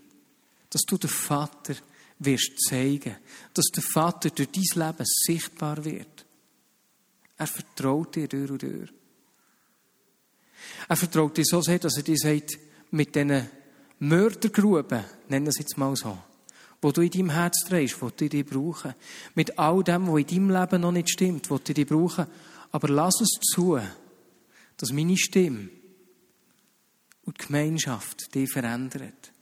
dass 0.69 0.83
du 0.83 0.99
den 0.99 1.11
Vater 1.11 1.75
wirst 2.19 2.61
zeigen, 2.69 3.17
dass 3.55 3.67
der 3.67 3.83
Vater 3.83 4.31
durch 4.31 4.49
dein 4.51 4.89
Leben 4.89 5.07
sichtbar 5.07 5.83
wird. 5.85 6.27
Er 7.39 7.47
vertraut 7.47 8.15
dir 8.15 8.29
durch 8.29 8.51
und 8.51 8.63
durch. 8.63 8.91
Er 10.87 10.97
vertraut 10.97 11.37
dir 11.37 11.45
so 11.45 11.63
sehr, 11.63 11.79
dass 11.79 11.97
er 11.97 12.03
dir 12.03 12.17
sagt, 12.17 12.59
mit 12.91 13.15
diesen 13.15 13.49
Mördergruben, 14.01 15.05
nennen 15.29 15.47
wir 15.47 15.51
es 15.51 15.59
jetzt 15.59 15.79
mal 15.79 15.95
so, 15.97 16.19
wo 16.81 16.93
du 16.93 17.01
in 17.01 17.11
deinem 17.11 17.31
Herz 17.31 17.65
drehst, 17.69 18.01
wo 18.01 18.11
du 18.11 18.29
dich 18.29 18.47
brauchen. 18.47 18.95
Mit 19.35 19.59
all 19.59 19.83
dem, 19.83 20.07
was 20.07 20.21
in 20.21 20.27
deinem 20.27 20.51
Leben 20.51 20.81
noch 20.83 20.93
nicht 20.93 21.11
stimmt, 21.11 21.51
wo 21.51 21.59
du 21.59 21.75
dich 21.75 21.87
brauchen. 21.87 22.27
Aber 22.71 22.89
lass 22.89 23.21
es 23.21 23.31
zu, 23.53 23.81
dass 24.77 24.93
meine 24.93 25.17
Stimme 25.17 25.71
und 27.25 27.41
die 27.41 27.47
Gemeinschaft 27.47 28.35
dich 28.35 28.51
verändert. 28.51 29.33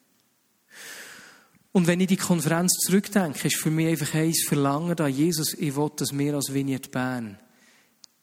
Und 1.73 1.87
wenn 1.87 2.01
ich 2.01 2.07
die 2.07 2.17
Konferenz 2.17 2.73
zurückdenke, 2.87 3.49
ist 3.49 3.57
für 3.59 3.71
mich 3.71 3.89
einfach 3.89 4.15
eins 4.15 4.45
Verlangen 4.49 4.97
da, 4.97 5.09
Jesus, 5.09 5.53
ich 5.53 5.77
will, 5.77 5.91
dass 5.95 6.17
wir 6.17 6.35
als 6.35 6.55
Vineyard 6.55 6.91
Bern 6.91 7.39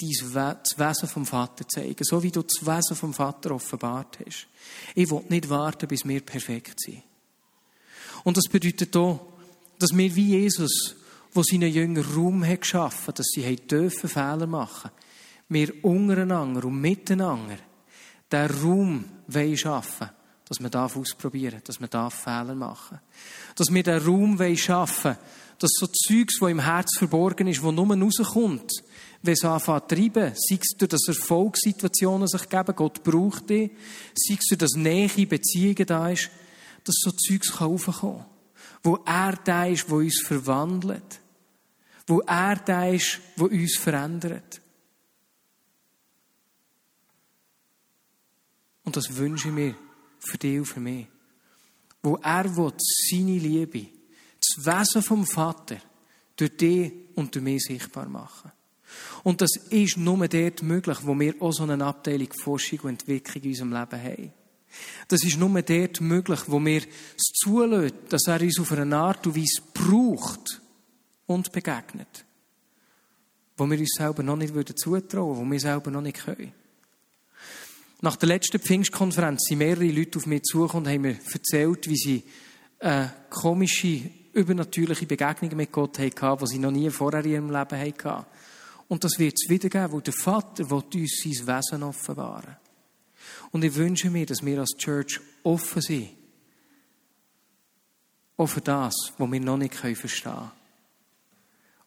das 0.01 0.77
Wesen 0.77 1.07
vom 1.07 1.25
Vater 1.25 1.67
zeigen, 1.67 2.03
so 2.03 2.23
wie 2.23 2.31
du 2.31 2.41
das 2.41 2.65
Wesen 2.65 2.95
vom 2.95 3.13
Vater 3.13 3.51
offenbart 3.51 4.17
hast. 4.25 4.47
Ich 4.95 5.09
will 5.09 5.23
nicht 5.29 5.49
warten, 5.49 5.88
bis 5.88 6.03
wir 6.03 6.21
perfekt 6.21 6.81
sind. 6.81 7.03
Und 8.24 8.38
das 8.38 8.45
bedeutet 8.49 8.95
auch, 8.95 9.19
dass 9.80 9.95
wir 9.95 10.15
wie 10.15 10.39
Jesus, 10.39 10.95
wo 11.34 11.43
seine 11.43 11.67
Jünger 11.67 12.05
Raum 12.15 12.45
hat 12.45 12.61
geschaffen, 12.61 13.13
dass 13.15 13.28
sie 13.28 13.55
dürfen 13.55 14.09
Fehler 14.09 14.47
machen, 14.47 14.91
wir 15.49 15.84
untereinander 15.84 16.65
und 16.65 16.80
miteinander 16.80 17.57
den 18.32 18.49
Raum 18.49 19.05
schaffen 19.55 20.07
wollen 20.07 20.24
dass 20.53 20.59
man 20.59 20.71
darf 20.71 20.97
ausprobieren, 20.97 21.61
dass 21.63 21.80
man 21.80 21.89
darf 21.89 22.13
Fehler 22.13 22.53
machen, 22.53 22.99
dass 23.55 23.74
wir 23.74 23.82
den 23.82 24.03
Raum 24.03 24.38
schaffen, 24.55 25.17
Dass 25.57 25.71
so 25.80 25.88
Zeugs, 25.88 26.41
wo 26.41 26.47
im 26.47 26.59
Herz 26.59 26.97
verborgen 26.97 27.47
ist, 27.47 27.63
wo 27.63 27.71
nur 27.71 27.95
rauskommt, 27.95 28.71
wenn 29.21 29.34
es 29.34 29.45
anfängt 29.45 29.89
zu 29.89 29.95
treiben, 29.95 30.34
sei 30.36 30.59
es 30.61 30.78
durch 30.78 30.89
das 30.89 31.07
Erfolgssituationen 31.07 32.28
sich 32.28 32.49
geben, 32.49 32.76
Gott 32.76 33.03
braucht 33.03 33.49
die, 33.49 33.71
sei 34.13 34.38
es 34.38 34.47
durch 34.47 34.59
das 34.59 34.74
Nähe 34.76 35.26
Beziehungen 35.26 35.86
da 35.86 36.09
ist, 36.09 36.30
dass 36.84 36.95
so 36.99 37.11
Zeugs 37.11 37.59
raufkommen 37.61 38.19
kann. 38.19 38.25
Wo 38.84 38.99
er 39.05 39.34
da 39.38 39.65
ist, 39.65 39.89
wo 39.89 39.97
uns 39.97 40.21
verwandelt. 40.25 41.21
Wo 42.07 42.19
er 42.21 42.57
da 42.57 42.88
ist, 42.88 43.19
wo 43.38 43.45
uns 43.45 43.77
verändert. 43.77 44.61
Und 48.84 48.97
das 48.97 49.15
wünsche 49.15 49.47
ich 49.47 49.53
mir 49.53 49.75
für 50.19 50.38
dich 50.38 50.59
und 50.59 50.65
für 50.65 50.79
mich. 50.79 51.07
Wo 52.01 52.15
er 52.17 52.55
will, 52.57 52.73
seine 52.77 53.38
Liebe, 53.38 53.88
das 54.39 54.65
Wesen 54.65 55.01
vom 55.01 55.25
Vater, 55.25 55.77
durch 56.36 56.57
dich 56.57 56.91
und 57.15 57.34
durch 57.34 57.43
mich 57.43 57.63
sichtbar 57.63 58.09
machen. 58.09 58.51
Und 59.23 59.41
das 59.41 59.55
ist 59.69 59.97
nur 59.97 60.27
dort 60.27 60.61
möglich, 60.61 60.97
wo 61.03 61.17
wir 61.17 61.41
auch 61.41 61.53
so 61.53 61.63
eine 61.63 61.84
Abteilung 61.86 62.31
Forschung 62.34 62.79
und 62.79 63.01
Entwicklung 63.01 63.43
in 63.43 63.49
unserem 63.49 63.73
Leben 63.73 64.03
haben. 64.03 64.34
Das 65.07 65.24
ist 65.24 65.38
nur 65.38 65.61
dort 65.61 66.01
möglich, 66.01 66.39
wo 66.47 66.63
wir 66.63 66.82
es 67.17 67.24
zulassen, 67.34 67.91
dass 68.09 68.28
er 68.28 68.41
uns 68.41 68.59
auf 68.59 68.71
eine 68.71 68.95
Art 68.95 69.26
und 69.28 69.36
Weise 69.36 69.61
braucht 69.74 70.61
und 71.26 71.51
begegnet. 71.51 72.26
Wo 73.57 73.69
wir 73.69 73.78
uns 73.78 73.93
selber 73.97 74.24
noch 74.24 74.36
nicht 74.36 74.53
zutrauen 74.80 75.03
würden, 75.11 75.47
wo 75.47 75.51
wir 75.51 75.59
selber 75.59 75.91
noch 75.91 76.01
nicht 76.01 76.26
können. 76.26 76.51
Nach 78.01 78.15
der 78.15 78.28
letzten 78.28 78.59
Pfingstkonferenz 78.59 79.43
sind 79.47 79.59
mehrere 79.59 79.86
Leute 79.86 80.19
auf 80.19 80.26
mich 80.26 80.43
zugekommen 80.43 80.88
und 80.88 80.91
haben 80.91 81.01
mir 81.01 81.17
erzählt, 81.32 81.88
wie 81.88 81.95
sie 81.95 82.24
eine 82.80 83.13
komische, 83.30 84.09
übernatürliche 84.34 85.05
Begegnung 85.05 85.55
mit 85.55 85.71
Gott 85.71 85.99
hatten, 85.99 86.38
die 86.38 86.47
sie 86.47 86.59
noch 86.59 86.71
nie 86.71 86.89
vorher 86.89 87.24
in 87.24 87.32
ihrem 87.32 87.51
Leben 87.51 87.80
hatten. 87.80 88.26
Und 88.89 89.03
das 89.03 89.19
wird 89.19 89.36
es 89.36 89.49
wieder 89.49 89.69
geben, 89.69 89.93
wo 89.93 90.01
der 90.01 90.13
Vater 90.13 90.69
will 90.69 90.84
uns 90.93 91.21
sein 91.24 91.47
Wesen 91.47 91.84
offenbaren 91.84 92.57
Und 93.51 93.63
ich 93.63 93.76
wünsche 93.76 94.09
mir, 94.09 94.26
dass 94.26 94.45
wir 94.45 94.59
als 94.59 94.78
Church 94.78 95.19
offen 95.43 95.82
sind. 95.82 96.09
Auch 98.38 98.47
für 98.47 98.61
das, 98.61 98.95
was 99.17 99.32
wir 99.32 99.39
noch 99.39 99.57
nicht 99.57 99.76
verstehen 99.76 100.34
können. 100.34 100.51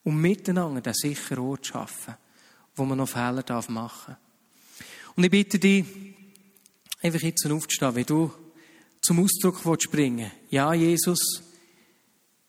Um 0.05 0.21
miteinander 0.21 0.81
den 0.81 0.95
sicheren 0.95 1.45
Ort 1.45 1.67
schaffen, 1.67 2.15
wo 2.77 2.85
man 2.85 2.99
noch 2.99 3.09
Fehler 3.09 3.45
machen 3.69 4.17
darf. 4.17 4.17
Und 5.17 5.25
ich 5.25 5.31
bitte 5.31 5.59
dich, 5.59 5.85
einfach 7.03 7.21
jetzt 7.21 7.47
aufzustehen, 7.47 7.95
wenn 7.95 8.05
du 8.05 8.33
zum 9.01 9.21
Ausdruck 9.21 9.83
springen 9.83 10.31
willst. 10.31 10.53
Ja, 10.53 10.73
Jesus, 10.75 11.43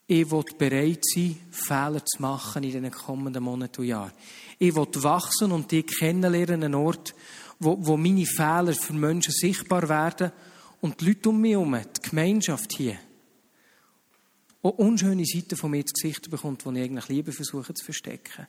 ich 0.06 0.32
will 0.32 0.44
bereit 0.58 1.04
sein, 1.04 1.38
Fehler 1.52 2.04
zu 2.06 2.22
machen 2.22 2.64
in 2.64 2.84
den 2.84 2.92
kommenden 2.92 3.44
Monaten 3.44 3.82
und 3.82 3.88
Jahren. 3.88 4.14
Ich 4.58 4.76
will 4.76 4.88
wachsen 5.04 5.52
und 5.52 5.72
dich 5.72 5.86
kennenlernen, 5.86 6.64
einen 6.64 6.76
Ort, 6.76 7.14
wo, 7.60 7.78
wo 7.80 7.98
meine 7.98 8.26
Fehler 8.26 8.74
für 8.74 8.94
Menschen 8.94 9.34
sichtbar 9.34 9.88
werden 9.90 10.32
und 10.82 11.02
die 11.02 11.08
Leute 11.08 11.30
um 11.30 11.42
mich 11.42 11.52
herum, 11.52 11.80
die 11.80 12.10
Gemeinschaft 12.10 12.74
hier, 12.78 12.98
auch 14.62 14.78
unschöne 14.78 15.26
Seiten 15.26 15.56
von 15.56 15.72
mir 15.72 15.86
zu 15.86 15.94
Gesicht 15.94 16.30
bekommt, 16.30 16.66
die 16.66 16.70
ich 16.70 16.84
eigentlich 16.84 17.08
lieber 17.08 17.32
versuche 17.32 17.74
zu 17.74 17.86
verstecken 17.86 18.48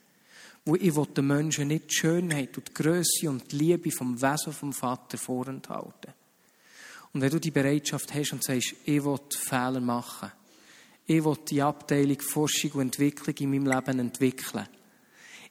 wo 0.64 0.76
ich 0.76 0.94
den 0.94 1.26
Menschen 1.26 1.68
nicht 1.68 1.90
die 1.90 1.94
Schönheit 1.94 2.56
und 2.58 2.68
die 2.68 2.74
Größe 2.74 3.30
und 3.30 3.50
die 3.50 3.56
Liebe 3.56 3.90
vom 3.90 4.20
Wesen 4.20 4.52
vom 4.52 4.74
Vater 4.74 5.16
vorenthalten. 5.16 6.12
Und 7.12 7.22
wenn 7.22 7.30
du 7.30 7.40
die 7.40 7.50
Bereitschaft 7.50 8.12
hast 8.12 8.34
und 8.34 8.44
sagst, 8.44 8.74
ich 8.84 9.02
will 9.02 9.18
Fehler 9.30 9.80
machen, 9.80 10.30
ich 11.06 11.24
will 11.24 11.38
die 11.48 11.62
Abteilung 11.62 12.20
Forschung 12.20 12.72
und 12.72 12.82
Entwicklung 12.82 13.34
in 13.38 13.50
meinem 13.50 13.66
Leben 13.66 13.98
entwickeln, 13.98 14.68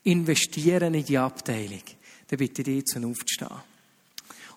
investieren 0.04 0.94
in 0.94 1.06
die 1.06 1.18
Abteilung, 1.18 1.82
dann 2.28 2.38
bitte 2.38 2.62
ich 2.62 2.66
dich 2.66 2.78
jetzt 2.78 2.98
aufzustehen. 2.98 3.50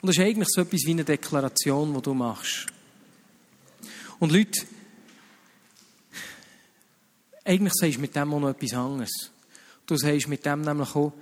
Und 0.00 0.06
das 0.08 0.16
ist 0.16 0.22
eigentlich 0.22 0.48
so 0.50 0.62
etwas 0.62 0.80
wie 0.86 0.92
eine 0.92 1.04
Deklaration, 1.04 1.94
die 1.94 2.02
du 2.02 2.14
machst. 2.14 2.66
Und 4.18 4.32
Leute, 4.32 4.60
eigentlich 7.44 7.72
sagst 7.74 7.96
du 7.96 8.00
mit 8.00 8.14
dem 8.16 8.32
auch 8.32 8.40
noch 8.40 8.50
etwas 8.50 8.72
anderes. 8.74 9.30
Du 9.86 9.96
sagst 9.96 10.28
mit 10.28 10.44
dem 10.44 10.62
nämlich 10.62 10.94
auch, 10.94 11.12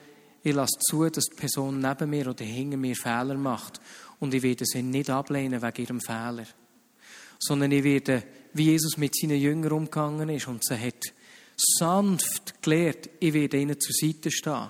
ich 0.43 0.55
lasse 0.55 0.79
zu, 0.79 1.09
dass 1.09 1.25
die 1.25 1.37
Person 1.37 1.81
neben 1.81 2.11
mir 2.11 2.29
oder 2.29 2.45
hinter 2.45 2.77
mir 2.77 2.95
Fehler 2.95 3.37
macht. 3.37 3.81
Und 4.21 4.35
ich 4.35 4.43
werde 4.43 4.65
sie 4.65 4.83
nicht 4.83 5.11
ablehnen 5.11 5.61
wegen 5.61 5.83
ihrem 5.83 6.01
Fehler. 6.01 6.47
Sondern 7.39 7.73
ich 7.73 7.85
werde, 7.85 8.23
wie 8.53 8.71
Jesus 8.71 8.97
mit 8.97 9.17
seinen 9.17 9.41
Jüngern 9.41 9.73
umgegangen 9.73 10.29
ist 10.29 10.49
und 10.49 10.65
sie 10.65 10.79
hat 10.79 11.03
sanft 11.57 12.63
gelehrt, 12.63 13.11
ich 13.21 13.33
werde 13.33 13.59
ihnen 13.59 13.79
zur 13.81 13.95
Seite 13.95 14.31
stehen 14.31 14.69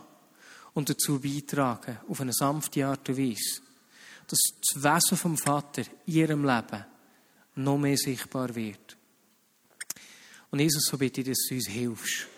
und 0.79 0.89
dazu 0.89 1.19
beitragen, 1.19 1.99
auf 2.09 2.21
eine 2.21 2.33
sanfte 2.33 2.87
Art 2.87 3.09
und 3.09 3.19
Weise, 3.19 3.63
dass 4.29 4.39
das 4.61 4.81
Wesen 4.81 5.19
vom 5.19 5.37
Vater 5.37 5.83
in 6.07 6.15
ihrem 6.15 6.45
Leben 6.45 6.85
noch 7.57 7.79
mehr 7.79 7.97
sichtbar 7.97 8.55
wird. 8.55 8.97
Und 10.53 10.61
Jesus, 10.61 10.85
so 10.85 10.97
bitte 10.97 11.21
ich, 11.21 11.27
dass 11.27 11.49
du 11.49 11.57
uns 11.57 11.67
hilfst 11.67 12.29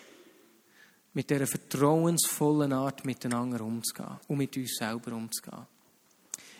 mit 1.13 1.29
dieser 1.29 1.45
vertrauensvollen 1.45 2.73
Art 2.73 3.05
miteinander 3.05 3.61
umzugehen 3.61 4.17
und 4.27 4.39
mit 4.39 4.57
uns 4.57 4.75
selber 4.75 5.13
umzugehen. 5.13 5.67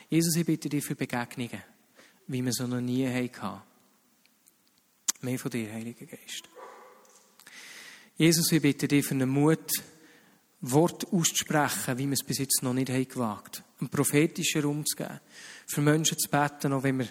Jesus, 0.07 0.35
ich 0.35 0.45
bitte 0.45 0.69
dich 0.69 0.85
für 0.85 0.93
Begegnungen, 0.93 1.63
wie 2.27 2.45
wir 2.45 2.53
sie 2.53 2.67
noch 2.67 2.79
nie 2.79 3.07
hatten. 3.07 3.59
Mehr 5.21 5.39
von 5.39 5.49
dir, 5.49 5.73
Heiliger 5.73 6.05
Geist. 6.05 6.47
Jesus, 8.17 8.51
ich 8.51 8.61
bitte 8.61 8.87
dich 8.87 9.03
für 9.03 9.15
einen 9.15 9.29
Mut, 9.29 9.71
Wort 10.61 11.11
auszusprechen, 11.11 11.97
wie 11.97 12.05
wir 12.05 12.13
es 12.13 12.23
bis 12.23 12.37
jetzt 12.37 12.61
noch 12.61 12.73
nicht 12.73 12.89
haben 12.89 13.07
gewagt 13.07 13.57
haben. 13.57 13.65
Einen 13.79 13.89
prophetischen 13.89 14.61
Raum 14.61 14.85
zu 14.85 14.95
geben. 14.95 15.19
Für 15.65 15.81
Menschen 15.81 16.17
zu 16.17 16.29
beten, 16.29 16.73
auch 16.73 16.83
wenn 16.83 16.99
wir 16.99 17.07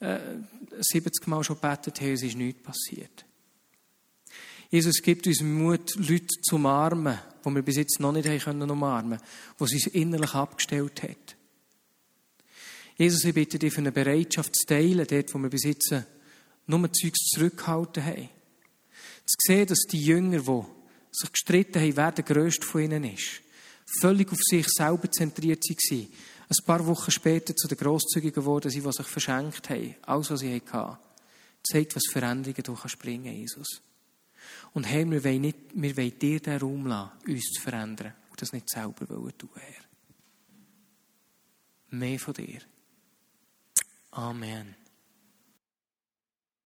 äh, 0.00 0.18
70 0.78 1.26
Mal 1.26 1.42
schon 1.42 1.56
gebetet 1.60 2.00
haben, 2.00 2.12
es 2.12 2.22
ist 2.22 2.36
nichts 2.36 2.62
passiert. 2.62 3.24
Jesus 4.70 5.02
gibt 5.02 5.26
uns 5.26 5.42
Mut, 5.42 5.94
Leute 5.96 6.40
zu 6.42 6.56
umarmen, 6.56 7.18
die 7.44 7.54
wir 7.54 7.62
bis 7.62 7.76
jetzt 7.76 8.00
noch 8.00 8.12
nicht 8.12 8.28
haben 8.28 8.70
umarmen 8.70 9.18
können, 9.18 9.70
die 9.70 9.78
sie 9.78 9.90
innerlich 9.90 10.34
abgestellt 10.34 11.02
hat. 11.02 11.36
Jesus, 12.96 13.24
ich 13.24 13.34
bitte 13.34 13.58
dich 13.58 13.72
für 13.72 13.80
eine 13.80 13.92
Bereitschaft 13.92 14.54
zu 14.54 14.66
teilen, 14.66 15.06
dort, 15.06 15.34
wo 15.34 15.38
wir 15.38 15.50
bis 15.50 15.64
jetzt 15.64 15.94
nur 16.66 16.92
Zeugs 16.92 17.20
zurückgehalten 17.34 18.04
haben. 18.04 18.28
Zu 19.26 19.36
sehen, 19.40 19.66
dass 19.66 19.80
die 19.90 20.02
Jünger, 20.02 20.40
die 20.40 20.62
sich 21.12 21.32
gestritten 21.32 21.80
haben, 21.80 21.96
wer 21.96 22.12
der 22.12 22.24
Größte 22.24 22.66
von 22.66 22.82
ihnen 22.82 23.04
ist, 23.04 23.42
völlig 24.00 24.32
auf 24.32 24.38
sich 24.40 24.66
selber 24.68 25.10
zentriert 25.10 25.62
waren, 25.62 26.08
ein 26.48 26.66
paar 26.66 26.86
Wochen 26.86 27.10
später 27.10 27.54
zu 27.54 27.68
den 27.68 27.78
Grosszügigen 27.78 28.34
geworden 28.34 28.70
sind, 28.70 28.84
die 28.84 28.92
sich 28.92 29.06
verschenkt 29.06 29.70
haben, 29.70 29.94
alles, 30.02 30.30
was 30.30 30.40
sie 30.40 30.54
hatten. 30.54 30.98
Zeigt, 31.62 31.94
was 31.94 32.10
Veränderungen 32.10 32.62
du 32.62 32.74
kannst 32.74 32.98
bringen, 32.98 33.32
Jesus. 33.32 33.80
Und 34.74 34.84
Herr, 34.84 35.08
wir 35.08 35.22
wollen, 35.22 35.40
nicht, 35.42 35.58
wir 35.74 35.96
wollen 35.96 36.18
dir 36.18 36.40
den 36.40 36.58
Raum 36.58 36.86
lassen, 36.86 37.12
uns 37.26 37.50
zu 37.52 37.60
verändern 37.60 38.14
und 38.30 38.42
das 38.42 38.52
nicht 38.52 38.68
selber 38.68 39.06
tun, 39.06 39.50
Herr. 39.54 39.84
Mehr 41.90 42.18
von 42.18 42.34
dir. 42.34 42.60
Amen. 44.10 44.81